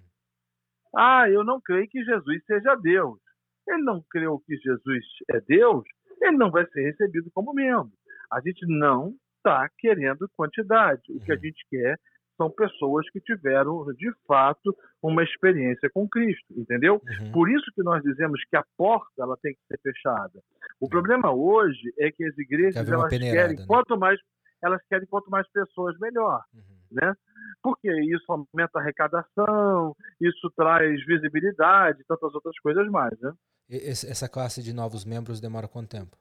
Ah, 0.97 1.29
eu 1.29 1.43
não 1.43 1.61
creio 1.61 1.89
que 1.89 2.05
Jesus 2.05 2.45
seja 2.47 2.77
Deus 2.77 3.24
ele 3.69 3.83
não 3.83 4.03
creu 4.11 4.41
que 4.47 4.57
Jesus 4.57 5.05
é 5.31 5.41
Deus, 5.41 5.85
ele 6.21 6.37
não 6.37 6.51
vai 6.51 6.67
ser 6.67 6.83
recebido 6.83 7.31
como 7.35 7.55
membro. 7.55 7.93
A 8.33 8.41
gente 8.41 8.67
não 8.67 9.15
está 9.39 9.69
querendo 9.79 10.29
quantidade. 10.37 11.03
O 11.11 11.21
que 11.21 11.33
a 11.33 11.35
uhum. 11.35 11.41
gente 11.41 11.67
quer 11.69 11.99
são 12.37 12.51
pessoas 12.51 13.09
que 13.11 13.21
tiveram, 13.21 13.85
de 13.95 14.11
fato, 14.27 14.77
uma 15.03 15.23
experiência 15.23 15.89
com 15.93 16.09
Cristo, 16.09 16.53
entendeu? 16.57 17.01
Uhum. 17.21 17.33
Por 17.33 17.51
isso 17.51 17.65
que 17.75 17.83
nós 17.83 18.03
dizemos 18.03 18.41
que 18.51 18.57
a 18.57 18.65
porta 18.77 19.13
ela 19.19 19.37
tem 19.41 19.55
que 19.55 19.61
ser 19.69 19.81
fechada. 19.81 20.41
O 20.81 20.89
problema 20.89 21.33
hoje 21.33 21.93
é 21.99 22.11
que 22.11 22.25
as 22.25 22.37
igrejas 22.37 22.89
elas 22.89 23.11
querem 23.11 23.57
né? 23.57 23.65
quanto 23.67 23.97
mais 23.99 24.19
elas 24.63 24.81
querem 24.89 25.07
quanto 25.07 25.31
mais 25.31 25.47
pessoas 25.53 25.95
melhor, 25.99 26.43
uhum. 26.55 26.63
né? 26.91 27.15
Porque 27.63 27.91
isso 28.05 28.25
aumenta 28.29 28.79
a 28.79 28.81
arrecadação, 28.81 29.95
isso 30.19 30.51
traz 30.57 31.05
visibilidade, 31.05 32.03
tantas 32.09 32.35
outras 32.35 32.59
coisas 32.61 32.89
mais, 32.91 33.13
né? 33.21 33.31
Essa 33.69 34.29
classe 34.29 34.63
de 34.63 34.73
novos 34.73 35.05
membros 35.05 35.41
demora 35.41 35.67
quanto 35.67 35.89
tempo? 35.89 36.17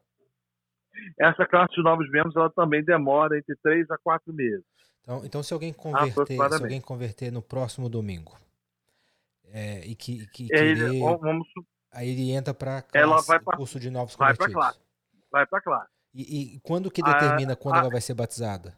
Essa 1.20 1.46
classe 1.46 1.74
de 1.74 1.84
novos 1.84 2.10
membros 2.10 2.36
ela 2.36 2.50
também 2.50 2.84
demora 2.84 3.38
entre 3.38 3.56
três 3.58 3.90
a 3.92 3.98
quatro 3.98 4.34
meses. 4.34 4.64
Então, 5.02 5.26
então 5.26 5.44
se 5.44 5.54
alguém 5.54 5.74
converter, 5.74 6.26
se 6.28 6.64
alguém 6.64 6.80
converter 6.80 7.32
no 7.32 7.42
próximo 7.42 7.90
domingo 7.90 8.38
é, 9.52 9.86
e 9.86 9.96
que, 9.96 10.26
que 10.28 10.48
ele, 10.52 10.88
querer, 10.88 11.00
vamos, 11.00 11.48
aí 11.92 12.10
ele 12.10 12.32
entra 12.32 12.54
para 12.54 12.84
o 13.46 13.58
curso 13.58 13.80
de 13.80 13.90
novos 13.90 14.16
vai 14.16 14.34
convertidos. 14.34 14.54
Vai 14.54 14.64
para 14.64 14.74
classe. 14.74 14.80
Vai 15.32 15.46
para 15.46 15.62
classe. 15.62 15.94
E, 16.14 16.56
e, 16.56 16.60
quando 16.62 16.92
que 16.92 17.02
determina 17.02 17.54
a, 17.54 17.56
quando 17.56 17.76
a, 17.76 17.80
ela 17.80 17.90
vai 17.90 18.02
ser 18.02 18.14
batizada? 18.14 18.78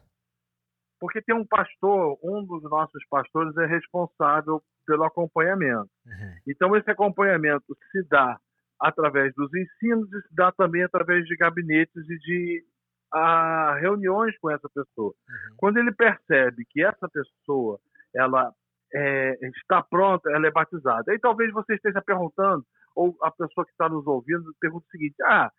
Porque 0.98 1.22
tem 1.22 1.34
um 1.34 1.46
pastor, 1.46 2.18
um 2.22 2.44
dos 2.44 2.62
nossos 2.64 3.06
pastores 3.08 3.56
é 3.58 3.66
responsável 3.66 4.62
pelo 4.86 5.04
acompanhamento. 5.04 5.90
Uhum. 6.06 6.34
Então 6.48 6.74
esse 6.76 6.90
acompanhamento 6.90 7.76
se 7.92 8.02
dá 8.04 8.40
através 8.80 9.32
dos 9.34 9.52
ensinos 9.54 10.12
e 10.12 10.22
se 10.22 10.34
dá 10.34 10.52
também 10.52 10.82
através 10.82 11.24
de 11.26 11.36
gabinetes 11.36 12.08
e 12.08 12.18
de 12.18 12.64
a, 13.12 13.76
reuniões 13.80 14.36
com 14.38 14.50
essa 14.50 14.68
pessoa. 14.68 15.08
Uhum. 15.08 15.56
Quando 15.56 15.78
ele 15.78 15.92
percebe 15.92 16.64
que 16.70 16.84
essa 16.84 17.08
pessoa 17.08 17.78
ela 18.14 18.52
é, 18.94 19.36
está 19.48 19.82
pronta, 19.82 20.30
ela 20.30 20.46
é 20.46 20.50
batizada. 20.50 21.10
Aí 21.10 21.18
talvez 21.18 21.52
você 21.52 21.74
esteja 21.74 22.02
perguntando, 22.02 22.64
ou 22.94 23.16
a 23.22 23.30
pessoa 23.30 23.64
que 23.64 23.72
está 23.72 23.88
nos 23.88 24.06
ouvindo 24.06 24.54
pergunta 24.60 24.86
o 24.86 24.90
seguinte: 24.90 25.16
ah, 25.24 25.50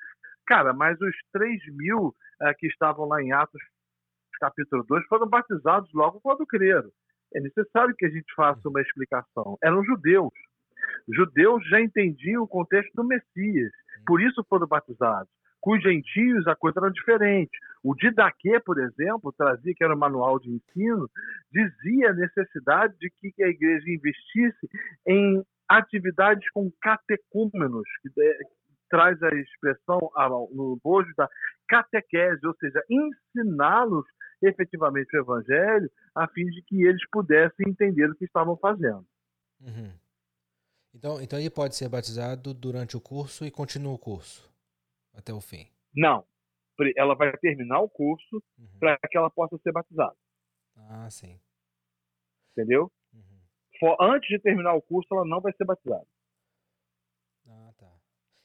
cara, 0.46 0.74
mas 0.74 1.00
os 1.02 1.16
3 1.34 1.60
mil 1.76 2.16
é, 2.42 2.54
que 2.54 2.68
estavam 2.68 3.08
lá 3.08 3.22
em 3.22 3.32
Atos 3.32 3.62
capítulo 4.40 4.84
2 4.88 5.06
foram 5.08 5.28
batizados 5.28 5.92
logo 5.94 6.20
quando 6.22 6.46
creram. 6.46 6.90
É 7.34 7.40
necessário 7.42 7.96
que 7.98 8.06
a 8.06 8.10
gente 8.10 8.32
faça 8.36 8.70
uma 8.70 8.82
explicação. 8.82 9.58
Eram 9.64 9.84
judeus 9.84 10.32
judeus 11.14 11.68
já 11.70 11.80
entendiam 11.82 12.44
o 12.44 12.48
contexto 12.48 12.94
do 12.96 13.04
Messias, 13.04 13.72
por 14.06 14.22
isso 14.22 14.46
foram 14.50 14.68
batizados. 14.68 15.30
Com 15.60 15.76
os 15.76 15.82
gentios 15.82 16.48
a 16.48 16.56
coisa 16.56 16.80
era 16.80 16.92
diferente. 16.92 17.58
O 17.84 17.96
Didaquê, 17.96 18.60
por 18.60 18.80
exemplo, 18.80 19.34
trazia, 19.38 19.74
que 19.76 19.84
era 19.84 19.96
um 19.96 19.98
manual 19.98 20.40
de 20.40 20.50
ensino, 20.52 21.10
dizia 21.52 22.12
a 22.12 22.14
necessidade 22.14 22.96
de 23.00 23.10
que 23.10 23.44
a 23.44 23.48
igreja 23.48 23.90
investisse 23.90 24.70
em 25.08 25.44
atividades 25.68 26.50
com 26.52 26.72
catecúmenos, 26.82 27.88
que 28.02 28.10
traz 28.90 29.22
a 29.22 29.30
expressão 29.30 30.00
no 30.52 30.80
bojo 30.82 31.12
da 31.18 31.28
catequese, 31.68 32.46
ou 32.46 32.56
seja, 32.56 32.82
ensiná-los 32.90 34.06
efetivamente 34.42 35.18
o 35.18 35.22
evangelho, 35.22 35.90
a 36.16 36.28
fim 36.28 36.46
de 36.46 36.62
que 36.64 36.84
eles 36.84 37.02
pudessem 37.12 37.68
entender 37.68 38.10
o 38.10 38.16
que 38.16 38.26
estavam 38.26 38.56
fazendo. 38.58 39.06
Uhum. 39.62 39.92
Então, 40.94 41.22
então 41.22 41.40
ele 41.40 41.50
pode 41.50 41.76
ser 41.76 41.90
batizado 41.90 42.54
durante 42.54 42.98
o 42.98 43.02
curso 43.02 43.46
e 43.46 43.52
continua 43.52 43.94
o 43.94 44.00
curso 44.00 44.52
até 45.14 45.34
o 45.34 45.42
fim? 45.42 45.68
Não. 45.96 46.26
Ela 46.96 47.16
vai 47.16 47.36
terminar 47.38 47.80
o 47.80 47.90
curso 47.90 48.44
uhum. 48.58 48.80
para 48.80 48.98
que 49.10 49.18
ela 49.18 49.30
possa 49.30 49.58
ser 49.58 49.72
batizada. 49.72 50.16
Ah, 50.76 51.10
sim. 51.10 51.40
Entendeu? 52.52 52.92
Uhum. 53.14 53.40
For, 53.80 53.98
antes 54.00 54.30
de 54.30 54.40
terminar 54.40 54.76
o 54.76 54.82
curso, 54.82 55.08
ela 55.12 55.26
não 55.26 55.42
vai 55.42 55.52
ser 55.54 55.66
batizada. 55.66 56.06
Ah, 57.48 57.74
tá. 57.78 57.92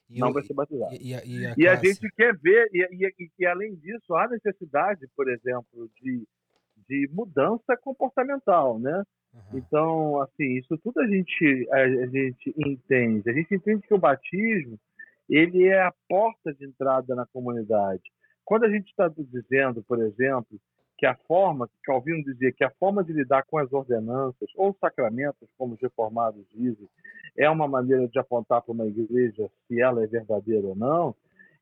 E 0.09 0.19
não 0.19 0.29
eu, 0.29 0.35
vai 0.35 0.43
ser 0.45 0.55
batizada. 0.55 0.95
E, 0.95 1.11
e, 1.11 1.15
a, 1.15 1.25
e, 1.25 1.47
a, 1.47 1.55
e 1.59 1.69
a, 1.69 1.77
gente 1.77 2.11
quer 2.13 2.37
ver, 2.39 2.71
e, 2.73 3.31
e, 3.39 3.47
além 3.47 3.75
disso, 3.77 4.15
há 4.15 4.29
necessidade, 4.29 5.07
por 5.15 5.29
exemplo, 5.31 5.91
de, 6.01 6.27
de 6.89 7.09
mudança 7.13 7.77
comportamental, 7.77 8.79
né? 8.79 9.03
Uhum. 9.35 9.59
Então, 9.59 10.21
assim, 10.21 10.59
isso 10.59 10.77
tudo 10.79 11.01
a 11.01 11.07
gente, 11.07 11.69
a, 11.71 11.77
a, 11.79 12.07
gente 12.07 12.55
entende. 12.57 13.31
A 13.31 13.33
gente 13.33 13.55
entende 13.55 13.87
que 13.87 13.95
o 13.95 13.99
batismo 13.99 14.79
ele 15.29 15.67
é 15.67 15.83
a 15.83 15.93
porta 16.09 16.53
de 16.53 16.67
entrada 16.67 17.15
na 17.15 17.27
comunidade. 17.27 18.03
Quando 18.45 18.65
a 18.65 18.71
gente 18.71 18.89
está 18.89 19.09
dizendo, 19.09 19.83
por 19.83 20.03
exemplo, 20.03 20.59
que 20.99 21.07
a 21.07 21.15
forma, 21.27 21.67
que 21.67 21.75
Calvino 21.85 22.23
dizia 22.23 22.53
que 22.53 22.63
a 22.63 22.71
forma 22.79 23.03
de 23.03 23.13
lidar 23.13 23.45
com 23.45 23.59
as 23.59 23.73
ordenanças 23.73 24.49
ou 24.55 24.77
sacramentos, 24.81 25.49
como 25.57 25.75
os 25.75 25.81
reformados 25.81 26.45
dizem, 26.55 26.89
é 27.37 27.49
uma 27.49 27.67
maneira 27.67 28.07
de 28.07 28.19
apontar 28.19 28.63
para 28.63 28.73
uma 28.73 28.87
igreja 28.87 29.51
se 29.67 29.81
ela 29.81 30.05
é 30.05 30.07
verdadeira 30.07 30.67
ou 30.67 30.77
não, 30.77 31.15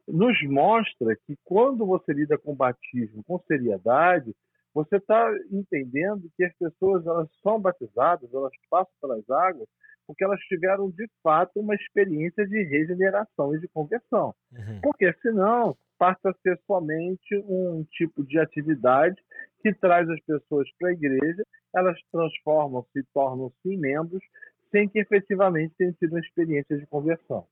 nos 0.07 0.37
mostra 0.43 1.17
que 1.27 1.37
quando 1.45 1.87
você 1.87 2.13
lida 2.13 2.37
com 2.37 2.55
batismo 2.55 3.23
com 3.25 3.39
seriedade, 3.47 4.35
você 4.75 4.97
está 4.97 5.33
entendendo 5.51 6.31
que 6.37 6.45
as 6.45 6.55
pessoas 6.57 7.07
elas 7.07 7.29
são 7.43 7.61
batizadas, 7.61 8.33
elas 8.33 8.53
passam 8.69 8.93
pelas 9.01 9.29
águas, 9.29 9.69
porque 10.07 10.25
elas 10.25 10.41
tiveram 10.41 10.91
de 10.91 11.09
fato 11.23 11.61
uma 11.61 11.75
experiência 11.75 12.47
de 12.47 12.63
regeneração 12.65 13.55
e 13.55 13.61
de 13.61 13.69
conversão. 13.69 14.35
Uhum. 14.53 14.81
Porque 14.83 15.13
senão 15.23 15.77
passa 15.99 16.31
a 16.31 16.35
ser 16.43 16.59
somente 16.67 17.37
um 17.47 17.85
tipo 17.93 18.25
de 18.25 18.39
atividade 18.39 19.17
que 19.63 19.73
traz 19.75 20.09
as 20.09 20.21
pessoas 20.21 20.69
para 20.79 20.89
a 20.89 20.93
igreja, 20.93 21.45
elas 21.75 21.99
transformam-se, 22.11 23.03
tornam-se 23.13 23.77
membros, 23.77 24.23
sem 24.71 24.89
que 24.89 24.99
efetivamente 24.99 25.75
tenham 25.77 25.93
tido 25.93 26.13
uma 26.13 26.21
experiência 26.21 26.77
de 26.79 26.87
conversão. 26.87 27.47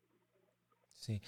Sim. 0.94 1.20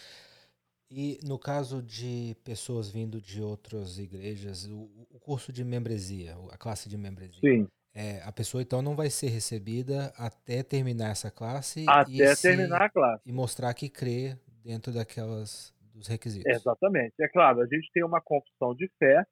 E 0.90 1.18
no 1.24 1.38
caso 1.38 1.80
de 1.80 2.36
pessoas 2.44 2.90
vindo 2.90 3.20
de 3.20 3.40
outras 3.40 3.98
igrejas, 3.98 4.66
o, 4.66 4.90
o 5.10 5.20
curso 5.20 5.52
de 5.52 5.64
membresia, 5.64 6.36
a 6.50 6.58
classe 6.58 6.88
de 6.88 6.98
membresia, 6.98 7.40
Sim. 7.40 7.68
É, 7.92 8.22
a 8.22 8.30
pessoa 8.30 8.62
então 8.62 8.80
não 8.80 8.94
vai 8.94 9.10
ser 9.10 9.28
recebida 9.28 10.12
até 10.16 10.62
terminar 10.62 11.10
essa 11.10 11.28
classe 11.28 11.84
até 11.88 12.36
terminar 12.36 12.82
a 12.82 12.88
classe 12.88 13.28
e 13.28 13.32
mostrar 13.32 13.74
que 13.74 13.88
crê 13.88 14.38
dentro 14.62 14.92
daquelas 14.92 15.74
dos 15.92 16.06
requisitos. 16.06 16.48
Exatamente. 16.50 17.14
É 17.20 17.28
claro, 17.28 17.60
a 17.60 17.66
gente 17.66 17.90
tem 17.92 18.04
uma 18.04 18.20
confissão 18.20 18.74
de 18.74 18.88
fé. 18.98 19.26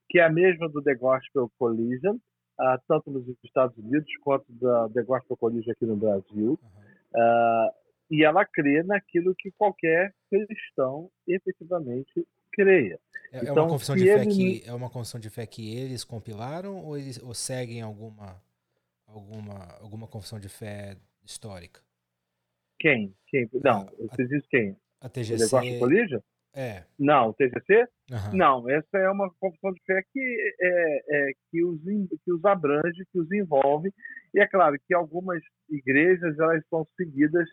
que 0.10 0.20
é 0.20 0.24
a 0.24 0.30
mesma 0.30 0.70
do 0.70 0.82
The 0.82 0.96
Gospel 0.96 1.52
Collision, 1.58 2.16
uh, 2.16 2.80
tanto 2.88 3.10
nos 3.12 3.26
Estados 3.44 3.78
Unidos 3.78 4.10
quanto 4.22 4.46
da 4.54 4.90
The 4.90 5.04
Gospel 5.04 5.38
Collision 5.38 5.72
aqui 5.72 5.86
no 5.86 5.96
Brasil. 5.96 6.60
Uhum. 6.62 6.70
Uh, 7.16 7.72
e 8.12 8.24
ela 8.24 8.46
crê 8.46 8.84
naquilo 8.84 9.34
que 9.36 9.52
qualquer 9.52 10.14
cristão 10.30 11.10
efetivamente 11.28 12.26
creia. 12.52 13.00
É, 13.32 13.38
então, 13.38 13.40
é 13.40 13.42
uma 13.44 13.52
então, 13.52 13.68
confissão 13.68 13.96
de 13.96 14.06
fé 14.06 14.22
ele... 14.22 14.28
que 14.28 14.64
é 14.70 14.74
uma 14.74 14.90
confissão 14.90 15.20
de 15.20 15.30
fé 15.30 15.46
que 15.48 15.76
eles 15.76 16.04
compilaram 16.04 16.78
ou 16.78 16.98
eles 16.98 17.22
ou 17.22 17.34
seguem 17.34 17.82
alguma 17.82 18.42
alguma 19.08 19.76
alguma 19.82 20.08
confissão 20.08 20.40
de 20.40 20.48
fé 20.48 20.96
histórica? 21.24 21.82
Quem? 22.80 23.16
Quem? 23.28 23.50
Não, 23.54 23.88
você 23.98 24.28
diz 24.28 24.46
quem? 24.48 24.78
A 25.02 25.10
TGC. 25.10 25.34
O 25.34 25.60
negócio 25.60 25.80
colígio? 25.80 26.24
É. 26.56 26.84
Não, 26.98 27.30
o 27.30 27.34
TGC? 27.34 27.86
Uhum. 28.10 28.38
Não, 28.38 28.70
essa 28.70 28.98
é 28.98 29.10
uma 29.10 29.30
confissão 29.40 29.74
de 29.74 29.82
fé 29.86 30.02
que, 30.14 30.54
é, 30.62 31.04
é, 31.10 31.32
que, 31.52 31.66
os, 31.66 31.82
que 32.24 32.32
os 32.32 32.46
abrange, 32.46 33.06
que 33.12 33.20
os 33.20 33.30
envolve. 33.32 33.94
E 34.34 34.40
é 34.40 34.48
claro 34.48 34.78
que 34.88 34.94
algumas 34.94 35.42
igrejas 35.70 36.40
elas 36.40 36.64
são 36.70 36.88
seguidas 36.96 37.48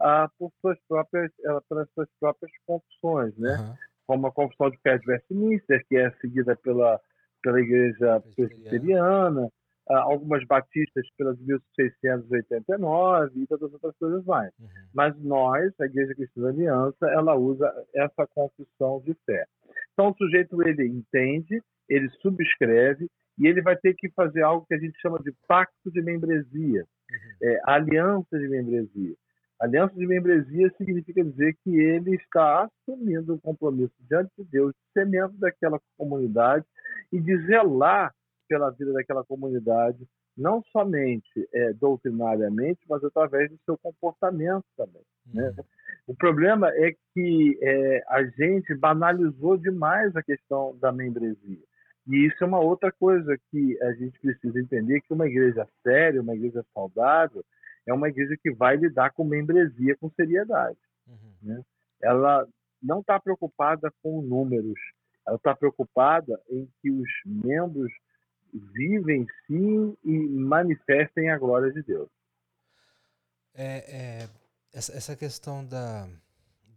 ah, 0.00 0.28
por 0.38 0.52
suas 0.60 0.78
próprias, 0.88 1.30
ah, 1.46 1.60
pelas 1.68 1.88
suas 1.92 2.08
próprias 2.18 2.50
confissões, 2.66 3.36
né? 3.38 3.56
Uhum. 3.58 3.74
Como 4.06 4.26
a 4.26 4.32
confissão 4.32 4.70
de 4.70 4.78
fé 4.78 4.98
de 4.98 5.08
Westminster, 5.08 5.84
que 5.88 5.96
é 5.96 6.10
seguida 6.20 6.56
pela, 6.56 7.00
pela 7.42 7.60
igreja 7.60 8.20
presbiteriana, 8.34 9.48
algumas 9.96 10.44
batistas 10.46 11.06
pelas 11.16 11.38
1689 11.40 13.40
e 13.40 13.46
todas 13.46 13.68
as 13.68 13.74
outras 13.74 13.96
coisas 13.98 14.24
mais. 14.24 14.52
Uhum. 14.58 14.68
Mas 14.94 15.18
nós, 15.22 15.72
a 15.80 15.86
Igreja 15.86 16.14
Cristã 16.14 16.42
da 16.42 16.48
Aliança, 16.48 17.06
ela 17.10 17.34
usa 17.34 17.72
essa 17.94 18.26
confissão 18.34 19.02
de 19.04 19.14
fé. 19.26 19.44
Então 19.92 20.10
o 20.10 20.16
sujeito 20.16 20.60
ele 20.62 20.86
entende, 20.86 21.62
ele 21.88 22.08
subscreve 22.20 23.08
e 23.38 23.46
ele 23.46 23.62
vai 23.62 23.76
ter 23.76 23.94
que 23.94 24.10
fazer 24.10 24.42
algo 24.42 24.66
que 24.66 24.74
a 24.74 24.78
gente 24.78 24.98
chama 25.00 25.18
de 25.20 25.32
pacto 25.46 25.90
de 25.90 26.02
membresia, 26.02 26.82
uhum. 26.82 27.36
é, 27.42 27.60
aliança 27.64 28.38
de 28.38 28.48
membresia. 28.48 29.14
Aliança 29.60 29.94
de 29.94 30.06
membresia 30.06 30.72
significa 30.78 31.24
dizer 31.24 31.56
que 31.64 31.70
ele 31.70 32.14
está 32.14 32.68
assumindo 32.88 33.34
um 33.34 33.38
compromisso 33.38 33.94
diante 34.08 34.30
de 34.38 34.44
Deus 34.44 34.72
de 34.72 34.92
ser 34.92 35.04
membro 35.04 35.36
daquela 35.38 35.80
comunidade 35.96 36.64
e 37.12 37.20
de 37.20 37.36
zelar 37.46 38.14
pela 38.48 38.70
vida 38.70 38.92
daquela 38.92 39.24
comunidade, 39.24 40.06
não 40.36 40.62
somente 40.72 41.48
é, 41.52 41.72
doutrinariamente, 41.72 42.80
mas 42.88 43.02
através 43.04 43.50
do 43.50 43.58
seu 43.64 43.76
comportamento 43.78 44.64
também. 44.76 45.02
Né? 45.32 45.48
Uhum. 45.48 45.64
O 46.08 46.14
problema 46.14 46.70
é 46.70 46.94
que 47.12 47.58
é, 47.60 48.02
a 48.08 48.24
gente 48.24 48.74
banalizou 48.74 49.56
demais 49.56 50.14
a 50.16 50.22
questão 50.22 50.76
da 50.80 50.90
membresia. 50.90 51.62
E 52.06 52.26
isso 52.26 52.42
é 52.42 52.46
uma 52.46 52.60
outra 52.60 52.90
coisa 52.90 53.36
que 53.50 53.76
a 53.82 53.92
gente 53.92 54.18
precisa 54.20 54.58
entender, 54.58 55.02
que 55.02 55.12
uma 55.12 55.26
igreja 55.26 55.68
séria, 55.82 56.22
uma 56.22 56.34
igreja 56.34 56.64
saudável, 56.72 57.44
é 57.86 57.92
uma 57.92 58.08
igreja 58.08 58.34
que 58.42 58.50
vai 58.50 58.76
lidar 58.76 59.12
com 59.12 59.24
membresia 59.24 59.96
com 59.96 60.10
seriedade. 60.10 60.78
Uhum. 61.06 61.32
Né? 61.42 61.62
Ela 62.02 62.46
não 62.82 63.00
está 63.00 63.20
preocupada 63.20 63.92
com 64.02 64.22
números, 64.22 64.78
ela 65.26 65.36
está 65.36 65.54
preocupada 65.54 66.40
em 66.48 66.66
que 66.80 66.90
os 66.90 67.08
membros 67.26 67.92
vivem 68.52 69.26
sim 69.46 69.96
e 70.04 70.18
manifestem 70.28 71.30
a 71.30 71.38
glória 71.38 71.72
de 71.72 71.82
Deus. 71.82 72.08
É, 73.54 73.84
é 73.88 74.28
essa, 74.72 74.92
essa 74.92 75.16
questão 75.16 75.64
da, 75.64 76.08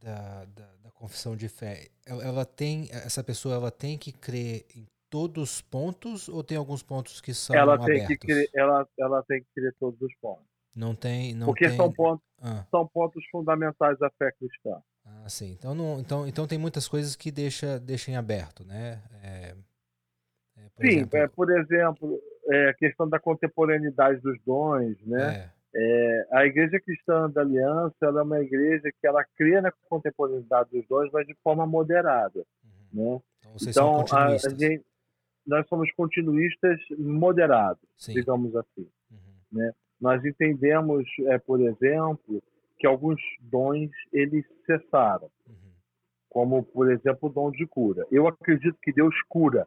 da, 0.01 0.45
da, 0.45 0.75
da, 0.83 0.91
confissão 0.91 1.35
de 1.35 1.49
fé, 1.49 1.89
ela, 2.05 2.23
ela, 2.23 2.45
tem 2.45 2.87
essa 2.91 3.23
pessoa 3.23 3.55
ela 3.55 3.71
tem 3.71 3.97
que 3.97 4.11
crer 4.11 4.65
em 4.75 4.85
todos 5.09 5.43
os 5.43 5.61
pontos 5.61 6.29
ou 6.29 6.43
tem 6.43 6.57
alguns 6.57 6.81
pontos 6.83 7.19
que 7.19 7.33
são 7.33 7.55
ela 7.55 7.77
tem 7.77 7.97
abertos? 7.97 8.07
Que 8.07 8.17
crer, 8.17 8.49
ela, 8.55 8.87
ela 8.99 9.23
tem 9.23 9.41
que 9.41 9.47
crer 9.53 9.75
todos 9.79 10.01
os 10.01 10.13
pontos. 10.21 10.45
Não 10.75 10.95
tem, 10.95 11.33
não 11.33 11.47
Porque 11.47 11.67
tem... 11.67 11.75
são 11.75 11.91
pontos, 11.91 12.25
ah. 12.41 12.65
são 12.71 12.87
pontos 12.87 13.23
fundamentais 13.29 13.99
da 13.99 14.09
fé 14.11 14.31
cristã. 14.31 14.81
Ah, 15.03 15.27
sim. 15.27 15.51
Então, 15.51 15.75
não, 15.75 15.99
então, 15.99 16.27
então 16.27 16.47
tem 16.47 16.57
muitas 16.57 16.87
coisas 16.87 17.15
que 17.15 17.31
deixa, 17.31 17.79
deixam 17.79 18.13
em 18.13 18.17
aberto, 18.17 18.63
né? 18.63 19.01
É, 19.21 19.55
por 20.81 20.89
Sim, 20.89 20.97
exemplo... 20.97 21.17
é, 21.17 21.27
por 21.27 21.51
exemplo, 21.51 22.19
é, 22.49 22.69
a 22.69 22.73
questão 22.73 23.07
da 23.07 23.19
contemporaneidade 23.19 24.19
dos 24.21 24.37
dons, 24.45 24.97
né? 25.05 25.51
É. 25.57 25.61
É, 25.73 26.27
a 26.33 26.45
Igreja 26.45 26.81
Cristã 26.81 27.29
da 27.29 27.41
Aliança 27.41 27.95
ela 28.01 28.19
é 28.19 28.23
uma 28.23 28.41
igreja 28.41 28.91
que 28.99 29.07
ela 29.07 29.23
crê 29.37 29.61
na 29.61 29.71
contemporaneidade 29.87 30.69
dos 30.69 30.85
dons, 30.87 31.09
mas 31.13 31.25
de 31.25 31.33
forma 31.41 31.65
moderada. 31.65 32.45
Uhum. 32.93 33.13
Né? 33.13 33.21
Então, 33.61 34.01
então 34.01 34.17
a, 34.17 34.25
a 34.25 34.37
gente, 34.37 34.83
nós 35.47 35.65
somos 35.69 35.89
continuistas 35.93 36.77
moderados, 36.97 37.87
Sim. 37.97 38.13
digamos 38.13 38.53
assim. 38.53 38.85
Uhum. 39.09 39.17
Né? 39.53 39.71
Nós 39.99 40.23
entendemos, 40.25 41.07
é, 41.27 41.37
por 41.37 41.61
exemplo, 41.61 42.43
que 42.77 42.85
alguns 42.85 43.21
dons 43.39 43.91
eles 44.11 44.43
cessaram, 44.65 45.29
uhum. 45.47 45.71
como, 46.29 46.63
por 46.63 46.91
exemplo, 46.91 47.29
o 47.29 47.31
dom 47.31 47.49
de 47.49 47.65
cura. 47.65 48.05
Eu 48.11 48.27
acredito 48.27 48.77
que 48.81 48.91
Deus 48.91 49.15
cura, 49.29 49.65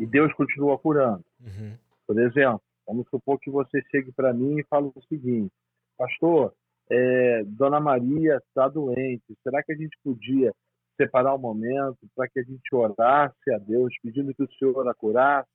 e 0.00 0.06
Deus 0.06 0.32
continua 0.32 0.78
curando. 0.78 1.24
Uhum. 1.40 1.76
Por 2.06 2.18
exemplo, 2.18 2.60
vamos 2.86 3.06
supor 3.10 3.38
que 3.38 3.50
você 3.50 3.82
chegue 3.90 4.10
para 4.12 4.32
mim 4.32 4.58
e 4.58 4.64
fale 4.64 4.86
o 4.86 5.02
seguinte: 5.08 5.52
Pastor, 5.96 6.54
é, 6.90 7.44
Dona 7.44 7.78
Maria 7.78 8.36
está 8.48 8.66
doente, 8.66 9.36
será 9.42 9.62
que 9.62 9.72
a 9.72 9.76
gente 9.76 9.96
podia 10.02 10.52
separar 10.96 11.34
um 11.34 11.38
momento 11.38 11.98
para 12.16 12.28
que 12.28 12.40
a 12.40 12.42
gente 12.42 12.74
orasse 12.74 13.52
a 13.52 13.58
Deus, 13.58 13.94
pedindo 14.02 14.34
que 14.34 14.42
o 14.42 14.52
Senhor 14.58 14.88
a 14.88 14.94
curasse? 14.94 15.48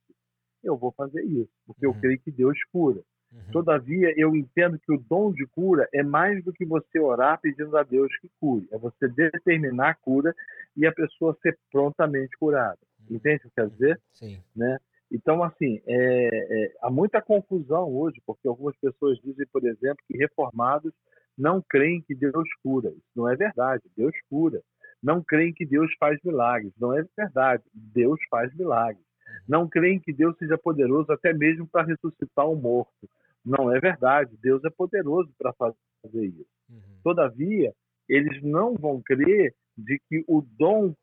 Eu 0.64 0.78
vou 0.78 0.92
fazer 0.92 1.24
isso, 1.24 1.52
porque 1.66 1.86
uhum. 1.86 1.94
eu 1.94 2.00
creio 2.00 2.20
que 2.20 2.32
Deus 2.32 2.58
cura. 2.72 3.02
Uhum. 3.32 3.52
Todavia, 3.52 4.14
eu 4.16 4.36
entendo 4.36 4.80
que 4.80 4.92
o 4.94 4.98
dom 4.98 5.32
de 5.32 5.46
cura 5.48 5.88
é 5.94 6.02
mais 6.02 6.44
do 6.44 6.54
que 6.54 6.66
você 6.66 7.00
orar 7.00 7.40
pedindo 7.42 7.76
a 7.78 7.84
Deus 7.84 8.16
que 8.20 8.30
cure. 8.40 8.68
É 8.72 8.78
você 8.78 9.08
determinar 9.08 9.90
a 9.90 9.96
cura 9.96 10.34
e 10.76 10.86
a 10.86 10.92
pessoa 10.92 11.38
ser 11.42 11.58
prontamente 11.72 12.38
curada. 12.38 12.80
Entende 13.10 13.38
o 13.38 13.50
que 13.50 13.56
quer 13.56 13.70
dizer? 13.70 14.02
Sim. 14.14 14.42
Né? 14.56 14.78
Então, 15.12 15.44
assim, 15.44 15.82
é, 15.86 16.66
é, 16.66 16.76
há 16.82 16.90
muita 16.90 17.22
confusão 17.22 17.94
hoje, 17.96 18.22
porque 18.26 18.48
algumas 18.48 18.76
pessoas 18.78 19.20
dizem, 19.20 19.46
por 19.52 19.66
exemplo, 19.66 20.04
que 20.08 20.18
reformados 20.18 20.94
não 21.38 21.62
creem 21.62 22.02
que 22.02 22.16
Deus 22.16 22.48
cura. 22.64 22.90
Isso 22.90 23.12
não 23.16 23.30
é 23.30 23.36
verdade. 23.36 23.84
Deus 23.96 24.14
cura. 24.30 24.62
Não 25.04 25.24
creem 25.24 25.54
que 25.54 25.66
Deus 25.66 25.92
faz 26.00 26.20
milagres. 26.24 26.74
Não 26.80 26.98
é 26.98 27.06
verdade. 27.16 27.64
Deus 27.74 28.20
faz 28.30 28.54
milagres. 28.56 29.04
Não 29.48 29.68
creem 29.68 30.00
que 30.00 30.14
Deus 30.14 30.36
seja 30.38 30.58
poderoso 30.58 31.12
até 31.12 31.34
mesmo 31.34 31.68
para 31.68 31.86
ressuscitar 31.86 32.50
um 32.50 32.56
morto. 32.56 33.10
Não 33.46 33.72
é 33.72 33.80
verdade. 33.80 34.36
Deus 34.42 34.64
é 34.64 34.70
poderoso 34.70 35.32
para 35.38 35.54
fazer 35.54 36.26
isso. 36.26 36.46
Uhum. 36.70 37.00
Todavia, 37.04 37.74
eles 38.10 38.42
não 38.42 38.76
vão 38.76 39.02
crer 39.02 39.54
de 39.78 40.00
que 40.10 40.24
o 40.28 40.42
dom 40.42 40.96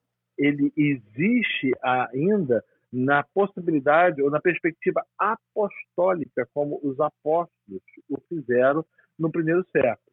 ele 0.42 0.72
existe 0.76 1.70
ainda 1.82 2.64
na 2.92 3.22
possibilidade 3.22 4.20
ou 4.20 4.30
na 4.30 4.40
perspectiva 4.40 5.02
apostólica, 5.18 6.46
como 6.52 6.78
os 6.82 7.00
apóstolos 7.00 7.82
o 8.10 8.20
fizeram 8.28 8.84
no 9.18 9.30
primeiro 9.30 9.64
século, 9.72 10.12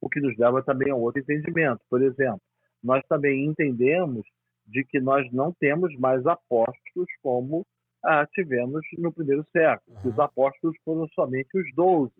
o 0.00 0.08
que 0.08 0.20
nos 0.20 0.36
leva 0.38 0.62
também 0.62 0.90
a 0.90 0.96
outro 0.96 1.20
entendimento. 1.20 1.80
Por 1.90 2.02
exemplo, 2.02 2.40
nós 2.82 3.02
também 3.08 3.44
entendemos 3.44 4.26
de 4.66 4.84
que 4.84 5.00
nós 5.00 5.30
não 5.32 5.52
temos 5.52 5.94
mais 5.98 6.24
apóstolos 6.26 7.08
como 7.22 7.66
ah, 8.02 8.26
tivemos 8.32 8.80
no 8.98 9.12
primeiro 9.12 9.44
século. 9.52 9.98
Uhum. 10.02 10.10
Os 10.10 10.18
apóstolos 10.18 10.76
foram 10.84 11.06
somente 11.08 11.48
os 11.58 11.74
doze 11.74 12.12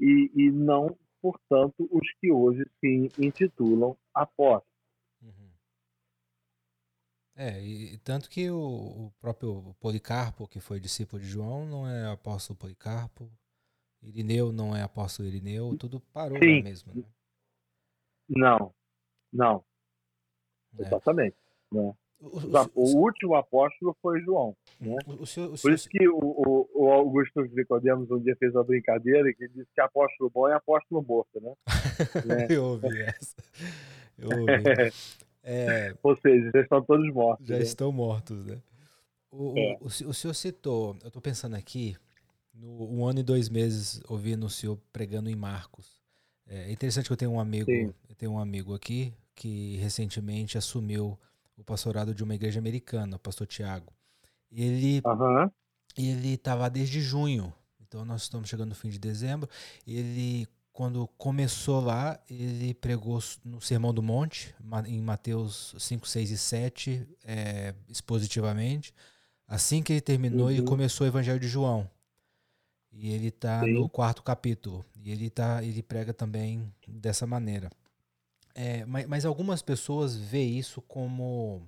e, 0.00 0.30
e 0.34 0.50
não, 0.50 0.96
portanto, 1.22 1.88
os 1.90 2.06
que 2.20 2.30
hoje 2.30 2.64
se 2.78 3.10
intitulam 3.18 3.96
apóstolos. 4.14 4.69
É, 7.42 7.58
e 7.58 7.96
tanto 8.04 8.28
que 8.28 8.50
o, 8.50 8.58
o, 8.58 9.12
próprio 9.18 9.74
Policarpo, 9.80 10.46
que 10.46 10.60
foi 10.60 10.78
discípulo 10.78 11.22
de 11.22 11.26
João, 11.26 11.64
não 11.64 11.88
é 11.88 12.12
apóstolo 12.12 12.58
Policarpo, 12.58 13.32
Irineu 14.02 14.52
não 14.52 14.76
é 14.76 14.82
apóstolo 14.82 15.26
Irineu, 15.26 15.74
tudo 15.78 16.00
parou 16.12 16.38
Sim. 16.38 16.58
lá 16.58 16.64
mesmo. 16.64 16.92
Né? 16.94 17.02
Não, 18.28 18.74
não. 19.32 19.64
É. 20.78 20.82
Exatamente. 20.82 21.34
Né? 21.72 21.94
O, 22.20 22.26
o, 22.28 22.70
o, 22.74 22.96
último 22.98 23.34
apóstolo 23.34 23.96
foi 24.02 24.20
João. 24.20 24.54
Né? 24.78 24.98
Senhor, 25.24 25.58
Por 25.62 25.72
isso 25.72 25.88
que 25.88 26.06
o, 26.10 26.68
o, 26.74 26.92
Augusto 26.92 27.40
Nicodemos 27.40 28.10
um 28.10 28.20
dia 28.20 28.36
fez 28.36 28.54
uma 28.54 28.64
brincadeira 28.64 29.32
que 29.32 29.48
disse 29.48 29.70
que 29.74 29.80
apóstolo 29.80 30.28
bom 30.28 30.46
é 30.46 30.52
apóstolo 30.52 31.02
morto, 31.02 31.40
né? 31.40 31.54
né? 32.26 32.46
Eu 32.54 32.64
ouvi 32.64 33.00
essa. 33.00 33.34
Eu 34.18 34.28
ouvi. 34.28 34.52
É, 35.42 35.94
Ou 36.02 36.16
seja, 36.16 36.50
já 36.52 36.60
estão 36.60 36.82
todos 36.82 37.12
mortos. 37.12 37.46
Já 37.46 37.56
né? 37.56 37.62
estão 37.62 37.90
mortos, 37.92 38.44
né? 38.44 38.60
O, 39.30 39.54
é. 39.56 39.78
o, 39.80 39.86
o, 39.86 40.14
senhor 40.14 40.34
citou, 40.34 40.96
eu 41.02 41.08
estou 41.08 41.22
pensando 41.22 41.54
aqui, 41.54 41.96
no 42.52 42.92
um 42.92 43.06
ano 43.06 43.20
e 43.20 43.22
dois 43.22 43.48
meses 43.48 44.02
ouvindo 44.08 44.46
o 44.46 44.50
senhor 44.50 44.78
pregando 44.92 45.30
em 45.30 45.36
Marcos. 45.36 46.00
É 46.46 46.70
interessante 46.72 47.06
que 47.06 47.12
eu 47.12 47.16
tenho 47.16 47.30
um 47.30 47.40
amigo, 47.40 47.70
eu 47.70 48.14
tenho 48.18 48.32
um 48.32 48.38
amigo 48.38 48.74
aqui 48.74 49.14
que 49.36 49.76
recentemente 49.76 50.58
assumiu 50.58 51.18
o 51.56 51.62
pastorado 51.62 52.12
de 52.12 52.24
uma 52.24 52.34
igreja 52.34 52.58
americana, 52.58 53.16
o 53.16 53.20
pastor 53.20 53.46
Tiago. 53.46 53.92
Ele 54.50 55.00
uhum. 55.06 55.50
ele 55.96 56.34
estava 56.34 56.68
desde 56.68 57.00
junho, 57.00 57.54
então 57.80 58.04
nós 58.04 58.22
estamos 58.22 58.48
chegando 58.48 58.70
no 58.70 58.74
fim 58.74 58.88
de 58.88 58.98
dezembro. 58.98 59.48
Ele 59.86 60.48
quando 60.80 61.06
começou 61.18 61.78
lá, 61.78 62.18
ele 62.26 62.72
pregou 62.72 63.22
no 63.44 63.60
Sermão 63.60 63.92
do 63.92 64.02
Monte, 64.02 64.54
em 64.86 64.98
Mateus 65.02 65.74
5, 65.78 66.08
6 66.08 66.30
e 66.30 66.38
7, 66.38 67.08
é, 67.22 67.74
expositivamente. 67.86 68.94
Assim 69.46 69.82
que 69.82 69.92
ele 69.92 70.00
terminou, 70.00 70.46
uhum. 70.46 70.50
ele 70.50 70.62
começou 70.62 71.04
o 71.04 71.10
Evangelho 71.10 71.38
de 71.38 71.48
João. 71.48 71.86
E 72.90 73.12
ele 73.12 73.26
está 73.26 73.60
no 73.66 73.90
quarto 73.90 74.22
capítulo. 74.22 74.82
E 74.96 75.10
ele, 75.10 75.28
tá, 75.28 75.62
ele 75.62 75.82
prega 75.82 76.14
também 76.14 76.72
dessa 76.88 77.26
maneira. 77.26 77.70
É, 78.54 78.86
mas, 78.86 79.06
mas, 79.06 79.26
algumas 79.26 79.60
pessoas 79.60 80.16
veem 80.16 80.58
isso 80.58 80.80
como, 80.80 81.60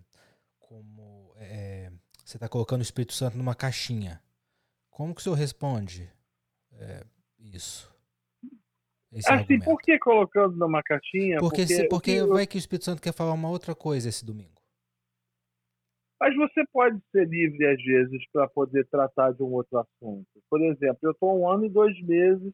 como 0.58 1.34
é, 1.36 1.92
você 2.24 2.38
está 2.38 2.48
colocando 2.48 2.80
o 2.80 2.82
Espírito 2.82 3.12
Santo 3.12 3.36
numa 3.36 3.54
caixinha. 3.54 4.22
Como 4.90 5.14
que 5.14 5.20
o 5.20 5.22
senhor 5.22 5.36
responde 5.36 6.10
é, 6.72 7.04
isso? 7.38 7.91
Esse 9.12 9.30
assim, 9.30 9.42
argumento? 9.42 9.64
por 9.64 9.78
que 9.80 9.98
colocando 9.98 10.56
numa 10.56 10.82
caixinha? 10.82 11.38
Porque, 11.38 11.62
porque, 11.62 11.88
porque 11.88 12.12
que 12.20 12.26
vai 12.26 12.46
que 12.46 12.56
o 12.56 12.58
Espírito 12.58 12.86
Santo 12.86 13.02
quer 13.02 13.12
falar 13.12 13.32
uma 13.32 13.50
outra 13.50 13.74
coisa 13.74 14.08
esse 14.08 14.24
domingo. 14.24 14.62
Mas 16.18 16.36
você 16.36 16.64
pode 16.72 17.00
ser 17.10 17.28
livre, 17.28 17.66
às 17.66 17.82
vezes, 17.82 18.22
para 18.32 18.48
poder 18.48 18.86
tratar 18.86 19.32
de 19.32 19.42
um 19.42 19.52
outro 19.52 19.78
assunto. 19.78 20.26
Por 20.48 20.62
exemplo, 20.62 20.98
eu 21.02 21.10
estou 21.10 21.38
um 21.38 21.50
ano 21.50 21.66
e 21.66 21.68
dois 21.68 22.00
meses 22.02 22.52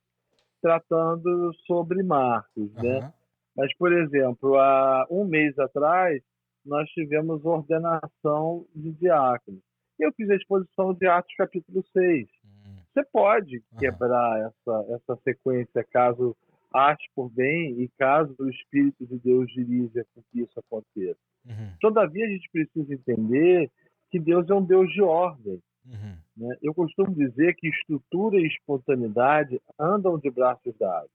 tratando 0.62 1.52
sobre 1.66 2.02
Marcos, 2.02 2.74
uhum. 2.74 2.82
né? 2.82 3.12
Mas, 3.54 3.76
por 3.76 3.92
exemplo, 3.92 4.56
há 4.56 5.06
um 5.10 5.24
mês 5.24 5.58
atrás, 5.58 6.22
nós 6.64 6.88
tivemos 6.90 7.44
ordenação 7.44 8.64
de 8.74 8.92
diáconos. 8.92 9.60
Eu 9.98 10.12
fiz 10.12 10.30
a 10.30 10.36
exposição 10.36 10.94
de 10.94 11.06
Atos 11.06 11.34
capítulo 11.36 11.84
6. 11.92 12.26
Uhum. 12.44 12.76
Você 12.94 13.04
pode 13.12 13.62
quebrar 13.78 14.40
uhum. 14.40 14.46
essa, 14.46 14.94
essa 14.94 15.20
sequência 15.24 15.84
caso 15.92 16.34
ache 16.72 17.08
por 17.14 17.30
bem 17.30 17.80
e 17.80 17.88
caso 17.98 18.34
o 18.38 18.48
Espírito 18.48 19.06
de 19.06 19.18
Deus 19.18 19.50
dirija 19.52 20.04
com 20.14 20.22
que 20.30 20.40
isso 20.40 20.58
aconteça. 20.58 21.18
Uhum. 21.46 21.72
Todavia, 21.80 22.26
a 22.26 22.30
gente 22.30 22.48
precisa 22.50 22.92
entender 22.94 23.70
que 24.10 24.18
Deus 24.18 24.48
é 24.48 24.54
um 24.54 24.64
Deus 24.64 24.92
de 24.92 25.02
ordem. 25.02 25.60
Uhum. 25.86 26.16
Né? 26.36 26.56
Eu 26.62 26.74
costumo 26.74 27.14
dizer 27.14 27.54
que 27.56 27.68
estrutura 27.68 28.38
e 28.38 28.46
espontaneidade 28.46 29.60
andam 29.78 30.18
de 30.18 30.30
braços 30.30 30.74
dados. 30.78 31.10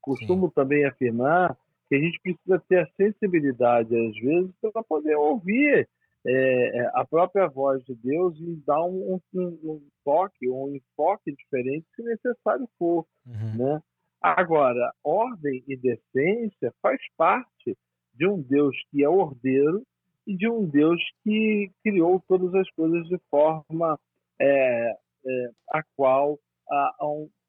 Costumo 0.00 0.48
Sim. 0.48 0.52
também 0.54 0.84
afirmar 0.84 1.56
que 1.88 1.94
a 1.94 1.98
gente 1.98 2.20
precisa 2.20 2.62
ter 2.68 2.80
a 2.80 2.88
sensibilidade, 2.96 3.94
às 3.96 4.16
vezes, 4.16 4.50
para 4.60 4.82
poder 4.82 5.16
ouvir 5.16 5.88
é, 6.26 6.78
é, 6.78 6.90
a 6.94 7.04
própria 7.04 7.46
voz 7.46 7.82
de 7.84 7.94
Deus 7.94 8.38
e 8.38 8.56
dar 8.66 8.82
um, 8.82 9.20
um, 9.34 9.46
um 9.62 9.82
toque, 10.04 10.48
um 10.48 10.74
enfoque 10.74 11.32
diferente, 11.32 11.86
se 11.94 12.02
necessário 12.02 12.68
for. 12.78 13.06
Uhum. 13.26 13.56
Né? 13.56 13.82
Agora, 14.24 14.90
ordem 15.04 15.62
e 15.68 15.76
decência 15.76 16.72
faz 16.80 16.98
parte 17.14 17.76
de 18.14 18.26
um 18.26 18.40
Deus 18.40 18.74
que 18.90 19.04
é 19.04 19.08
ordeiro 19.08 19.86
e 20.26 20.34
de 20.34 20.48
um 20.48 20.64
Deus 20.64 20.98
que 21.22 21.70
criou 21.82 22.24
todas 22.26 22.54
as 22.54 22.70
coisas 22.70 23.06
de 23.06 23.18
forma 23.30 24.00
é, 24.40 24.96
é, 25.26 25.50
a 25.68 25.82
qual 25.94 26.38
há, 26.70 26.96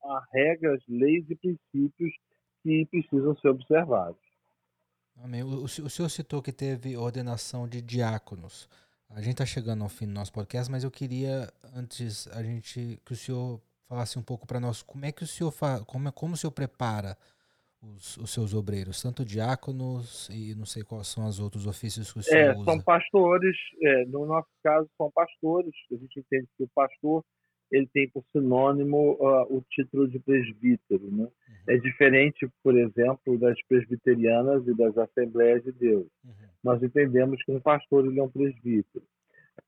há, 0.03 0.27
regras, 0.33 0.83
leis 0.89 1.23
e 1.29 1.35
princípios 1.37 2.13
que 2.61 2.85
precisam 2.87 3.37
ser 3.37 3.47
observados. 3.47 4.19
Amém. 5.23 5.43
O, 5.43 5.63
o, 5.63 5.69
senhor 5.69 6.09
citou 6.09 6.41
que 6.41 6.51
teve 6.51 6.97
ordenação 6.97 7.69
de 7.69 7.81
diáconos. 7.81 8.67
A 9.11 9.21
gente 9.21 9.35
está 9.35 9.45
chegando 9.45 9.83
ao 9.83 9.89
fim 9.89 10.07
do 10.07 10.13
nosso 10.13 10.33
podcast, 10.33 10.69
mas 10.69 10.83
eu 10.83 10.91
queria 10.91 11.49
antes 11.73 12.27
a 12.35 12.43
gente 12.43 12.99
que 13.05 13.13
o 13.13 13.15
senhor 13.15 13.61
falasse 13.87 14.17
um 14.17 14.23
pouco 14.23 14.47
para 14.47 14.59
nós 14.59 14.81
como 14.81 15.05
é 15.05 15.11
que 15.11 15.23
o 15.23 15.27
senhor 15.27 15.51
fa, 15.51 15.83
como 15.85 16.07
é 16.07 16.11
como 16.11 16.33
o 16.33 16.37
senhor 16.37 16.51
prepara 16.51 17.17
os, 17.81 18.17
os, 18.17 18.33
seus 18.33 18.53
obreiros, 18.53 19.01
tanto 19.01 19.23
diáconos 19.23 20.29
e 20.29 20.55
não 20.55 20.65
sei 20.65 20.83
quais 20.83 21.07
são 21.07 21.27
os 21.27 21.39
outros 21.39 21.67
ofícios 21.67 22.11
que 22.11 22.19
o 22.19 22.23
senhor 22.23 22.39
é, 22.39 22.55
usa. 22.55 22.63
São 22.65 22.81
pastores, 22.81 23.55
é, 23.81 24.05
no 24.05 24.25
nosso 24.25 24.49
caso 24.63 24.89
são 24.97 25.11
pastores, 25.11 25.73
a 25.91 25.95
gente 25.95 26.19
entende 26.19 26.47
que 26.57 26.63
o 26.63 26.69
pastor 26.73 27.23
ele 27.71 27.87
tem 27.87 28.09
por 28.09 28.23
sinônimo 28.31 29.13
uh, 29.13 29.43
o 29.49 29.63
título 29.69 30.07
de 30.07 30.19
presbítero. 30.19 31.11
Né? 31.11 31.23
Uhum. 31.23 31.29
É 31.67 31.77
diferente, 31.77 32.47
por 32.63 32.77
exemplo, 32.77 33.37
das 33.39 33.57
presbiterianas 33.67 34.67
e 34.67 34.75
das 34.75 34.97
Assembleias 34.97 35.63
de 35.63 35.71
Deus. 35.71 36.07
Uhum. 36.23 36.31
Nós 36.63 36.81
entendemos 36.81 37.43
que 37.43 37.51
um 37.51 37.59
pastor 37.59 38.05
ele 38.05 38.19
é 38.19 38.23
um 38.23 38.29
presbítero. 38.29 39.03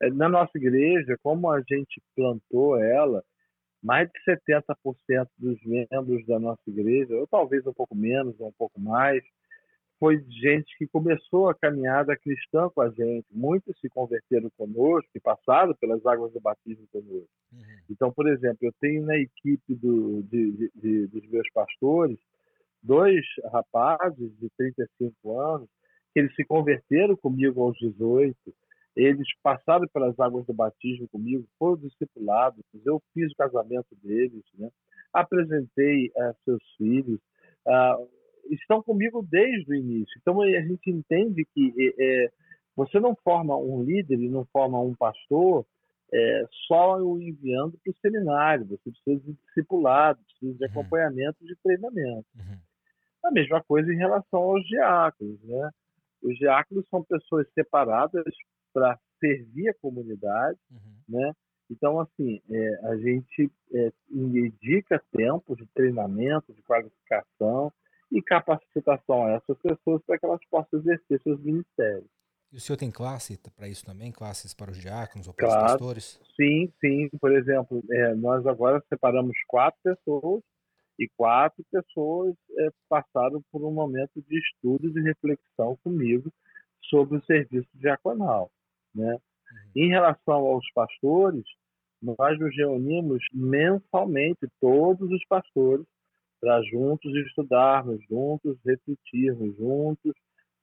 É, 0.01 0.09
na 0.11 0.29
nossa 0.29 0.57
igreja, 0.57 1.17
como 1.23 1.49
a 1.49 1.59
gente 1.61 2.01
plantou 2.15 2.77
ela, 2.77 3.23
mais 3.87 4.09
de 4.09 4.19
70% 4.25 5.29
dos 5.37 5.57
membros 5.63 6.25
da 6.25 6.37
nossa 6.37 6.61
igreja, 6.67 7.15
ou 7.15 7.25
talvez 7.25 7.65
um 7.65 7.71
pouco 7.71 7.95
menos, 7.95 8.37
ou 8.37 8.49
um 8.49 8.53
pouco 8.57 8.77
mais, 8.81 9.23
foi 9.97 10.21
gente 10.29 10.77
que 10.77 10.85
começou 10.87 11.49
a 11.49 11.55
caminhada 11.55 12.17
cristã 12.17 12.69
com 12.69 12.81
a 12.81 12.89
gente. 12.89 13.25
Muitos 13.31 13.79
se 13.79 13.87
converteram 13.87 14.49
conosco 14.57 15.09
e 15.15 15.21
passaram 15.21 15.73
pelas 15.75 16.05
águas 16.05 16.33
do 16.33 16.41
batismo 16.41 16.85
conosco. 16.91 17.29
Uhum. 17.53 17.59
Então, 17.89 18.11
por 18.11 18.27
exemplo, 18.27 18.57
eu 18.61 18.73
tenho 18.81 19.05
na 19.05 19.17
equipe 19.17 19.73
do, 19.75 20.21
de, 20.23 20.69
de, 20.75 21.07
dos 21.07 21.25
meus 21.29 21.49
pastores 21.53 22.19
dois 22.83 23.25
rapazes 23.51 24.37
de 24.37 24.49
35 24.57 25.39
anos 25.39 25.69
que 26.13 26.19
eles 26.19 26.35
se 26.35 26.43
converteram 26.43 27.15
comigo 27.15 27.63
aos 27.63 27.77
18 27.79 28.35
eles 28.97 29.27
passaram 29.43 29.87
pelas 29.93 30.19
águas 30.19 30.45
do 30.45 30.53
batismo 30.53 31.07
comigo, 31.09 31.47
foram 31.59 31.77
discipulados, 31.77 32.63
eu 32.85 33.01
fiz 33.13 33.31
o 33.31 33.35
casamento 33.35 33.95
deles, 34.03 34.43
né? 34.57 34.69
apresentei 35.13 36.07
uh, 36.07 36.35
seus 36.43 36.63
filhos, 36.77 37.19
uh, 37.67 38.09
estão 38.49 38.81
comigo 38.81 39.25
desde 39.29 39.71
o 39.71 39.75
início. 39.75 40.13
Então 40.19 40.41
a 40.41 40.61
gente 40.61 40.89
entende 40.89 41.45
que 41.53 41.73
é, 41.99 42.31
você 42.75 42.99
não 42.99 43.15
forma 43.23 43.57
um 43.57 43.83
líder 43.83 44.19
e 44.19 44.29
não 44.29 44.45
forma 44.45 44.79
um 44.79 44.95
pastor 44.95 45.65
é, 46.13 46.43
só 46.67 46.97
o 46.97 47.21
enviando 47.21 47.77
para 47.83 47.91
o 47.91 47.97
seminário, 47.97 48.65
você 48.65 48.89
precisa 48.89 49.19
de 49.25 49.33
discipulado, 49.45 50.19
precisa 50.23 50.57
de 50.57 50.63
uhum. 50.63 50.71
acompanhamento, 50.71 51.45
de 51.45 51.55
treinamento. 51.57 52.25
Uhum. 52.35 52.57
A 53.25 53.31
mesma 53.31 53.61
coisa 53.63 53.91
em 53.91 53.97
relação 53.97 54.39
aos 54.39 54.63
diáconos. 54.65 55.41
Né? 55.43 55.69
Os 56.23 56.37
diáconos 56.37 56.87
são 56.89 57.03
pessoas 57.03 57.45
separadas 57.53 58.23
para 58.77 58.99
servir 59.19 59.69
a 59.69 59.73
comunidade, 59.81 60.59
uhum. 60.69 60.93
né? 61.09 61.33
Então, 61.69 61.99
assim, 61.99 62.39
é, 62.49 62.87
a 62.87 62.95
gente 62.95 63.51
é, 63.73 63.91
dedica 64.07 65.03
tempo 65.11 65.55
de 65.55 65.65
treinamento, 65.73 66.53
de 66.53 66.61
qualificação 66.61 67.73
e 68.11 68.21
capacitação 68.21 69.25
a 69.25 69.31
essas 69.31 69.57
pessoas 69.57 70.01
para 70.05 70.19
que 70.19 70.25
elas 70.25 70.39
possam 70.49 70.79
exercer 70.79 71.19
seus 71.23 71.41
ministérios. 71.41 72.07
E 72.53 72.57
o 72.57 72.61
senhor 72.61 72.77
tem 72.77 72.91
classe 72.91 73.37
para 73.55 73.67
isso 73.67 73.83
também? 73.83 74.11
Classes 74.11 74.53
para 74.53 74.71
os 74.71 74.77
diáconos 74.77 75.27
ou 75.27 75.33
para 75.33 75.47
claro, 75.47 75.65
os 75.65 75.71
pastores? 75.71 76.21
Sim, 76.35 76.71
sim. 76.79 77.09
Por 77.19 77.35
exemplo, 77.35 77.83
é, 77.91 78.13
nós 78.13 78.45
agora 78.45 78.81
separamos 78.87 79.35
quatro 79.47 79.79
pessoas 79.83 80.43
e 80.99 81.09
quatro 81.17 81.65
pessoas 81.69 82.35
é, 82.59 82.69
passaram 82.87 83.41
por 83.51 83.65
um 83.65 83.73
momento 83.73 84.21
de 84.21 84.39
estudo 84.39 84.87
e 84.87 84.93
de 84.93 85.01
reflexão 85.01 85.75
comigo 85.83 86.31
sobre 86.89 87.17
o 87.17 87.25
serviço 87.25 87.67
diaconal. 87.73 88.49
Né? 88.97 89.13
Uhum. 89.13 89.19
Em 89.75 89.89
relação 89.89 90.35
aos 90.35 90.65
pastores, 90.73 91.45
nós 92.01 92.39
nos 92.39 92.55
reunimos 92.55 93.23
mensalmente, 93.33 94.47
todos 94.59 95.09
os 95.11 95.25
pastores, 95.27 95.85
para 96.39 96.61
juntos 96.63 97.15
estudarmos, 97.25 97.99
juntos 98.09 98.57
refletirmos, 98.63 99.55
juntos 99.57 100.13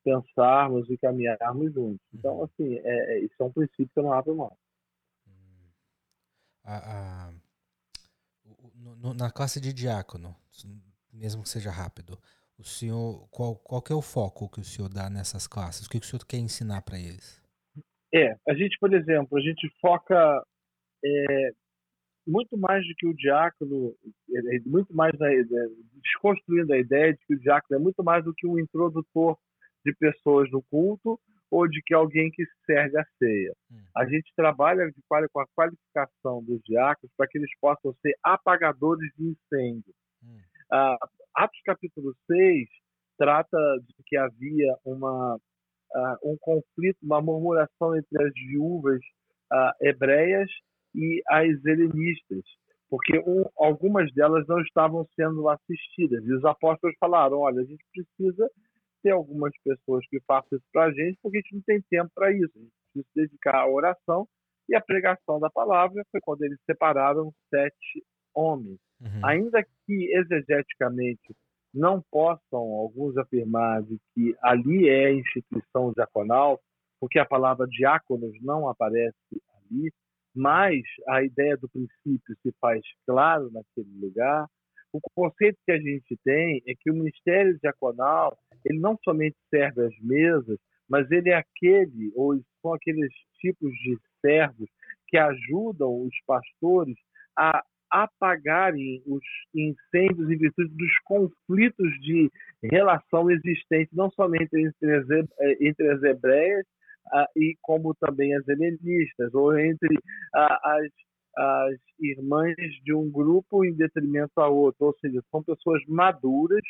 pensarmos 0.04 0.88
e 0.90 0.98
caminharmos 0.98 1.72
juntos. 1.72 2.06
Então, 2.12 2.36
uhum. 2.36 2.44
assim, 2.44 2.74
é, 2.76 3.14
é, 3.14 3.18
isso 3.20 3.34
é 3.40 3.44
um 3.44 3.52
princípio 3.52 3.88
que 3.88 3.98
eu 3.98 4.02
não 4.02 4.12
abro 4.12 4.36
mão. 4.36 4.56
Hum. 5.26 5.70
A, 6.62 6.76
a, 6.76 7.32
no, 8.74 9.14
na 9.14 9.30
classe 9.30 9.60
de 9.60 9.72
diácono, 9.72 10.36
mesmo 11.12 11.42
que 11.42 11.48
seja 11.48 11.70
rápido, 11.70 12.18
o 12.58 12.64
senhor, 12.64 13.26
qual, 13.30 13.56
qual 13.56 13.82
que 13.82 13.92
é 13.92 13.96
o 13.96 14.02
foco 14.02 14.48
que 14.48 14.60
o 14.60 14.64
senhor 14.64 14.88
dá 14.88 15.10
nessas 15.10 15.46
classes? 15.46 15.86
O 15.86 15.90
que 15.90 15.98
o 15.98 16.04
senhor 16.04 16.24
quer 16.24 16.38
ensinar 16.38 16.82
para 16.82 16.98
eles? 16.98 17.42
É, 18.14 18.36
a 18.48 18.54
gente, 18.54 18.78
por 18.78 18.94
exemplo, 18.94 19.36
a 19.36 19.40
gente 19.40 19.68
foca 19.80 20.42
é, 21.04 21.50
muito 22.24 22.56
mais 22.56 22.86
do 22.86 22.94
que 22.96 23.06
o 23.06 23.14
diácono, 23.14 23.92
é, 24.30 24.56
é 24.56 24.60
muito 24.64 24.94
mais 24.94 25.12
na, 25.18 25.32
é, 25.32 25.42
desconstruindo 26.02 26.72
a 26.72 26.78
ideia 26.78 27.12
de 27.12 27.18
que 27.26 27.34
o 27.34 27.40
diácono 27.40 27.80
é 27.80 27.82
muito 27.82 28.04
mais 28.04 28.24
do 28.24 28.32
que 28.32 28.46
um 28.46 28.58
introdutor 28.58 29.36
de 29.84 29.92
pessoas 29.96 30.50
no 30.50 30.62
culto 30.62 31.18
ou 31.50 31.68
de 31.68 31.82
que 31.82 31.92
alguém 31.92 32.30
que 32.30 32.44
serve 32.64 32.98
a 32.98 33.04
ceia. 33.18 33.52
Hum. 33.70 33.82
A 33.96 34.06
gente 34.06 34.32
trabalha 34.34 34.86
de, 34.86 35.02
com 35.08 35.40
a 35.40 35.46
qualificação 35.54 36.42
dos 36.42 36.60
diáconos 36.64 37.12
para 37.16 37.28
que 37.28 37.38
eles 37.38 37.50
possam 37.60 37.94
ser 38.00 38.16
apagadores 38.22 39.10
de 39.16 39.24
incêndio. 39.24 39.94
Hum. 40.22 40.38
Ah, 40.72 40.96
Atos 41.34 41.60
capítulo 41.64 42.14
6 42.26 42.68
trata 43.18 43.58
de 43.86 43.94
que 44.06 44.16
havia 44.16 44.76
uma 44.84 45.38
uh, 45.94 46.32
um 46.32 46.36
conflito, 46.40 46.98
uma 47.02 47.20
murmuração 47.20 47.96
entre 47.96 48.22
as 48.22 48.32
viúvas 48.34 49.00
uh, 49.52 49.86
hebreias 49.86 50.50
e 50.94 51.22
as 51.28 51.64
helenistas. 51.64 52.44
porque 52.88 53.18
um, 53.26 53.44
algumas 53.56 54.12
delas 54.12 54.46
não 54.46 54.60
estavam 54.60 55.06
sendo 55.16 55.48
assistidas. 55.48 56.24
E 56.24 56.32
os 56.32 56.44
apóstolos 56.44 56.96
falaram: 56.98 57.38
olha, 57.38 57.60
a 57.60 57.64
gente 57.64 57.84
precisa 57.92 58.50
ter 59.02 59.10
algumas 59.10 59.52
pessoas 59.62 60.06
que 60.08 60.20
façam 60.26 60.56
isso 60.56 60.66
para 60.72 60.84
a 60.84 60.92
gente, 60.92 61.18
porque 61.22 61.38
a 61.38 61.40
gente 61.40 61.54
não 61.54 61.62
tem 61.62 61.82
tempo 61.90 62.10
para 62.14 62.32
isso. 62.32 62.52
A 62.56 62.60
gente 62.60 62.72
precisa 62.92 63.06
se 63.12 63.20
dedicar 63.20 63.56
à 63.56 63.68
oração 63.68 64.26
e 64.68 64.74
à 64.74 64.80
pregação 64.80 65.38
da 65.40 65.50
palavra. 65.50 66.04
Foi 66.10 66.20
quando 66.20 66.42
eles 66.42 66.58
separaram 66.64 67.32
sete 67.50 68.04
homens. 68.34 68.78
Uhum. 69.00 69.26
Ainda 69.26 69.62
que 69.62 70.10
exegeticamente 70.14 71.34
não 71.74 72.02
possam 72.10 72.60
alguns 72.60 73.16
afirmar 73.16 73.82
de 73.82 73.98
que 74.14 74.34
ali 74.42 74.88
é 74.88 75.06
a 75.06 75.12
instituição 75.12 75.92
diaconal, 75.92 76.60
porque 77.00 77.18
a 77.18 77.26
palavra 77.26 77.66
diáconos 77.66 78.32
não 78.40 78.68
aparece 78.68 79.16
ali, 79.58 79.92
mas 80.34 80.82
a 81.08 81.22
ideia 81.22 81.56
do 81.56 81.68
princípio 81.68 82.36
se 82.42 82.54
faz 82.60 82.80
claro 83.06 83.50
naquele 83.52 83.90
lugar. 84.00 84.46
O 84.92 85.00
conceito 85.14 85.58
que 85.66 85.72
a 85.72 85.78
gente 85.78 86.16
tem 86.24 86.62
é 86.68 86.74
que 86.78 86.90
o 86.90 86.94
ministério 86.94 87.58
diaconal 87.60 88.38
ele 88.64 88.78
não 88.78 88.96
somente 89.04 89.36
serve 89.50 89.86
às 89.86 89.98
mesas, 90.00 90.58
mas 90.88 91.10
ele 91.10 91.30
é 91.30 91.34
aquele, 91.34 92.12
ou 92.14 92.40
são 92.62 92.72
aqueles 92.72 93.12
tipos 93.40 93.70
de 93.70 93.98
servos 94.20 94.68
que 95.08 95.18
ajudam 95.18 96.02
os 96.02 96.14
pastores 96.26 96.96
a 97.36 97.62
apagarem 97.94 99.00
os 99.06 99.22
incêndios 99.54 100.28
em 100.28 100.36
virtude 100.36 100.74
dos 100.74 100.98
conflitos 101.04 101.88
de 102.00 102.28
relação 102.64 103.30
existentes, 103.30 103.94
não 103.94 104.10
somente 104.10 104.50
entre 104.52 104.96
as, 104.96 105.08
eh, 105.10 105.56
entre 105.60 105.88
as 105.90 106.02
hebreias 106.02 106.66
ah, 107.12 107.28
e 107.36 107.56
como 107.62 107.94
também 107.94 108.34
as 108.34 108.46
helenistas, 108.48 109.32
ou 109.32 109.56
entre 109.56 109.96
ah, 110.34 110.58
as, 110.64 110.90
as 111.36 111.80
irmãs 112.00 112.56
de 112.82 112.92
um 112.92 113.08
grupo 113.08 113.64
em 113.64 113.72
detrimento 113.72 114.40
a 114.40 114.48
outro, 114.48 114.86
ou 114.86 114.94
seja, 115.00 115.22
são 115.30 115.44
pessoas 115.44 115.80
maduras, 115.86 116.62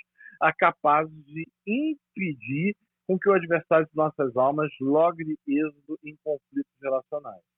ah, 0.43 0.53
capazes 0.53 1.25
de 1.25 1.49
impedir 1.67 2.77
com 3.07 3.19
que 3.19 3.31
o 3.31 3.35
adversário 3.35 3.87
de 3.87 3.97
nossas 3.97 4.37
almas 4.37 4.71
logre 4.79 5.39
êxodo 5.49 5.99
em 6.05 6.17
conflitos 6.23 6.73
relacionais. 6.83 7.54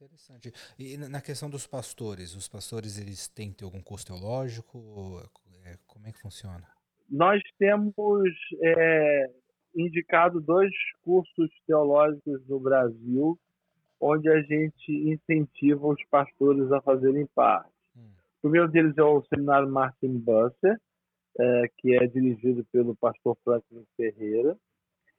Interessante. 0.00 0.50
E 0.78 0.96
na 0.96 1.20
questão 1.20 1.50
dos 1.50 1.66
pastores, 1.66 2.34
os 2.34 2.48
pastores 2.48 2.98
eles 2.98 3.28
têm 3.28 3.52
ter 3.52 3.66
algum 3.66 3.82
curso 3.82 4.06
teológico? 4.06 5.20
É, 5.66 5.76
como 5.86 6.06
é 6.06 6.12
que 6.12 6.18
funciona? 6.18 6.66
Nós 7.06 7.42
temos 7.58 7.94
é, 8.62 9.30
indicado 9.76 10.40
dois 10.40 10.72
cursos 11.02 11.50
teológicos 11.66 12.40
no 12.48 12.58
Brasil, 12.58 13.38
onde 14.00 14.30
a 14.30 14.40
gente 14.40 14.90
incentiva 14.90 15.86
os 15.86 16.02
pastores 16.06 16.72
a 16.72 16.80
fazerem 16.80 17.26
parte. 17.34 17.70
Hum. 17.94 18.08
O 18.38 18.40
primeiro 18.40 18.68
deles 18.68 18.96
é 18.96 19.02
o 19.02 19.22
seminário 19.24 19.68
Martin 19.68 20.18
Busser, 20.18 20.80
é, 21.38 21.70
que 21.76 21.94
é 21.94 22.06
dirigido 22.06 22.64
pelo 22.72 22.96
pastor 22.96 23.36
Franklin 23.44 23.84
Ferreira, 23.98 24.56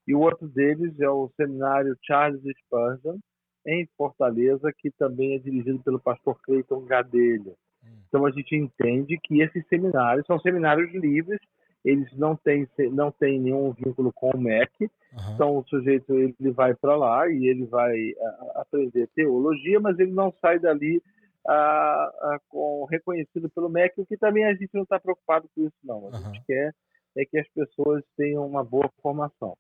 e 0.08 0.16
o 0.16 0.22
outro 0.22 0.48
deles 0.48 1.00
é 1.00 1.10
o 1.10 1.32
seminário 1.38 1.96
Charles 2.02 2.42
Spurgeon, 2.64 3.20
em 3.66 3.88
Fortaleza, 3.98 4.72
que 4.78 4.92
também 4.92 5.36
é 5.36 5.40
dirigido 5.40 5.80
pelo 5.80 6.00
pastor 6.00 6.40
Cleiton 6.42 6.82
Gadelha. 6.86 7.54
Hum. 7.84 7.88
Então 8.08 8.26
a 8.26 8.32
gente 8.32 8.56
entende 8.56 9.20
que 9.22 9.42
esses 9.42 9.66
seminários 9.68 10.26
são 10.26 10.40
seminários 10.40 10.92
livres, 10.94 11.40
eles 11.84 12.12
não 12.16 12.36
têm, 12.36 12.68
não 12.92 13.12
têm 13.12 13.40
nenhum 13.40 13.72
vínculo 13.74 14.12
com 14.14 14.30
o 14.30 14.40
MEC, 14.40 14.72
uhum. 14.82 15.34
então 15.34 15.58
o 15.58 15.64
sujeito 15.68 16.14
ele 16.14 16.52
vai 16.52 16.76
para 16.76 16.96
lá 16.96 17.28
e 17.28 17.48
ele 17.48 17.66
vai 17.66 18.14
a, 18.20 18.62
aprender 18.62 19.10
teologia, 19.16 19.80
mas 19.80 19.98
ele 19.98 20.12
não 20.12 20.32
sai 20.40 20.60
dali 20.60 21.02
a, 21.48 21.54
a, 21.54 22.40
com, 22.50 22.86
reconhecido 22.86 23.50
pelo 23.50 23.70
MEC, 23.70 24.00
o 24.00 24.06
que 24.06 24.16
também 24.16 24.46
a 24.46 24.54
gente 24.54 24.70
não 24.74 24.84
está 24.84 25.00
preocupado 25.00 25.50
com 25.56 25.64
isso 25.64 25.78
não. 25.84 25.98
A 25.98 26.18
uhum. 26.18 26.24
gente 26.26 26.44
quer 26.46 26.72
é 27.18 27.26
que 27.26 27.40
as 27.40 27.48
pessoas 27.50 28.04
tenham 28.16 28.46
uma 28.46 28.64
boa 28.64 28.90
formação. 29.02 29.58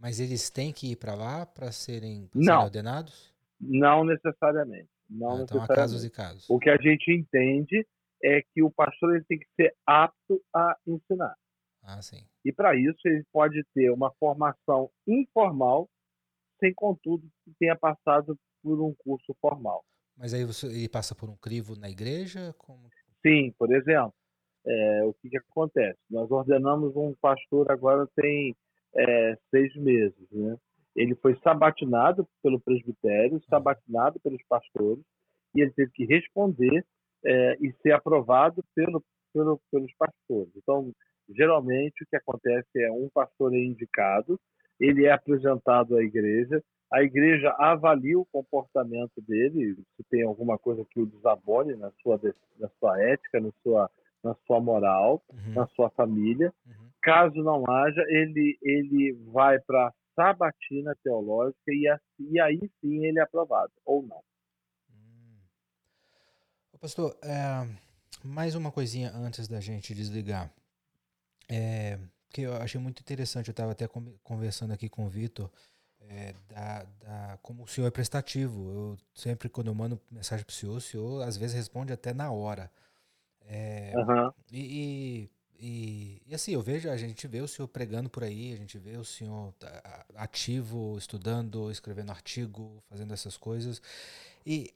Mas 0.00 0.18
eles 0.18 0.48
têm 0.48 0.72
que 0.72 0.92
ir 0.92 0.96
para 0.96 1.14
lá 1.14 1.44
para 1.44 1.70
serem, 1.70 2.28
serem 2.32 2.56
ordenados? 2.56 3.30
Não 3.60 4.02
necessariamente. 4.02 4.88
Não 5.08 5.32
ah, 5.32 5.42
então 5.42 5.58
necessariamente. 5.58 5.72
há 5.72 5.76
casos 5.76 6.04
e 6.04 6.10
casos. 6.10 6.48
O 6.48 6.58
que 6.58 6.70
a 6.70 6.76
gente 6.78 7.12
entende 7.12 7.86
é 8.22 8.42
que 8.42 8.62
o 8.62 8.70
pastor 8.70 9.14
ele 9.14 9.24
tem 9.24 9.38
que 9.38 9.46
ser 9.54 9.74
apto 9.86 10.42
a 10.54 10.76
ensinar. 10.86 11.34
Ah, 11.82 12.00
sim. 12.00 12.24
E 12.44 12.52
para 12.52 12.74
isso 12.74 13.00
ele 13.04 13.24
pode 13.30 13.62
ter 13.74 13.90
uma 13.90 14.10
formação 14.18 14.90
informal, 15.06 15.88
sem 16.58 16.72
contudo 16.72 17.28
que 17.44 17.52
tenha 17.58 17.76
passado 17.76 18.38
por 18.62 18.80
um 18.80 18.94
curso 18.94 19.34
formal. 19.40 19.84
Mas 20.16 20.32
aí 20.32 20.44
você, 20.44 20.66
ele 20.66 20.88
passa 20.88 21.14
por 21.14 21.28
um 21.28 21.36
crivo 21.36 21.76
na 21.76 21.90
igreja? 21.90 22.54
Como... 22.56 22.88
Sim, 23.26 23.52
por 23.58 23.74
exemplo. 23.74 24.14
É, 24.66 25.04
o 25.04 25.14
que, 25.14 25.30
que 25.30 25.38
acontece? 25.38 25.98
Nós 26.10 26.30
ordenamos 26.30 26.94
um 26.94 27.14
pastor 27.20 27.70
agora 27.72 28.06
tem 28.14 28.54
é, 28.96 29.38
seis 29.50 29.74
meses. 29.76 30.30
Né? 30.30 30.56
Ele 30.96 31.14
foi 31.16 31.38
sabatinado 31.42 32.26
pelo 32.42 32.60
presbitério, 32.60 33.42
sabatinado 33.48 34.18
pelos 34.20 34.42
pastores, 34.48 35.04
e 35.54 35.62
ele 35.62 35.70
teve 35.72 35.90
que 35.92 36.04
responder 36.04 36.84
é, 37.24 37.56
e 37.60 37.72
ser 37.82 37.92
aprovado 37.92 38.64
pelo, 38.74 39.02
pelo, 39.32 39.60
pelos 39.70 39.92
pastores. 39.94 40.50
Então, 40.56 40.92
geralmente, 41.28 42.02
o 42.02 42.06
que 42.06 42.16
acontece 42.16 42.68
é 42.76 42.90
um 42.90 43.08
pastor 43.12 43.54
é 43.54 43.58
indicado, 43.58 44.38
ele 44.78 45.04
é 45.04 45.12
apresentado 45.12 45.96
à 45.96 46.02
igreja, 46.02 46.62
a 46.92 47.02
igreja 47.02 47.54
avalia 47.56 48.18
o 48.18 48.26
comportamento 48.26 49.20
dele, 49.20 49.76
se 49.96 50.02
tem 50.10 50.24
alguma 50.24 50.58
coisa 50.58 50.84
que 50.90 51.00
o 51.00 51.06
desabone 51.06 51.76
na 51.76 51.92
sua, 52.02 52.20
na 52.58 52.68
sua 52.80 53.00
ética, 53.00 53.38
na 53.38 53.50
sua, 53.62 53.90
na 54.24 54.34
sua 54.46 54.60
moral, 54.60 55.22
uhum. 55.32 55.54
na 55.54 55.66
sua 55.68 55.88
família. 55.90 56.52
Uhum. 56.66 56.89
Caso 57.02 57.42
não 57.42 57.64
haja, 57.68 58.02
ele, 58.08 58.58
ele 58.60 59.12
vai 59.32 59.58
para 59.60 59.88
a 59.88 59.92
sabatina 60.14 60.94
teológica 61.02 61.72
e, 61.72 61.88
assim, 61.88 62.32
e, 62.32 62.40
aí 62.40 62.58
sim 62.80 63.04
ele 63.04 63.18
é 63.18 63.22
aprovado, 63.22 63.72
ou 63.84 64.02
não. 64.02 64.22
Hum. 64.90 65.38
Pastor, 66.78 67.16
é, 67.22 67.66
mais 68.22 68.54
uma 68.54 68.70
coisinha 68.70 69.10
antes 69.14 69.48
da 69.48 69.60
gente 69.60 69.94
desligar. 69.94 70.52
É, 71.48 71.98
que 72.30 72.42
eu 72.42 72.54
achei 72.54 72.80
muito 72.80 73.00
interessante, 73.00 73.48
eu 73.48 73.52
estava 73.52 73.72
até 73.72 73.88
conversando 74.22 74.72
aqui 74.72 74.88
com 74.88 75.06
o 75.06 75.08
Vitor, 75.08 75.50
é, 76.02 76.34
da, 76.48 76.84
da, 77.00 77.38
como 77.42 77.64
o 77.64 77.66
senhor 77.66 77.86
é 77.86 77.90
prestativo. 77.90 78.70
Eu 78.70 78.98
sempre, 79.14 79.48
quando 79.48 79.68
eu 79.68 79.74
mando 79.74 80.00
mensagem 80.10 80.44
para 80.44 80.52
o 80.52 80.54
senhor, 80.54 80.76
o 80.76 80.80
senhor 80.80 81.22
às 81.22 81.36
vezes 81.36 81.56
responde 81.56 81.92
até 81.92 82.12
na 82.12 82.30
hora. 82.30 82.70
É, 83.42 83.92
uhum. 83.96 84.32
e, 84.52 85.24
e 85.24 85.30
e, 85.60 86.22
e, 86.26 86.34
assim, 86.34 86.52
eu 86.52 86.62
vejo, 86.62 86.88
a 86.88 86.96
gente 86.96 87.28
vê 87.28 87.42
o 87.42 87.48
senhor 87.48 87.68
pregando 87.68 88.08
por 88.08 88.24
aí, 88.24 88.54
a 88.54 88.56
gente 88.56 88.78
vê 88.78 88.96
o 88.96 89.04
senhor 89.04 89.52
tá, 89.58 90.06
ativo, 90.14 90.96
estudando, 90.96 91.70
escrevendo 91.70 92.10
artigo, 92.10 92.82
fazendo 92.88 93.12
essas 93.12 93.36
coisas. 93.36 93.82
E, 94.46 94.72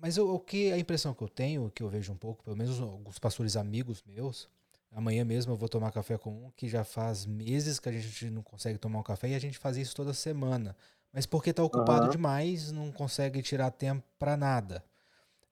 mas 0.00 0.16
o, 0.16 0.34
o 0.34 0.40
que 0.40 0.72
a 0.72 0.78
impressão 0.78 1.12
que 1.12 1.22
eu 1.22 1.28
tenho, 1.28 1.70
que 1.74 1.82
eu 1.82 1.90
vejo 1.90 2.10
um 2.10 2.16
pouco, 2.16 2.42
pelo 2.42 2.56
menos 2.56 2.80
alguns 2.80 3.18
pastores 3.18 3.54
amigos 3.54 4.02
meus, 4.06 4.48
amanhã 4.90 5.26
mesmo 5.26 5.52
eu 5.52 5.56
vou 5.56 5.68
tomar 5.68 5.92
café 5.92 6.16
com 6.16 6.46
um 6.46 6.50
que 6.56 6.68
já 6.68 6.84
faz 6.84 7.26
meses 7.26 7.78
que 7.78 7.90
a 7.90 7.92
gente 7.92 8.30
não 8.30 8.42
consegue 8.42 8.78
tomar 8.78 9.00
um 9.00 9.02
café 9.02 9.28
e 9.28 9.34
a 9.34 9.38
gente 9.38 9.58
faz 9.58 9.76
isso 9.76 9.94
toda 9.94 10.14
semana. 10.14 10.74
Mas 11.12 11.26
porque 11.26 11.50
está 11.50 11.62
ocupado 11.62 12.06
uhum. 12.06 12.10
demais, 12.10 12.72
não 12.72 12.90
consegue 12.90 13.42
tirar 13.42 13.70
tempo 13.70 14.02
para 14.18 14.38
nada. 14.38 14.82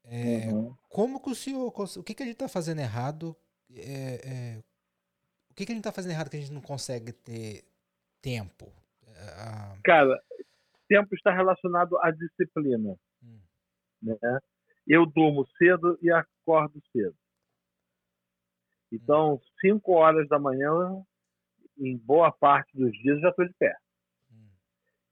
É, 0.02 0.48
uhum. 0.50 0.74
Como 0.88 1.20
que 1.20 1.28
o 1.28 1.34
senhor, 1.34 1.72
o 1.76 2.02
que, 2.02 2.14
que 2.14 2.22
a 2.22 2.26
gente 2.26 2.36
está 2.36 2.48
fazendo 2.48 2.80
errado 2.80 3.36
é, 3.76 4.56
é, 4.56 4.62
o 5.50 5.54
que, 5.54 5.66
que 5.66 5.72
a 5.72 5.74
gente 5.74 5.80
está 5.80 5.92
fazendo 5.92 6.12
errado 6.12 6.30
que 6.30 6.36
a 6.36 6.40
gente 6.40 6.52
não 6.52 6.62
consegue 6.62 7.12
ter 7.12 7.62
tempo? 8.22 8.66
Uh... 9.06 9.80
Cara, 9.84 10.18
tempo 10.88 11.14
está 11.14 11.30
relacionado 11.30 11.98
à 11.98 12.10
disciplina. 12.10 12.96
Hum. 13.22 13.38
Né? 14.02 14.38
Eu 14.86 15.04
durmo 15.06 15.46
cedo 15.58 15.98
e 16.02 16.10
acordo 16.10 16.82
cedo. 16.90 17.14
Então, 18.90 19.40
5 19.60 19.92
hum. 19.92 19.94
horas 19.94 20.28
da 20.28 20.38
manhã, 20.38 21.04
em 21.78 21.96
boa 21.98 22.32
parte 22.32 22.76
dos 22.76 22.92
dias, 22.92 23.20
já 23.20 23.28
estou 23.28 23.46
de 23.46 23.54
pé. 23.54 23.76
Hum. 24.30 24.48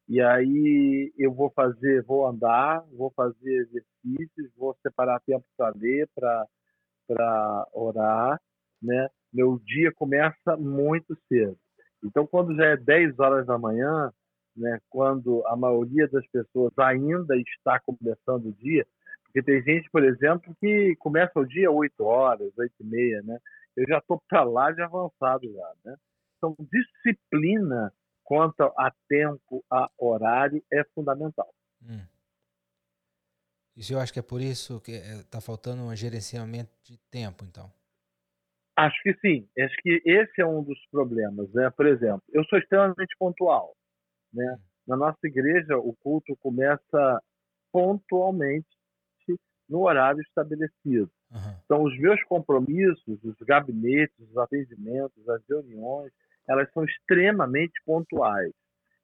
E 0.09 0.23
aí 0.23 1.13
eu 1.19 1.35
vou 1.35 1.51
fazer, 1.51 2.03
vou 2.05 2.27
andar, 2.27 2.83
vou 2.93 3.11
fazer 3.11 3.69
exercícios, 3.69 4.51
vou 4.57 4.75
separar 4.83 5.21
tempo 5.21 5.45
para 5.57 5.71
ler, 5.77 6.09
para 6.15 7.69
orar 7.73 8.41
né? 8.83 9.09
Meu 9.33 9.61
dia 9.65 9.93
começa 9.93 10.57
muito 10.57 11.17
cedo. 11.29 11.57
Então, 12.03 12.27
quando 12.27 12.55
já 12.57 12.67
é 12.67 12.77
10 12.77 13.19
horas 13.19 13.47
da 13.47 13.59
manhã, 13.59 14.13
né, 14.57 14.79
quando 14.89 15.47
a 15.47 15.57
maioria 15.57 16.09
das 16.09 16.27
pessoas 16.29 16.73
ainda 16.79 17.37
está 17.37 17.79
começando 17.81 18.47
o 18.47 18.53
dia, 18.53 18.87
porque 19.25 19.43
tem 19.43 19.63
gente, 19.63 19.89
por 19.91 20.03
exemplo, 20.03 20.55
que 20.59 20.97
começa 20.97 21.39
o 21.39 21.47
dia 21.47 21.71
8 21.71 22.03
horas, 22.03 22.51
8 22.59 22.73
e 22.81 22.85
meia, 22.85 23.23
né? 23.23 23.39
Eu 23.77 23.87
já 23.89 23.99
estou 23.99 24.21
para 24.29 24.43
lá 24.43 24.73
de 24.73 24.83
avançado 24.83 25.53
já, 25.53 25.73
né? 25.85 25.97
Então, 26.37 26.57
disciplina 26.59 27.93
quanto 28.25 28.63
a 28.63 28.93
tempo, 29.09 29.65
a 29.71 29.89
horário, 29.99 30.63
é 30.73 30.83
fundamental. 30.95 31.53
Hum. 31.83 32.01
Isso 33.77 33.93
eu 33.93 34.01
acho 34.01 34.13
que 34.13 34.19
é 34.19 34.23
por 34.23 34.41
isso 34.41 34.81
que 34.81 34.93
está 34.93 35.39
é, 35.39 35.41
faltando 35.41 35.83
um 35.83 35.95
gerenciamento 35.95 36.73
de 36.83 36.99
tempo, 37.11 37.45
então. 37.45 37.73
Acho 38.81 39.03
que 39.03 39.15
sim. 39.21 39.47
Acho 39.59 39.77
que 39.83 40.03
esse 40.07 40.41
é 40.41 40.47
um 40.47 40.63
dos 40.63 40.79
problemas, 40.91 41.53
né? 41.53 41.69
Por 41.71 41.87
exemplo, 41.87 42.23
eu 42.33 42.43
sou 42.45 42.59
extremamente 42.59 43.15
pontual, 43.19 43.77
né? 44.33 44.59
Na 44.87 44.97
nossa 44.97 45.19
igreja, 45.25 45.77
o 45.77 45.95
culto 45.97 46.35
começa 46.37 47.23
pontualmente 47.71 48.67
no 49.69 49.83
horário 49.83 50.21
estabelecido. 50.23 51.11
Uhum. 51.31 51.57
Então, 51.65 51.83
os 51.83 51.97
meus 51.99 52.21
compromissos, 52.25 53.23
os 53.23 53.37
gabinetes, 53.43 54.19
os 54.19 54.37
atendimentos, 54.39 55.29
as 55.29 55.43
reuniões, 55.47 56.11
elas 56.49 56.69
são 56.73 56.83
extremamente 56.85 57.81
pontuais. 57.85 58.53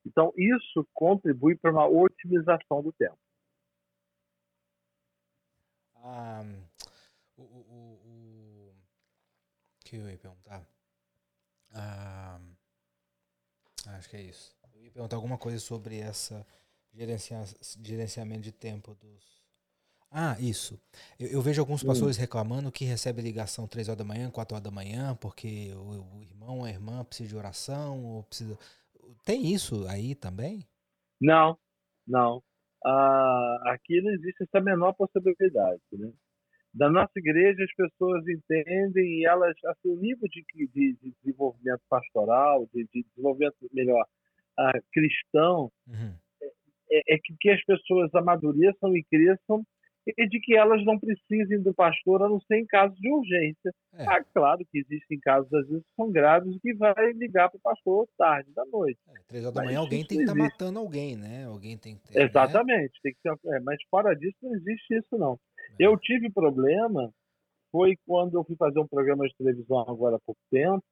Então, 0.04 0.32
isso 0.36 0.88
contribui 0.94 1.54
para 1.54 1.70
uma 1.70 1.86
otimização 1.86 2.82
do 2.82 2.92
tempo. 2.92 3.18
Ah, 5.96 6.42
o, 7.36 7.42
o, 7.42 7.44
o, 7.44 8.26
que 9.87 9.97
eu 9.97 10.09
ia 10.11 10.18
perguntar? 10.18 10.66
Ah, 11.74 12.39
acho 13.89 14.09
que 14.09 14.16
é 14.16 14.22
isso. 14.22 14.55
Eu 14.74 14.84
ia 14.84 14.91
perguntar 14.91 15.16
alguma 15.16 15.39
coisa 15.39 15.59
sobre 15.59 15.99
essa 15.99 16.47
gerencia, 16.93 17.43
gerenciamento 17.82 18.43
de 18.43 18.53
tempo 18.53 18.95
dos. 18.95 19.37
Ah, 20.11 20.37
isso. 20.41 20.80
Eu, 21.18 21.28
eu 21.28 21.43
vejo 21.43 21.61
alguns 21.61 21.82
pastores 21.82 22.16
hum. 22.16 22.20
reclamando 22.20 22.72
que 22.72 22.84
recebe 22.84 23.22
ligação 23.22 23.66
3 23.66 23.89
horas 23.89 23.99
da 23.99 24.05
manhã, 24.05 24.30
4 24.30 24.55
horas 24.55 24.64
da 24.64 24.70
manhã, 24.70 25.14
porque 25.16 25.72
o, 25.74 26.18
o 26.18 26.22
irmão, 26.22 26.64
a 26.64 26.70
irmã 26.70 27.05
precisa 27.05 27.28
de 27.28 27.37
oração, 27.37 28.05
ou 28.05 28.22
precisa. 28.24 28.59
Tem 29.24 29.53
isso 29.53 29.87
aí 29.87 30.14
também? 30.14 30.66
Não, 31.20 31.59
não 32.07 32.43
ah, 32.87 33.72
aqui 33.72 34.01
não 34.01 34.12
existe 34.12 34.45
essa 34.45 34.61
menor 34.61 34.93
possibilidade. 34.95 35.82
Né? 35.93 36.12
Da 36.76 36.90
nossa 36.90 37.12
igreja, 37.16 37.64
as 37.64 37.74
pessoas 37.74 38.22
entendem 38.28 39.20
e 39.20 39.26
elas, 39.26 39.56
assim, 39.64 39.88
o 39.88 39.96
nível 39.96 40.28
de, 40.28 40.44
de, 40.54 40.92
de 41.00 41.14
desenvolvimento 41.22 41.80
pastoral, 41.88 42.68
de, 42.74 42.86
de 42.92 43.02
desenvolvimento 43.02 43.56
melhor 43.72 44.06
ah, 44.58 44.78
cristão, 44.92 45.72
uhum. 45.88 46.14
é, 46.90 47.14
é, 47.14 47.18
que, 47.18 47.34
que 47.40 47.48
as 47.48 47.64
pessoas 47.64 48.14
amadureçam 48.14 48.94
e 48.94 49.02
cresçam 49.04 49.64
e 50.06 50.28
de 50.28 50.38
que 50.38 50.54
elas 50.54 50.84
não 50.84 51.00
precisem 51.00 51.60
do 51.62 51.74
pastor, 51.74 52.22
a 52.22 52.28
não 52.28 52.40
ser 52.42 52.58
em 52.58 52.66
casos 52.66 52.96
de 52.98 53.10
urgência. 53.10 53.74
É. 53.94 54.04
Ah, 54.04 54.22
claro 54.32 54.64
que 54.70 54.78
existem 54.78 55.18
casos, 55.18 55.52
às 55.52 55.66
vezes, 55.66 55.82
que 55.82 55.94
são 55.96 56.12
graves, 56.12 56.56
que 56.60 56.74
vai 56.74 57.12
ligar 57.14 57.48
para 57.48 57.56
o 57.56 57.60
pastor 57.60 58.06
tarde 58.16 58.52
da 58.54 58.64
noite. 58.66 59.00
É, 59.08 59.18
três 59.26 59.44
horas 59.44 59.54
da 59.54 59.64
manhã 59.64 59.80
alguém 59.80 60.04
tem 60.04 60.18
que 60.18 60.24
estar 60.24 60.36
tá 60.36 60.38
matando 60.38 60.78
alguém, 60.78 61.16
né? 61.16 61.46
Alguém 61.46 61.76
tem 61.76 61.96
que 61.96 62.12
ter, 62.12 62.18
né? 62.18 62.24
Exatamente. 62.26 62.92
Né? 62.92 63.00
Tem 63.02 63.14
que 63.14 63.20
ter, 63.22 63.54
é, 63.54 63.60
mas 63.60 63.78
fora 63.90 64.14
disso, 64.14 64.36
não 64.42 64.54
existe 64.54 64.94
isso, 64.94 65.18
não. 65.18 65.40
Eu 65.78 65.96
tive 65.98 66.30
problema, 66.30 67.12
foi 67.70 67.96
quando 68.06 68.34
eu 68.34 68.44
fui 68.44 68.56
fazer 68.56 68.78
um 68.80 68.86
programa 68.86 69.26
de 69.26 69.34
televisão 69.36 69.80
agora 69.80 70.16
há 70.16 70.20
pouco 70.24 70.40
tempo, 70.50 70.82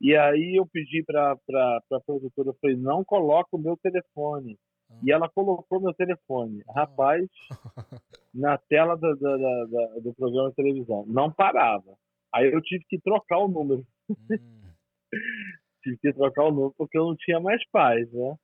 e 0.00 0.16
aí 0.16 0.56
eu 0.56 0.66
pedi 0.66 1.02
para 1.02 1.32
a 1.32 2.00
produtora, 2.04 2.48
eu 2.48 2.56
falei, 2.60 2.76
não 2.76 3.04
coloca 3.04 3.48
o 3.52 3.58
meu 3.58 3.76
telefone. 3.76 4.58
E 5.02 5.10
ela 5.10 5.28
colocou 5.28 5.80
meu 5.80 5.94
telefone. 5.94 6.62
Ah. 6.68 6.80
Rapaz, 6.80 7.26
na 8.32 8.58
tela 8.58 8.96
do, 8.96 9.14
do, 9.16 9.38
do, 9.38 10.00
do, 10.02 10.14
programa 10.14 10.50
de 10.50 10.56
televisão. 10.56 11.04
Não 11.06 11.32
parava. 11.32 11.96
Aí 12.32 12.52
eu 12.52 12.60
tive 12.62 12.84
que 12.88 13.00
trocar 13.00 13.38
o 13.38 13.48
número. 13.48 13.86
Hum. 14.08 14.16
tive 15.82 15.98
que 15.98 16.12
trocar 16.12 16.44
o 16.44 16.50
número 16.50 16.74
porque 16.76 16.98
eu 16.98 17.06
não 17.06 17.16
tinha 17.16 17.40
mais 17.40 17.62
paz, 17.70 18.10
né? 18.12 18.36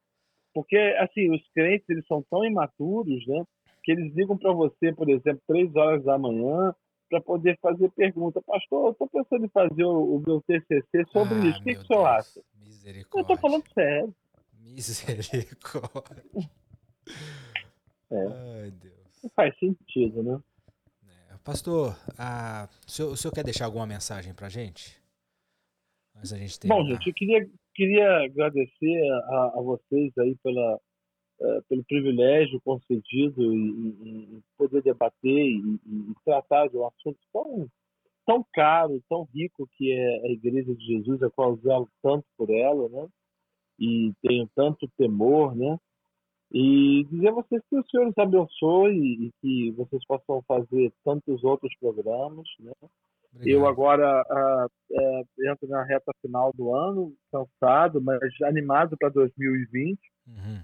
Porque, 0.53 0.77
assim, 0.99 1.31
os 1.31 1.47
crentes, 1.53 1.89
eles 1.89 2.07
são 2.07 2.25
tão 2.29 2.45
imaturos, 2.45 3.25
né? 3.27 3.45
Que 3.91 3.95
eles 3.95 4.15
ligam 4.15 4.39
para 4.39 4.53
você, 4.53 4.93
por 4.93 5.11
exemplo, 5.11 5.43
três 5.49 5.75
horas 5.75 6.05
da 6.05 6.17
manhã 6.17 6.73
para 7.09 7.21
poder 7.21 7.59
fazer 7.61 7.91
pergunta. 7.91 8.41
Pastor, 8.41 8.87
eu 8.87 8.93
estou 8.93 9.09
pensando 9.09 9.45
em 9.45 9.49
fazer 9.49 9.83
o, 9.83 10.17
o 10.17 10.23
meu 10.25 10.41
TCC 10.43 11.05
sobre 11.13 11.35
ah, 11.35 11.47
isso. 11.47 11.59
O 11.59 11.65
que, 11.65 11.75
que 11.75 11.81
o 11.81 11.87
senhor 11.87 12.07
acha? 12.07 12.41
Eu 12.87 13.21
estou 13.21 13.37
falando 13.37 13.65
sério. 13.75 14.15
Misericórdia. 14.61 16.25
É. 18.13 18.27
Ai, 18.27 18.71
Deus. 18.73 19.23
Não 19.23 19.31
faz 19.31 19.57
sentido, 19.57 20.21
né? 20.21 20.43
É. 21.31 21.37
Pastor, 21.45 21.97
a... 22.19 22.69
o, 22.85 22.91
senhor, 22.91 23.13
o 23.13 23.17
senhor 23.17 23.33
quer 23.33 23.45
deixar 23.45 23.67
alguma 23.67 23.87
mensagem 23.87 24.35
pra 24.35 24.49
gente? 24.49 25.01
Mas 26.13 26.33
a 26.33 26.37
gente 26.37 26.59
tem 26.59 26.69
Bom, 26.69 26.85
gente, 26.85 27.07
eu 27.07 27.15
queria, 27.15 27.49
queria 27.73 28.25
agradecer 28.25 29.13
a, 29.29 29.53
a 29.55 29.63
vocês 29.63 30.13
aí 30.19 30.37
pela, 30.43 30.81
pelo 31.69 31.85
privilégio 31.85 32.61
concedido 32.61 33.53
em, 33.55 34.43
poder 34.59 34.83
debater 34.83 35.47
e, 35.47 35.59
e, 35.59 36.15
tratar 36.25 36.69
de 36.69 36.77
um 36.77 36.87
assunto 36.87 37.19
tão, 37.33 37.67
tão 38.27 38.47
caro, 38.53 39.03
tão 39.09 39.27
rico 39.35 39.69
que 39.77 39.91
é 39.93 40.27
a 40.27 40.31
Igreja 40.31 40.75
de 40.75 40.85
Jesus, 40.85 41.23
a 41.23 41.31
qual 41.31 41.51
eu 41.51 41.57
zelo 41.57 41.89
tanto 42.03 42.25
por 42.37 42.51
ela, 42.51 42.89
né? 42.89 43.09
e 43.81 44.13
tenho 44.23 44.49
tanto 44.55 44.87
temor, 44.99 45.57
né? 45.57 45.79
E 46.53 47.05
dizer 47.11 47.29
a 47.29 47.33
vocês 47.33 47.63
que 47.71 47.77
o 47.77 47.85
Senhor 47.89 48.09
os 48.09 48.19
abençoe 48.19 48.93
e 48.93 49.33
que 49.41 49.71
vocês 49.73 50.05
possam 50.05 50.43
fazer 50.43 50.93
tantos 51.05 51.43
outros 51.43 51.75
programas, 51.81 52.47
né? 52.59 52.73
Obrigado. 53.33 53.49
Eu 53.49 53.67
agora 53.67 54.23
uh, 54.29 55.51
entro 55.51 55.69
na 55.69 55.85
reta 55.85 56.13
final 56.21 56.53
do 56.53 56.75
ano, 56.75 57.15
cansado, 57.33 58.03
mas 58.03 58.21
animado 58.43 58.97
para 58.99 59.09
2020. 59.09 59.99
Uhum. 60.27 60.63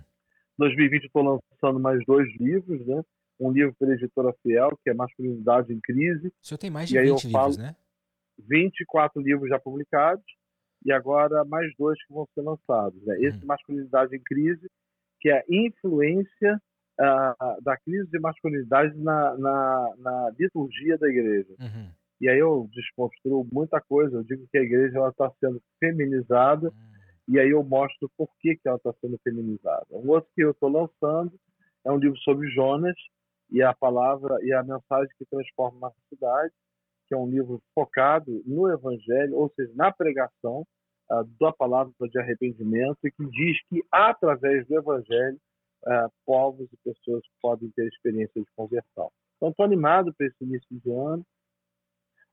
2020 0.58 1.04
estou 1.04 1.22
lançando 1.22 1.80
mais 1.80 2.00
dois 2.06 2.28
livros, 2.38 2.86
né? 2.86 3.02
Um 3.38 3.52
livro 3.52 3.74
pela 3.78 3.92
editora 3.92 4.34
Fiel, 4.42 4.78
que 4.82 4.90
é 4.90 4.94
Masculinidade 4.94 5.72
em 5.72 5.80
Crise. 5.80 6.28
O 6.28 6.46
senhor 6.46 6.58
tem 6.58 6.70
mais 6.70 6.88
de 6.88 6.98
20 6.98 7.24
livros, 7.24 7.58
né? 7.58 7.76
24 8.38 9.20
livros 9.20 9.48
já 9.48 9.58
publicados 9.58 10.24
e 10.84 10.92
agora 10.92 11.44
mais 11.44 11.70
dois 11.78 11.98
que 12.06 12.12
vão 12.12 12.26
ser 12.34 12.42
lançados. 12.42 13.02
Né? 13.04 13.16
Esse 13.20 13.38
uhum. 13.38 13.46
Masculinidade 13.46 14.14
em 14.14 14.20
Crise, 14.20 14.70
que 15.20 15.28
é 15.28 15.38
a 15.38 15.44
influência 15.48 16.60
uh, 17.00 17.62
da 17.62 17.76
crise 17.78 18.08
de 18.10 18.18
masculinidade 18.18 18.96
na, 18.98 19.36
na, 19.36 19.94
na 19.98 20.32
liturgia 20.38 20.98
da 20.98 21.08
igreja. 21.08 21.54
Uhum. 21.58 21.90
E 22.20 22.28
aí 22.28 22.38
eu 22.38 22.68
desconstruo 22.72 23.46
muita 23.52 23.80
coisa, 23.80 24.16
eu 24.16 24.24
digo 24.24 24.46
que 24.50 24.58
a 24.58 24.62
igreja 24.62 25.06
está 25.08 25.30
sendo 25.40 25.60
feminizada, 25.78 26.68
uhum. 26.68 26.95
E 27.28 27.38
aí 27.38 27.50
eu 27.50 27.62
mostro 27.64 28.10
por 28.16 28.28
que, 28.40 28.56
que 28.56 28.68
ela 28.68 28.76
está 28.76 28.92
sendo 29.00 29.18
feminizada. 29.24 29.86
Um 29.90 30.08
outro 30.10 30.30
que 30.34 30.42
eu 30.42 30.52
estou 30.52 30.68
lançando 30.68 31.32
é 31.84 31.90
um 31.90 31.98
livro 31.98 32.18
sobre 32.18 32.48
Jonas, 32.50 32.96
e 33.50 33.62
a 33.62 33.72
palavra 33.72 34.38
e 34.42 34.52
a 34.52 34.62
mensagem 34.62 35.08
que 35.18 35.24
transforma 35.26 35.88
a 35.88 35.92
cidade, 36.08 36.52
que 37.06 37.14
é 37.14 37.16
um 37.16 37.28
livro 37.28 37.62
focado 37.74 38.42
no 38.44 38.68
evangelho, 38.68 39.36
ou 39.36 39.48
seja, 39.54 39.72
na 39.74 39.92
pregação, 39.92 40.66
uh, 41.10 41.24
da 41.40 41.52
palavra 41.52 41.92
de 42.00 42.18
arrependimento 42.18 42.98
e 43.04 43.10
que 43.10 43.24
diz 43.26 43.56
que, 43.68 43.82
através 43.90 44.66
do 44.66 44.76
Evangelho, 44.76 45.38
uh, 45.84 46.10
povos 46.24 46.68
e 46.72 46.76
pessoas 46.78 47.22
podem 47.40 47.70
ter 47.70 47.86
experiência 47.86 48.40
de 48.40 48.48
conversão. 48.56 49.10
Então, 49.36 49.50
estou 49.50 49.64
animado 49.64 50.12
para 50.14 50.26
esse 50.26 50.44
início 50.44 50.66
de 50.70 50.90
ano, 50.90 51.24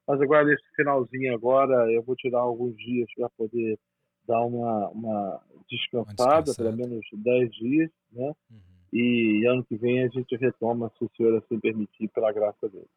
mas 0.08 0.20
agora, 0.20 0.46
nesse 0.46 0.64
finalzinho 0.76 1.34
agora, 1.34 1.92
eu 1.92 2.04
vou 2.04 2.16
tirar 2.16 2.40
alguns 2.40 2.76
dias 2.78 3.08
para 3.16 3.30
poder 3.38 3.78
dar 4.28 4.42
uma, 4.42 4.90
uma 4.90 5.42
descansada, 5.70 6.54
pelo 6.54 6.76
menos 6.76 7.06
10 7.12 7.52
dias, 7.56 7.92
né? 8.12 8.34
Uhum. 8.50 8.60
E 8.94 9.46
ano 9.48 9.64
que 9.66 9.76
vem 9.76 10.04
a 10.04 10.08
gente 10.08 10.36
retoma, 10.36 10.92
se 10.98 11.04
o 11.04 11.10
Senhor 11.18 11.36
assim 11.38 11.60
permitir, 11.60 12.08
pela 12.10 12.32
graça 12.32 12.70
dele. 12.70 12.88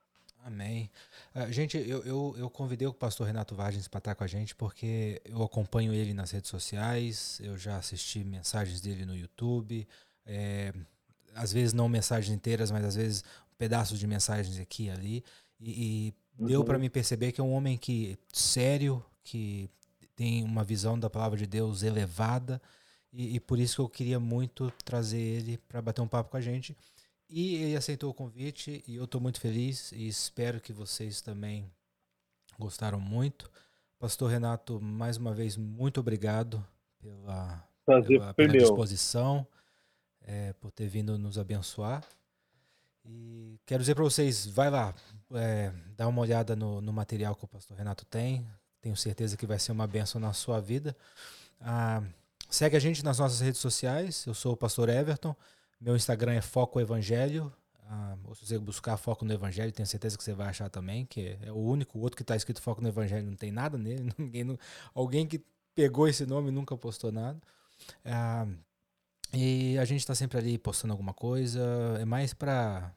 Amém. 0.44 0.88
Uh, 1.34 1.50
gente, 1.50 1.76
eu, 1.76 2.04
eu, 2.04 2.34
eu, 2.38 2.50
convidei 2.50 2.86
o 2.86 2.94
pastor 2.94 3.26
Renato 3.26 3.54
Vargens 3.54 3.88
para 3.88 3.98
estar 3.98 4.14
com 4.14 4.22
a 4.22 4.28
gente 4.28 4.54
porque 4.54 5.20
eu 5.24 5.42
acompanho 5.42 5.92
ele 5.92 6.14
nas 6.14 6.30
redes 6.30 6.48
sociais, 6.48 7.40
eu 7.42 7.56
já 7.56 7.78
assisti 7.78 8.22
mensagens 8.22 8.80
dele 8.80 9.04
no 9.04 9.16
YouTube, 9.16 9.88
é, 10.24 10.72
às 11.34 11.52
vezes 11.52 11.72
não 11.72 11.88
mensagens 11.88 12.32
inteiras, 12.32 12.70
mas 12.70 12.84
às 12.84 12.94
vezes 12.94 13.24
pedaços 13.58 13.98
de 13.98 14.06
mensagens 14.06 14.60
aqui 14.60 14.84
e 14.84 14.90
ali. 14.90 15.24
E, 15.58 15.70
e 15.70 16.14
uhum. 16.38 16.46
deu 16.46 16.64
para 16.64 16.78
me 16.78 16.88
perceber 16.88 17.32
que 17.32 17.40
é 17.40 17.44
um 17.44 17.52
homem 17.52 17.76
que 17.76 18.16
sério, 18.32 19.04
que 19.24 19.68
tem 20.16 20.42
uma 20.42 20.64
visão 20.64 20.98
da 20.98 21.08
palavra 21.08 21.38
de 21.38 21.46
Deus 21.46 21.82
elevada, 21.82 22.60
e, 23.12 23.36
e 23.36 23.40
por 23.40 23.58
isso 23.58 23.76
que 23.76 23.80
eu 23.82 23.88
queria 23.88 24.18
muito 24.18 24.70
trazer 24.84 25.20
ele 25.20 25.58
para 25.58 25.80
bater 25.80 26.00
um 26.00 26.08
papo 26.08 26.30
com 26.30 26.36
a 26.36 26.40
gente. 26.40 26.76
E 27.28 27.56
ele 27.56 27.76
aceitou 27.76 28.10
o 28.10 28.14
convite 28.14 28.84
e 28.86 28.96
eu 28.96 29.04
estou 29.04 29.20
muito 29.20 29.40
feliz 29.40 29.92
e 29.92 30.06
espero 30.06 30.60
que 30.60 30.72
vocês 30.72 31.20
também 31.20 31.70
gostaram 32.58 33.00
muito. 33.00 33.50
Pastor 33.98 34.30
Renato, 34.30 34.80
mais 34.80 35.16
uma 35.16 35.34
vez, 35.34 35.56
muito 35.56 36.00
obrigado 36.00 36.64
pela, 37.00 37.66
pela, 37.84 38.34
pela 38.34 38.52
disposição, 38.52 39.46
é, 40.22 40.52
por 40.54 40.70
ter 40.70 40.86
vindo 40.88 41.18
nos 41.18 41.38
abençoar. 41.38 42.04
E 43.04 43.58
quero 43.64 43.82
dizer 43.82 43.94
para 43.94 44.04
vocês, 44.04 44.46
vai 44.46 44.68
lá, 44.70 44.94
é, 45.32 45.72
dá 45.96 46.06
uma 46.08 46.20
olhada 46.20 46.54
no, 46.54 46.80
no, 46.80 46.92
material 46.92 47.34
que 47.34 47.44
o 47.44 47.48
pastor 47.48 47.76
Renato 47.76 48.04
tem. 48.04 48.46
Tenho 48.86 48.96
certeza 48.96 49.36
que 49.36 49.48
vai 49.48 49.58
ser 49.58 49.72
uma 49.72 49.84
benção 49.84 50.20
na 50.20 50.32
sua 50.32 50.60
vida. 50.60 50.96
Ah, 51.60 52.00
segue 52.48 52.76
a 52.76 52.78
gente 52.78 53.04
nas 53.04 53.18
nossas 53.18 53.40
redes 53.40 53.60
sociais. 53.60 54.24
Eu 54.24 54.32
sou 54.32 54.52
o 54.52 54.56
pastor 54.56 54.88
Everton. 54.88 55.34
Meu 55.80 55.96
Instagram 55.96 56.34
é 56.34 56.40
Foco 56.40 56.80
Evangelho. 56.80 57.52
Ah, 57.90 58.16
ou 58.24 58.32
se 58.36 58.46
você 58.46 58.56
buscar 58.60 58.96
foco 58.96 59.24
no 59.24 59.32
Evangelho, 59.32 59.72
tenho 59.72 59.88
certeza 59.88 60.16
que 60.16 60.22
você 60.22 60.32
vai 60.32 60.46
achar 60.46 60.70
também, 60.70 61.04
que 61.04 61.36
é 61.42 61.50
o 61.50 61.56
único 61.56 61.98
outro 61.98 62.16
que 62.16 62.22
está 62.22 62.36
escrito 62.36 62.62
foco 62.62 62.80
no 62.80 62.86
Evangelho, 62.86 63.26
não 63.26 63.34
tem 63.34 63.50
nada 63.50 63.76
nele. 63.76 64.08
Ninguém, 64.16 64.44
não, 64.44 64.56
alguém 64.94 65.26
que 65.26 65.44
pegou 65.74 66.06
esse 66.06 66.24
nome 66.24 66.52
nunca 66.52 66.76
postou 66.76 67.10
nada. 67.10 67.40
Ah, 68.04 68.46
e 69.32 69.76
a 69.78 69.84
gente 69.84 69.98
está 69.98 70.14
sempre 70.14 70.38
ali 70.38 70.58
postando 70.58 70.92
alguma 70.92 71.12
coisa. 71.12 71.60
É 72.00 72.04
mais 72.04 72.32
para. 72.32 72.94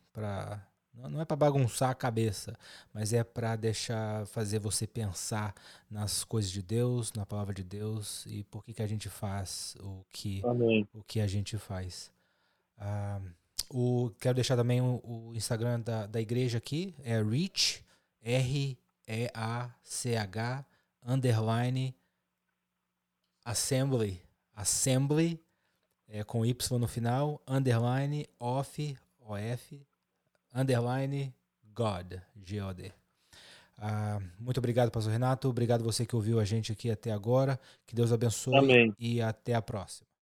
Não 1.07 1.21
é 1.21 1.25
para 1.25 1.37
bagunçar 1.37 1.89
a 1.89 1.95
cabeça, 1.95 2.57
mas 2.93 3.13
é 3.13 3.23
para 3.23 3.55
deixar 3.55 4.25
fazer 4.27 4.59
você 4.59 4.85
pensar 4.85 5.53
nas 5.89 6.23
coisas 6.23 6.51
de 6.51 6.61
Deus, 6.61 7.13
na 7.13 7.25
palavra 7.25 7.53
de 7.53 7.63
Deus 7.63 8.25
e 8.25 8.43
por 8.43 8.65
que, 8.65 8.73
que 8.73 8.81
a 8.81 8.87
gente 8.87 9.07
faz 9.07 9.77
o 9.79 10.03
que, 10.09 10.41
o 10.93 11.03
que 11.03 11.21
a 11.21 11.27
gente 11.27 11.57
faz. 11.57 12.11
Ah, 12.77 13.21
o, 13.69 14.11
quero 14.19 14.35
deixar 14.35 14.55
também 14.57 14.81
o, 14.81 15.01
o 15.03 15.33
Instagram 15.35 15.79
da, 15.81 16.07
da 16.07 16.19
igreja 16.19 16.57
aqui, 16.57 16.95
é 17.03 17.21
Reach, 17.21 17.85
R-E-A-C-H, 18.21 18.75
underline, 21.05 21.95
Assembly, 23.45 24.21
Assembly, 24.55 25.39
é, 26.07 26.23
com 26.23 26.45
Y 26.45 26.79
no 26.79 26.87
final, 26.87 27.41
underline, 27.47 28.27
off, 28.39 28.97
O-F, 29.19 29.85
underline, 30.59 31.33
God, 31.73 32.15
G-O-D. 32.43 32.91
Ah, 33.77 34.19
muito 34.39 34.57
obrigado, 34.57 34.91
Pastor 34.91 35.13
Renato. 35.13 35.47
Obrigado 35.47 35.83
você 35.83 36.05
que 36.05 36.15
ouviu 36.15 36.39
a 36.39 36.45
gente 36.45 36.71
aqui 36.71 36.91
até 36.91 37.11
agora. 37.11 37.59
Que 37.87 37.95
Deus 37.95 38.11
abençoe 38.11 38.57
Amém. 38.57 38.93
e 38.99 39.21
até 39.21 39.53
a 39.53 39.61
próxima. 39.61 40.08